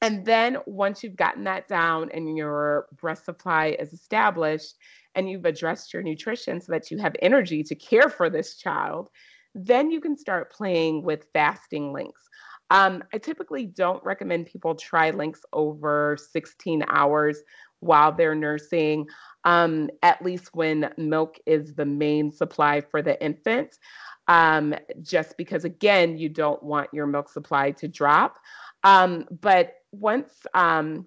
and 0.00 0.24
then 0.24 0.58
once 0.66 1.02
you've 1.02 1.16
gotten 1.16 1.44
that 1.44 1.68
down 1.68 2.10
and 2.14 2.36
your 2.36 2.86
breast 2.96 3.24
supply 3.24 3.76
is 3.78 3.92
established 3.92 4.76
and 5.14 5.28
you've 5.28 5.44
addressed 5.44 5.92
your 5.92 6.02
nutrition 6.02 6.60
so 6.60 6.72
that 6.72 6.90
you 6.90 6.98
have 6.98 7.14
energy 7.20 7.62
to 7.64 7.74
care 7.74 8.08
for 8.08 8.30
this 8.30 8.56
child, 8.56 9.10
then 9.54 9.90
you 9.90 10.00
can 10.00 10.16
start 10.16 10.52
playing 10.52 11.02
with 11.02 11.26
fasting 11.34 11.92
links. 11.92 12.22
Um, 12.70 13.02
I 13.12 13.18
typically 13.18 13.66
don't 13.66 14.02
recommend 14.04 14.46
people 14.46 14.74
try 14.74 15.10
links 15.10 15.42
over 15.52 16.16
16 16.32 16.84
hours 16.88 17.42
while 17.80 18.12
they're 18.12 18.34
nursing, 18.34 19.06
um, 19.44 19.90
at 20.02 20.22
least 20.22 20.50
when 20.54 20.92
milk 20.96 21.38
is 21.46 21.74
the 21.74 21.84
main 21.84 22.30
supply 22.30 22.80
for 22.80 23.02
the 23.02 23.22
infant, 23.24 23.78
um, 24.28 24.74
just 25.02 25.36
because, 25.36 25.64
again, 25.64 26.16
you 26.16 26.28
don't 26.28 26.62
want 26.62 26.88
your 26.92 27.06
milk 27.06 27.28
supply 27.28 27.70
to 27.72 27.88
drop. 27.88 28.38
Um, 28.84 29.26
but 29.40 29.74
once 29.92 30.46
um, 30.54 31.06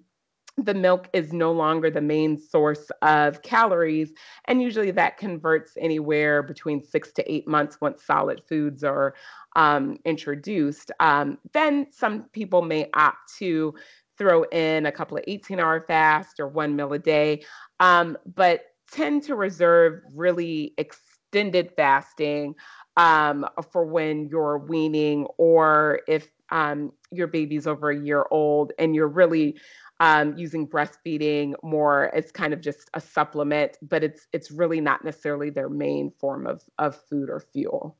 the 0.56 0.74
milk 0.74 1.08
is 1.12 1.32
no 1.32 1.52
longer 1.52 1.90
the 1.90 2.00
main 2.00 2.38
source 2.38 2.90
of 3.02 3.42
calories. 3.42 4.12
And 4.44 4.62
usually 4.62 4.90
that 4.92 5.16
converts 5.16 5.72
anywhere 5.80 6.42
between 6.42 6.82
six 6.82 7.12
to 7.12 7.32
eight 7.32 7.48
months 7.48 7.80
once 7.80 8.04
solid 8.04 8.42
foods 8.48 8.84
are 8.84 9.14
um, 9.56 9.98
introduced. 10.04 10.90
Um, 11.00 11.38
then 11.52 11.86
some 11.90 12.24
people 12.32 12.62
may 12.62 12.88
opt 12.94 13.34
to 13.38 13.74
throw 14.16 14.44
in 14.44 14.86
a 14.86 14.92
couple 14.92 15.16
of 15.16 15.24
18 15.26 15.58
hour 15.58 15.84
fasts 15.86 16.38
or 16.38 16.46
one 16.46 16.76
meal 16.76 16.92
a 16.92 16.98
day, 16.98 17.44
um, 17.80 18.16
but 18.34 18.66
tend 18.90 19.24
to 19.24 19.34
reserve 19.34 20.02
really 20.14 20.72
extended 20.78 21.72
fasting 21.76 22.54
um, 22.96 23.44
for 23.72 23.84
when 23.84 24.28
you're 24.28 24.58
weaning 24.58 25.26
or 25.36 26.00
if 26.06 26.28
um, 26.50 26.92
your 27.10 27.26
baby's 27.26 27.66
over 27.66 27.90
a 27.90 27.98
year 27.98 28.26
old 28.30 28.72
and 28.78 28.94
you're 28.94 29.08
really 29.08 29.56
um, 30.00 30.36
using 30.36 30.66
breastfeeding 30.66 31.54
more 31.62 32.14
as 32.14 32.32
kind 32.32 32.52
of 32.52 32.60
just 32.60 32.90
a 32.94 33.00
supplement, 33.00 33.76
but 33.82 34.02
it's 34.02 34.26
it's 34.32 34.50
really 34.50 34.80
not 34.80 35.04
necessarily 35.04 35.50
their 35.50 35.68
main 35.68 36.10
form 36.10 36.46
of 36.46 36.62
of 36.78 36.96
food 36.96 37.30
or 37.30 37.40
fuel. 37.40 37.96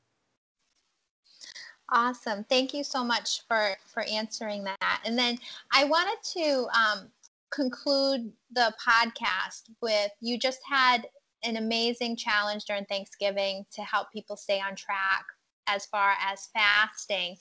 Awesome. 1.91 2.45
Thank 2.45 2.75
you 2.75 2.83
so 2.83 3.05
much 3.05 3.43
for 3.47 3.77
for 3.87 4.05
answering 4.11 4.65
that. 4.65 5.01
And 5.05 5.19
then 5.19 5.39
I 5.73 5.85
wanted 5.85 6.23
to 6.41 6.67
um, 6.77 7.11
conclude 7.51 8.33
the 8.53 8.75
podcast 8.85 9.71
with 9.81 10.11
you 10.21 10.39
just 10.39 10.61
had 10.69 11.07
an 11.45 11.57
amazing 11.57 12.17
challenge 12.17 12.65
during 12.65 12.85
Thanksgiving 12.87 13.65
to 13.73 13.83
help 13.83 14.11
people 14.13 14.37
stay 14.37 14.61
on 14.61 14.75
track 14.75 15.25
as 15.67 15.87
far 15.87 16.15
as 16.21 16.49
fasting. 16.53 17.37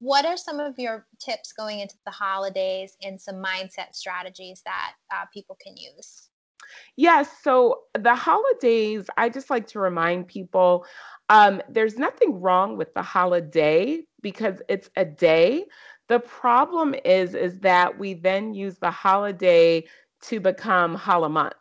What 0.00 0.26
are 0.26 0.36
some 0.36 0.60
of 0.60 0.78
your 0.78 1.06
tips 1.18 1.52
going 1.52 1.80
into 1.80 1.96
the 2.04 2.10
holidays 2.10 2.96
and 3.02 3.20
some 3.20 3.36
mindset 3.36 3.94
strategies 3.94 4.62
that 4.64 4.92
uh, 5.12 5.24
people 5.32 5.56
can 5.62 5.76
use? 5.76 6.28
Yes. 6.96 7.30
So 7.42 7.82
the 7.98 8.14
holidays, 8.14 9.06
I 9.16 9.28
just 9.28 9.50
like 9.50 9.66
to 9.68 9.78
remind 9.78 10.28
people 10.28 10.86
um, 11.28 11.60
there's 11.68 11.98
nothing 11.98 12.40
wrong 12.40 12.76
with 12.76 12.94
the 12.94 13.02
holiday 13.02 14.02
because 14.22 14.62
it's 14.68 14.90
a 14.96 15.04
day. 15.04 15.64
The 16.08 16.20
problem 16.20 16.94
is, 17.04 17.34
is 17.34 17.58
that 17.60 17.98
we 17.98 18.14
then 18.14 18.54
use 18.54 18.78
the 18.78 18.90
holiday 18.90 19.84
to 20.22 20.40
become 20.40 20.94
holla 20.94 21.28
month 21.28 21.54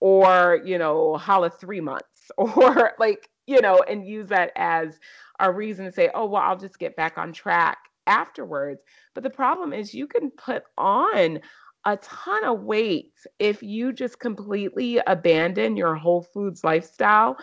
or, 0.00 0.60
you 0.64 0.76
know, 0.78 1.16
holla 1.16 1.50
three 1.50 1.80
months 1.80 2.30
or 2.38 2.92
like, 2.98 3.30
you 3.46 3.60
know, 3.60 3.82
and 3.88 4.06
use 4.06 4.28
that 4.28 4.52
as 4.56 4.98
a 5.40 5.52
reason 5.52 5.84
to 5.84 5.92
say, 5.92 6.10
oh, 6.14 6.26
well, 6.26 6.42
I'll 6.42 6.58
just 6.58 6.78
get 6.78 6.96
back 6.96 7.18
on 7.18 7.32
track 7.32 7.78
afterwards. 8.06 8.80
But 9.14 9.22
the 9.22 9.30
problem 9.30 9.72
is, 9.72 9.94
you 9.94 10.06
can 10.06 10.30
put 10.30 10.64
on 10.76 11.40
a 11.84 11.96
ton 11.98 12.44
of 12.44 12.62
weight 12.62 13.12
if 13.38 13.62
you 13.62 13.92
just 13.92 14.18
completely 14.18 15.00
abandon 15.06 15.76
your 15.76 15.94
whole 15.94 16.22
foods 16.22 16.64
lifestyle 16.64 17.36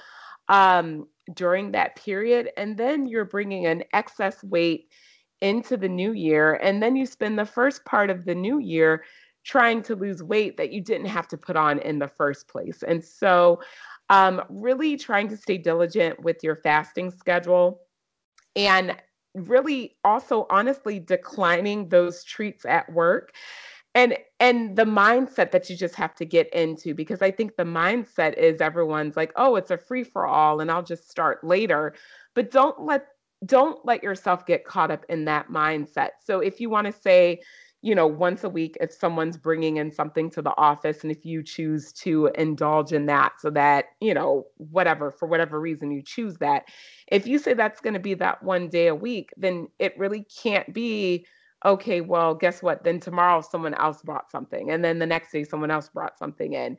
um, 0.49 1.07
during 1.33 1.71
that 1.71 1.95
period. 1.95 2.49
And 2.57 2.77
then 2.77 3.05
you're 3.05 3.25
bringing 3.25 3.65
an 3.65 3.83
excess 3.93 4.43
weight 4.43 4.89
into 5.39 5.77
the 5.77 5.87
new 5.87 6.11
year. 6.11 6.55
And 6.55 6.83
then 6.83 6.95
you 6.95 7.05
spend 7.05 7.39
the 7.39 7.45
first 7.45 7.85
part 7.85 8.09
of 8.09 8.25
the 8.25 8.35
new 8.35 8.59
year 8.59 9.03
trying 9.45 9.81
to 9.83 9.95
lose 9.95 10.23
weight 10.23 10.57
that 10.57 10.71
you 10.71 10.81
didn't 10.81 11.07
have 11.07 11.27
to 11.27 11.37
put 11.37 11.55
on 11.55 11.79
in 11.79 11.99
the 11.99 12.07
first 12.07 12.47
place. 12.47 12.83
And 12.83 13.03
so, 13.03 13.61
um, 14.09 14.41
really 14.49 14.97
trying 14.97 15.27
to 15.29 15.37
stay 15.37 15.57
diligent 15.57 16.21
with 16.23 16.43
your 16.43 16.55
fasting 16.57 17.11
schedule 17.11 17.81
and 18.55 18.95
really 19.33 19.95
also 20.03 20.45
honestly 20.49 20.99
declining 20.99 21.89
those 21.89 22.23
treats 22.23 22.65
at 22.65 22.91
work 22.91 23.33
and 23.95 24.15
and 24.39 24.75
the 24.75 24.85
mindset 24.85 25.51
that 25.51 25.69
you 25.69 25.75
just 25.75 25.95
have 25.95 26.13
to 26.13 26.23
get 26.23 26.53
into 26.53 26.93
because 26.93 27.23
i 27.23 27.31
think 27.31 27.55
the 27.55 27.63
mindset 27.63 28.35
is 28.35 28.61
everyone's 28.61 29.17
like 29.17 29.31
oh 29.35 29.55
it's 29.55 29.71
a 29.71 29.77
free 29.77 30.03
for 30.03 30.27
all 30.27 30.59
and 30.59 30.69
i'll 30.69 30.83
just 30.83 31.09
start 31.09 31.43
later. 31.43 31.95
But 32.35 32.51
don't 32.51 32.79
let 32.81 33.07
don't 33.45 33.83
let 33.85 34.03
yourself 34.03 34.45
get 34.45 34.65
caught 34.65 34.91
up 34.91 35.05
in 35.09 35.25
that 35.25 35.49
mindset. 35.49 36.11
So 36.23 36.39
if 36.39 36.59
you 36.59 36.69
want 36.69 36.87
to 36.87 36.93
say 36.93 37.41
you 37.83 37.93
know, 37.93 38.07
once 38.07 38.45
a 38.45 38.49
week 38.49 38.77
if 38.79 38.93
someone's 38.93 39.35
bringing 39.35 39.75
in 39.75 39.91
something 39.91 40.29
to 40.29 40.41
the 40.41 40.55
office 40.55 41.03
and 41.03 41.11
if 41.11 41.25
you 41.25 41.43
choose 41.43 41.91
to 41.91 42.27
indulge 42.35 42.93
in 42.93 43.05
that 43.07 43.33
so 43.39 43.49
that, 43.49 43.87
you 43.99 44.13
know, 44.13 44.47
whatever, 44.55 45.11
for 45.11 45.27
whatever 45.27 45.59
reason 45.59 45.91
you 45.91 46.01
choose 46.01 46.37
that. 46.37 46.63
If 47.11 47.27
you 47.27 47.37
say 47.37 47.53
that's 47.53 47.81
going 47.81 47.93
to 47.93 47.99
be 47.99 48.13
that 48.13 48.41
one 48.41 48.69
day 48.69 48.87
a 48.87 48.95
week, 48.95 49.31
then 49.35 49.67
it 49.79 49.97
really 49.97 50.23
can't 50.23 50.73
be 50.73 51.25
okay, 51.65 51.99
well, 51.99 52.35
guess 52.35 52.63
what? 52.63 52.85
Then 52.85 53.01
tomorrow 53.01 53.41
someone 53.41 53.73
else 53.73 54.01
brought 54.01 54.31
something 54.31 54.71
and 54.71 54.83
then 54.83 54.99
the 54.99 55.05
next 55.05 55.33
day 55.33 55.43
someone 55.43 55.71
else 55.71 55.89
brought 55.89 56.17
something 56.17 56.53
in. 56.53 56.77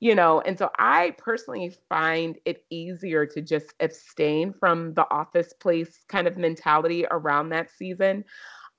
You 0.00 0.14
know, 0.14 0.40
and 0.40 0.58
so 0.58 0.70
I 0.78 1.14
personally 1.18 1.74
find 1.90 2.38
it 2.46 2.64
easier 2.70 3.26
to 3.26 3.42
just 3.42 3.74
abstain 3.80 4.54
from 4.58 4.94
the 4.94 5.06
office 5.10 5.52
place 5.52 6.04
kind 6.08 6.26
of 6.26 6.38
mentality 6.38 7.04
around 7.10 7.50
that 7.50 7.70
season. 7.70 8.24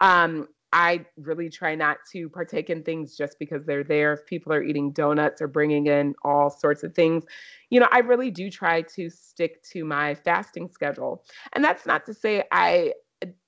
Um, 0.02 0.48
I 0.78 1.04
really 1.18 1.50
try 1.50 1.74
not 1.74 1.98
to 2.12 2.30
partake 2.30 2.70
in 2.70 2.84
things 2.84 3.18
just 3.18 3.40
because 3.40 3.66
they're 3.66 3.84
there. 3.84 4.14
If 4.14 4.28
people 4.28 4.54
are 4.54 4.62
eating 4.62 4.92
donuts 4.92 5.42
or 5.42 5.48
bringing 5.48 5.88
in 5.88 6.14
all 6.24 6.52
sorts 6.52 6.84
of 6.84 6.94
things, 6.94 7.24
you 7.72 7.80
know, 7.80 7.88
I 7.92 8.00
really 8.00 8.30
do 8.30 8.52
try 8.52 8.84
to 8.84 9.10
stick 9.10 9.64
to 9.72 9.84
my 9.84 10.14
fasting 10.14 10.70
schedule. 10.70 11.26
And 11.54 11.64
that's 11.64 11.88
not 11.88 12.06
to 12.06 12.14
say 12.14 12.44
I 12.52 12.94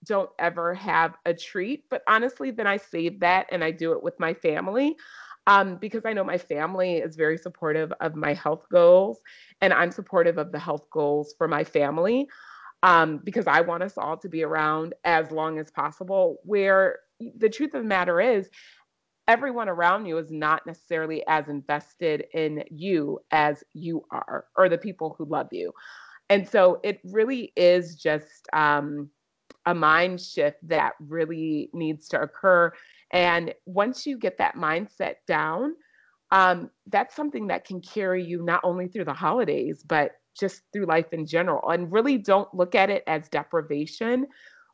don't 0.05 0.31
ever 0.39 0.73
have 0.73 1.17
a 1.27 1.35
treat, 1.35 1.83
but 1.91 2.01
honestly, 2.07 2.49
then 2.49 2.65
I 2.65 2.77
save 2.77 3.19
that 3.19 3.45
and 3.51 3.63
I 3.63 3.69
do 3.69 3.91
it 3.91 4.01
with 4.01 4.19
my 4.19 4.33
family. 4.33 4.95
Um, 5.45 5.77
because 5.77 6.05
I 6.05 6.13
know 6.13 6.23
my 6.23 6.37
family 6.37 6.97
is 6.97 7.15
very 7.15 7.37
supportive 7.37 7.91
of 8.01 8.15
my 8.15 8.33
health 8.33 8.65
goals, 8.71 9.19
and 9.61 9.71
I'm 9.71 9.91
supportive 9.91 10.37
of 10.37 10.51
the 10.51 10.59
health 10.59 10.87
goals 10.91 11.33
for 11.37 11.47
my 11.47 11.63
family 11.63 12.27
um, 12.83 13.19
because 13.23 13.47
I 13.47 13.61
want 13.61 13.83
us 13.83 13.97
all 13.97 14.17
to 14.17 14.29
be 14.29 14.43
around 14.43 14.93
as 15.03 15.31
long 15.31 15.59
as 15.59 15.71
possible. 15.71 16.37
Where 16.43 16.99
the 17.37 17.49
truth 17.49 17.73
of 17.73 17.83
the 17.83 17.87
matter 17.87 18.19
is, 18.19 18.49
everyone 19.27 19.69
around 19.69 20.07
you 20.07 20.17
is 20.17 20.31
not 20.31 20.65
necessarily 20.65 21.23
as 21.27 21.47
invested 21.49 22.25
in 22.33 22.63
you 22.71 23.19
as 23.31 23.63
you 23.73 24.03
are, 24.11 24.45
or 24.57 24.69
the 24.69 24.77
people 24.77 25.15
who 25.17 25.25
love 25.25 25.47
you. 25.51 25.71
And 26.29 26.47
so 26.47 26.79
it 26.83 26.99
really 27.03 27.53
is 27.55 27.95
just 27.95 28.47
um, 28.53 29.09
a 29.65 29.73
mind 29.75 30.19
shift 30.21 30.57
that 30.67 30.93
really 30.99 31.69
needs 31.73 32.07
to 32.09 32.21
occur. 32.21 32.71
And 33.11 33.53
once 33.65 34.05
you 34.05 34.17
get 34.17 34.37
that 34.37 34.55
mindset 34.55 35.15
down, 35.27 35.75
um, 36.31 36.69
that's 36.87 37.15
something 37.15 37.47
that 37.47 37.65
can 37.65 37.81
carry 37.81 38.23
you 38.23 38.43
not 38.43 38.61
only 38.63 38.87
through 38.87 39.05
the 39.05 39.13
holidays, 39.13 39.83
but 39.87 40.11
just 40.39 40.61
through 40.71 40.85
life 40.85 41.11
in 41.11 41.25
general. 41.25 41.69
And 41.69 41.91
really 41.91 42.17
don't 42.17 42.53
look 42.53 42.75
at 42.75 42.89
it 42.89 43.03
as 43.07 43.29
deprivation. 43.29 44.27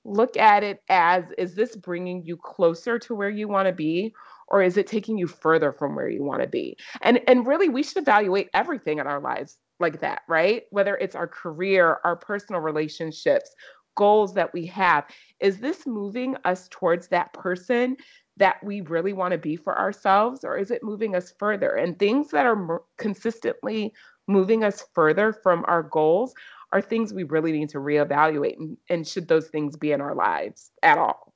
Look 0.06 0.38
at 0.38 0.64
it 0.64 0.82
as 0.88 1.26
is 1.38 1.56
this 1.56 1.76
bringing 1.76 2.24
you 2.24 2.38
closer 2.38 3.00
to 3.00 3.16
where 3.16 3.30
you 3.30 3.48
want 3.48 3.68
to 3.68 3.74
be? 3.74 4.14
Or 4.48 4.62
is 4.62 4.78
it 4.78 4.86
taking 4.86 5.18
you 5.18 5.26
further 5.26 5.72
from 5.72 5.96
where 5.96 6.08
you 6.08 6.24
want 6.24 6.42
to 6.44 6.48
be? 6.48 6.78
And 7.02 7.20
and 7.28 7.48
really 7.48 7.70
we 7.70 7.84
should 7.84 7.98
evaluate 7.98 8.50
everything 8.54 9.00
in 9.00 9.08
our 9.08 9.20
lives 9.20 9.58
like 9.80 10.00
that, 10.02 10.22
right? 10.28 10.64
Whether 10.70 10.96
it's 10.98 11.16
our 11.16 11.28
career, 11.28 12.00
our 12.04 12.16
personal 12.16 12.62
relationships, 12.62 13.56
goals 13.96 14.34
that 14.36 14.54
we 14.54 14.66
have. 14.68 15.06
Is 15.40 15.58
this 15.58 15.88
moving 15.88 16.38
us 16.46 16.68
towards 16.70 17.08
that 17.08 17.34
person 17.34 17.98
that 18.38 18.64
we 18.64 18.82
really 18.82 19.14
want 19.14 19.32
to 19.32 19.38
be 19.38 19.56
for 19.56 19.78
ourselves, 19.78 20.44
or 20.44 20.58
is 20.58 20.70
it 20.70 20.84
moving 20.84 21.16
us 21.16 21.34
further? 21.40 21.72
And 21.76 21.98
things 21.98 22.30
that 22.32 22.46
are 22.46 22.84
consistently 22.98 23.94
moving 24.28 24.64
us 24.64 24.86
further 24.94 25.32
from 25.32 25.64
our 25.68 25.84
goals 25.84 26.34
are 26.72 26.82
things 26.82 27.14
we 27.14 27.24
really 27.24 27.52
need 27.52 27.70
to 27.70 27.78
reevaluate. 27.78 28.58
And, 28.58 28.78
and 28.90 29.08
should 29.08 29.28
those 29.28 29.48
things 29.48 29.76
be 29.76 29.92
in 29.92 30.02
our 30.02 30.16
lives 30.16 30.72
at 30.84 30.98
all? 30.98 31.34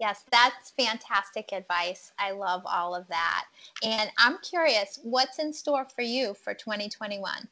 Yes, 0.00 0.24
that's 0.30 0.72
fantastic 0.72 1.52
advice. 1.52 2.12
I 2.18 2.32
love 2.32 2.62
all 2.66 2.94
of 2.94 3.06
that. 3.08 3.44
And 3.82 4.10
I'm 4.18 4.38
curious, 4.38 4.98
what's 5.02 5.38
in 5.38 5.52
store 5.52 5.86
for 5.94 6.02
you 6.02 6.34
for 6.34 6.52
2021? 6.52 7.48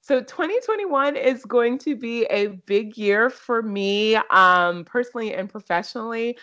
So 0.00 0.20
2021 0.20 1.16
is 1.16 1.44
going 1.44 1.78
to 1.78 1.94
be 1.94 2.24
a 2.26 2.46
big 2.46 2.96
year 2.96 3.28
for 3.28 3.62
me 3.62 4.16
um, 4.30 4.84
personally 4.84 5.34
and 5.34 5.50
professionally. 5.50 6.38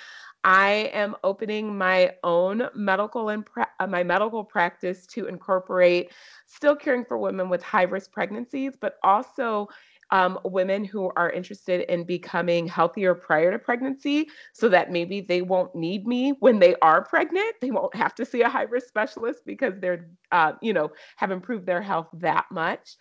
I 0.46 0.92
am 0.94 1.16
opening 1.24 1.76
my 1.76 2.12
own 2.24 2.70
medical 2.76 3.30
and 3.30 3.44
pra- 3.44 3.68
uh, 3.80 3.88
my 3.88 4.04
medical 4.04 4.44
practice 4.44 5.08
to 5.08 5.26
incorporate 5.26 6.12
still 6.46 6.76
caring 6.76 7.04
for 7.04 7.18
women 7.18 7.50
with 7.50 7.64
high 7.64 7.84
risk 7.84 8.12
pregnancies, 8.12 8.74
but 8.80 8.98
also 9.04 9.68
um, 10.12 10.38
women 10.46 10.86
who 10.86 11.12
are 11.16 11.32
interested 11.32 11.92
in 11.92 12.04
becoming 12.04 12.68
healthier 12.68 13.16
prior 13.16 13.50
to 13.52 13.58
pregnancy 13.58 14.28
so 14.54 14.70
that 14.70 14.92
maybe 14.92 15.20
they 15.20 15.42
won't 15.42 15.74
need 15.74 16.06
me 16.06 16.34
when 16.42 16.60
they 16.60 16.76
are 16.84 17.04
pregnant. 17.04 17.56
They 17.60 17.72
won't 17.72 17.96
have 17.96 18.14
to 18.16 18.26
see 18.26 18.44
a 18.44 18.50
high 18.50 18.64
risk 18.64 18.88
specialist 18.88 19.40
because 19.48 19.74
they're, 19.80 20.08
uh, 20.32 20.54
you 20.62 20.74
know, 20.74 20.92
have 21.16 21.32
improved 21.32 21.66
their 21.66 21.82
health 21.82 22.10
that 22.14 22.46
much. 22.52 22.98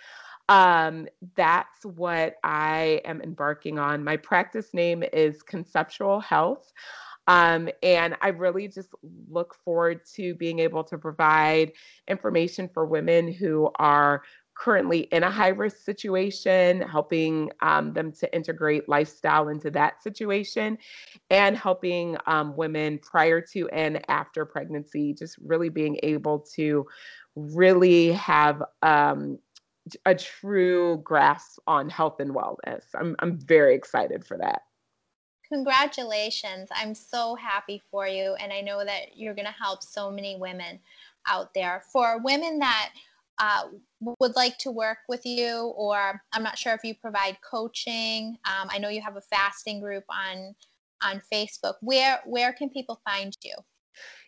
Um, 0.48 1.08
that's 1.36 1.84
what 1.84 2.36
I 2.42 3.02
am 3.04 3.20
embarking 3.22 3.78
on. 3.78 4.02
My 4.04 4.16
practice 4.16 4.72
name 4.74 5.02
is 5.12 5.42
Conceptual 5.42 6.20
Health. 6.20 6.72
Um, 7.26 7.68
and 7.82 8.16
I 8.20 8.28
really 8.28 8.68
just 8.68 8.90
look 9.28 9.56
forward 9.64 10.00
to 10.14 10.34
being 10.34 10.58
able 10.58 10.84
to 10.84 10.98
provide 10.98 11.72
information 12.08 12.68
for 12.72 12.84
women 12.84 13.32
who 13.32 13.70
are 13.78 14.22
currently 14.54 15.00
in 15.00 15.24
a 15.24 15.30
high 15.30 15.48
risk 15.48 15.78
situation, 15.78 16.80
helping 16.82 17.50
um, 17.60 17.92
them 17.92 18.12
to 18.12 18.32
integrate 18.34 18.88
lifestyle 18.88 19.48
into 19.48 19.70
that 19.70 20.02
situation, 20.02 20.78
and 21.30 21.56
helping 21.56 22.16
um, 22.26 22.56
women 22.56 22.98
prior 22.98 23.40
to 23.40 23.68
and 23.70 24.00
after 24.08 24.44
pregnancy, 24.44 25.12
just 25.12 25.36
really 25.44 25.68
being 25.68 25.98
able 26.02 26.38
to 26.38 26.86
really 27.34 28.12
have 28.12 28.62
um, 28.82 29.38
a 30.06 30.14
true 30.14 31.00
grasp 31.04 31.58
on 31.66 31.88
health 31.88 32.20
and 32.20 32.32
wellness. 32.32 32.84
I'm, 32.94 33.16
I'm 33.18 33.38
very 33.40 33.74
excited 33.74 34.24
for 34.24 34.38
that. 34.38 34.62
Congratulations. 35.52 36.68
I'm 36.74 36.94
so 36.94 37.34
happy 37.34 37.82
for 37.90 38.06
you. 38.06 38.34
And 38.40 38.52
I 38.52 38.60
know 38.60 38.84
that 38.84 39.16
you're 39.16 39.34
going 39.34 39.46
to 39.46 39.52
help 39.52 39.82
so 39.82 40.10
many 40.10 40.36
women 40.36 40.80
out 41.28 41.52
there. 41.54 41.82
For 41.92 42.20
women 42.22 42.58
that 42.60 42.90
uh, 43.38 43.64
would 44.20 44.36
like 44.36 44.58
to 44.58 44.70
work 44.70 44.98
with 45.08 45.24
you, 45.24 45.72
or 45.76 46.20
I'm 46.32 46.42
not 46.42 46.58
sure 46.58 46.72
if 46.74 46.84
you 46.84 46.94
provide 46.94 47.38
coaching. 47.48 48.38
Um, 48.44 48.68
I 48.70 48.78
know 48.78 48.88
you 48.88 49.00
have 49.02 49.16
a 49.16 49.20
fasting 49.20 49.80
group 49.80 50.04
on 50.08 50.54
on 51.02 51.20
Facebook. 51.32 51.74
Where 51.80 52.20
where 52.24 52.52
can 52.52 52.70
people 52.70 53.00
find 53.04 53.36
you? 53.42 53.54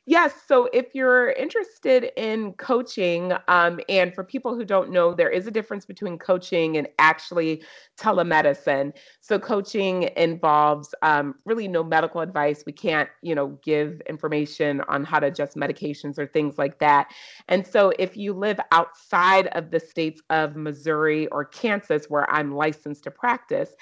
Yes. 0.09 0.35
So 0.47 0.69
if 0.73 0.95
you're 0.95 1.31
interested 1.33 2.13
in 2.17 2.53
coaching, 2.53 3.33
um, 3.49 3.81
and 3.89 4.15
for 4.15 4.23
people 4.23 4.55
who 4.55 4.65
don't 4.65 4.91
know, 4.93 5.13
there 5.13 5.29
is 5.31 5.49
a 5.49 5.51
difference 5.51 5.85
between 5.85 6.17
coaching 6.17 6.77
and 6.77 6.87
actually 7.01 7.65
telemedicine. 7.99 8.93
So 9.21 9.41
coaching 9.41 10.09
involves 10.17 10.95
um, 11.03 11.35
really 11.45 11.67
no 11.67 11.83
medical 11.83 12.21
advice. 12.21 12.63
We 12.65 12.73
can't, 12.73 13.09
you 13.21 13.35
know, 13.35 13.59
give 13.65 14.01
information 14.03 14.81
on 14.83 15.03
how 15.05 15.19
to 15.19 15.27
adjust 15.27 15.57
medications 15.57 16.21
or 16.21 16.27
things 16.29 16.57
like 16.57 16.79
that. 16.79 17.09
And 17.49 17.67
so 17.67 17.93
if 17.99 18.17
you 18.17 18.33
live 18.33 18.61
outside 18.71 19.49
of 19.57 19.73
the 19.73 19.81
states 19.81 20.23
of 20.31 20.55
Missouri 20.55 21.27
or 21.29 21.45
Kansas, 21.45 22.07
where 22.09 22.31
I'm 22.31 22.55
licensed 22.55 23.03
to 23.05 23.11
practice, 23.11 23.75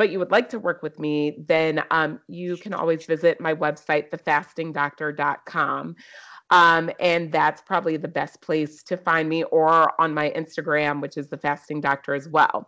but 0.00 0.08
you 0.08 0.18
would 0.18 0.30
like 0.30 0.48
to 0.48 0.58
work 0.58 0.82
with 0.82 0.98
me, 0.98 1.44
then 1.46 1.84
um, 1.90 2.18
you 2.26 2.56
can 2.56 2.72
always 2.72 3.04
visit 3.04 3.38
my 3.38 3.54
website, 3.54 4.08
thefastingdoctor.com. 4.08 5.94
Um, 6.48 6.90
and 6.98 7.30
that's 7.30 7.60
probably 7.60 7.98
the 7.98 8.08
best 8.08 8.40
place 8.40 8.82
to 8.84 8.96
find 8.96 9.28
me, 9.28 9.44
or 9.44 9.92
on 10.00 10.14
my 10.14 10.30
Instagram, 10.30 11.02
which 11.02 11.18
is 11.18 11.28
the 11.28 11.36
Fasting 11.36 11.82
Doctor 11.82 12.14
as 12.14 12.30
well. 12.30 12.66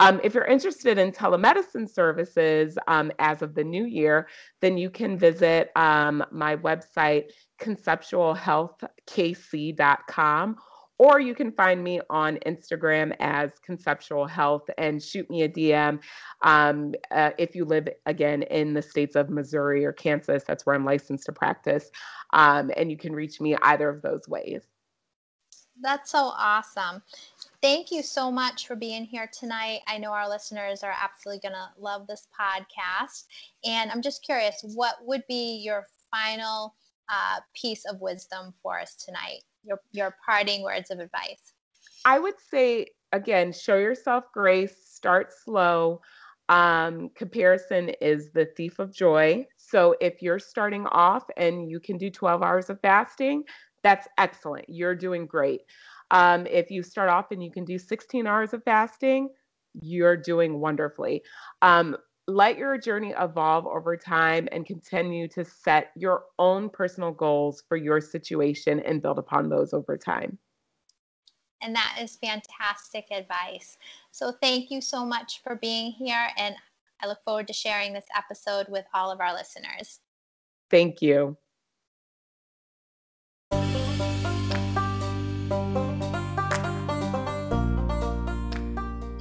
Um, 0.00 0.20
if 0.24 0.34
you're 0.34 0.44
interested 0.44 0.98
in 0.98 1.12
telemedicine 1.12 1.88
services 1.88 2.76
um, 2.88 3.12
as 3.20 3.42
of 3.42 3.54
the 3.54 3.62
new 3.62 3.84
year, 3.84 4.26
then 4.60 4.76
you 4.76 4.90
can 4.90 5.16
visit 5.16 5.70
um, 5.76 6.24
my 6.32 6.56
website, 6.56 7.26
conceptualhealthkc.com 7.60 10.56
or 11.02 11.18
you 11.18 11.34
can 11.34 11.50
find 11.50 11.82
me 11.82 12.00
on 12.10 12.38
Instagram 12.46 13.12
as 13.18 13.50
Conceptual 13.58 14.24
Health 14.24 14.70
and 14.78 15.02
shoot 15.02 15.28
me 15.28 15.42
a 15.42 15.48
DM. 15.48 15.98
Um, 16.42 16.94
uh, 17.10 17.30
if 17.38 17.56
you 17.56 17.64
live 17.64 17.88
again 18.06 18.42
in 18.44 18.72
the 18.72 18.82
states 18.82 19.16
of 19.16 19.28
Missouri 19.28 19.84
or 19.84 19.92
Kansas, 19.92 20.44
that's 20.46 20.64
where 20.64 20.76
I'm 20.76 20.84
licensed 20.84 21.26
to 21.26 21.32
practice. 21.32 21.90
Um, 22.32 22.70
and 22.76 22.88
you 22.88 22.96
can 22.96 23.12
reach 23.16 23.40
me 23.40 23.56
either 23.62 23.88
of 23.88 24.00
those 24.02 24.28
ways. 24.28 24.62
That's 25.80 26.12
so 26.12 26.30
awesome. 26.36 27.02
Thank 27.60 27.90
you 27.90 28.04
so 28.04 28.30
much 28.30 28.68
for 28.68 28.76
being 28.76 29.04
here 29.04 29.28
tonight. 29.36 29.80
I 29.88 29.98
know 29.98 30.12
our 30.12 30.28
listeners 30.28 30.84
are 30.84 30.94
absolutely 31.02 31.40
going 31.40 31.56
to 31.56 31.82
love 31.82 32.06
this 32.06 32.28
podcast. 32.38 33.24
And 33.64 33.90
I'm 33.90 34.02
just 34.02 34.24
curious, 34.24 34.64
what 34.76 34.98
would 35.02 35.24
be 35.26 35.62
your 35.64 35.88
final 36.12 36.76
uh, 37.08 37.40
piece 37.60 37.84
of 37.86 38.00
wisdom 38.00 38.54
for 38.62 38.78
us 38.78 38.94
tonight? 38.94 39.40
Your 39.64 39.80
your 39.92 40.16
parting 40.24 40.62
words 40.62 40.90
of 40.90 40.98
advice? 40.98 41.52
I 42.04 42.18
would 42.18 42.34
say 42.50 42.86
again, 43.12 43.52
show 43.52 43.76
yourself 43.76 44.24
grace, 44.32 44.74
start 44.84 45.32
slow. 45.32 46.00
Um, 46.48 47.10
comparison 47.14 47.90
is 48.00 48.30
the 48.32 48.46
thief 48.56 48.78
of 48.78 48.92
joy. 48.92 49.46
So 49.56 49.94
if 50.00 50.20
you're 50.20 50.38
starting 50.38 50.86
off 50.86 51.24
and 51.36 51.70
you 51.70 51.80
can 51.80 51.96
do 51.96 52.10
12 52.10 52.42
hours 52.42 52.68
of 52.68 52.80
fasting, 52.80 53.44
that's 53.82 54.08
excellent. 54.18 54.66
You're 54.68 54.94
doing 54.94 55.26
great. 55.26 55.62
Um, 56.10 56.46
if 56.46 56.70
you 56.70 56.82
start 56.82 57.08
off 57.08 57.30
and 57.30 57.42
you 57.42 57.50
can 57.50 57.64
do 57.64 57.78
16 57.78 58.26
hours 58.26 58.52
of 58.52 58.62
fasting, 58.64 59.30
you're 59.80 60.16
doing 60.16 60.60
wonderfully. 60.60 61.22
Um, 61.62 61.96
let 62.28 62.56
your 62.56 62.78
journey 62.78 63.14
evolve 63.18 63.66
over 63.66 63.96
time 63.96 64.48
and 64.52 64.64
continue 64.64 65.26
to 65.28 65.44
set 65.44 65.90
your 65.96 66.24
own 66.38 66.70
personal 66.70 67.10
goals 67.10 67.62
for 67.68 67.76
your 67.76 68.00
situation 68.00 68.80
and 68.80 69.02
build 69.02 69.18
upon 69.18 69.48
those 69.48 69.72
over 69.72 69.96
time. 69.96 70.38
And 71.60 71.74
that 71.74 71.98
is 72.00 72.16
fantastic 72.16 73.06
advice. 73.10 73.78
So, 74.10 74.32
thank 74.42 74.70
you 74.70 74.80
so 74.80 75.04
much 75.04 75.42
for 75.42 75.56
being 75.56 75.92
here. 75.92 76.28
And 76.36 76.56
I 77.00 77.06
look 77.06 77.18
forward 77.24 77.46
to 77.48 77.52
sharing 77.52 77.92
this 77.92 78.06
episode 78.16 78.66
with 78.68 78.84
all 78.94 79.10
of 79.10 79.20
our 79.20 79.32
listeners. 79.32 80.00
Thank 80.70 81.02
you. 81.02 81.36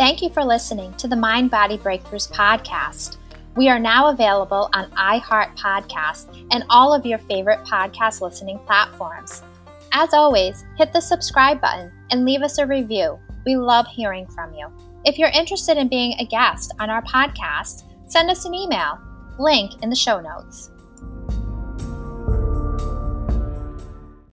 Thank 0.02 0.24
you 0.24 0.32
for 0.32 0.44
listening 0.44 0.96
to 0.96 1.08
the 1.08 1.16
Mind 1.16 1.52
Body 1.52 1.78
Breakthroughs 1.78 2.32
podcast. 2.32 3.18
We 3.56 3.70
are 3.70 3.78
now 3.78 4.08
available 4.08 4.68
on 4.74 4.90
iHeart 4.94 5.56
Podcasts 5.56 6.48
and 6.50 6.64
all 6.72 6.92
of 6.92 7.06
your 7.06 7.20
favorite 7.20 7.60
podcast 7.66 8.20
listening 8.20 8.58
platforms. 8.66 9.44
As 9.92 10.16
always, 10.16 10.66
hit 10.76 10.92
the 10.92 11.00
subscribe 11.00 11.62
button 11.62 11.92
and 12.10 12.26
leave 12.26 12.42
us 12.42 12.58
a 12.58 12.66
review. 12.66 13.20
We 13.46 13.58
love 13.58 13.86
hearing 13.86 14.26
from 14.26 14.56
you. 14.56 14.74
If 15.06 15.20
you're 15.20 15.30
interested 15.30 15.78
in 15.78 15.88
being 15.88 16.16
a 16.18 16.26
guest 16.26 16.74
on 16.80 16.90
our 16.90 17.04
podcast, 17.04 17.84
send 18.08 18.32
us 18.32 18.46
an 18.46 18.56
email. 18.56 18.98
Link 19.38 19.84
in 19.84 19.92
the 19.92 19.96
show 19.96 20.20
notes. 20.20 20.71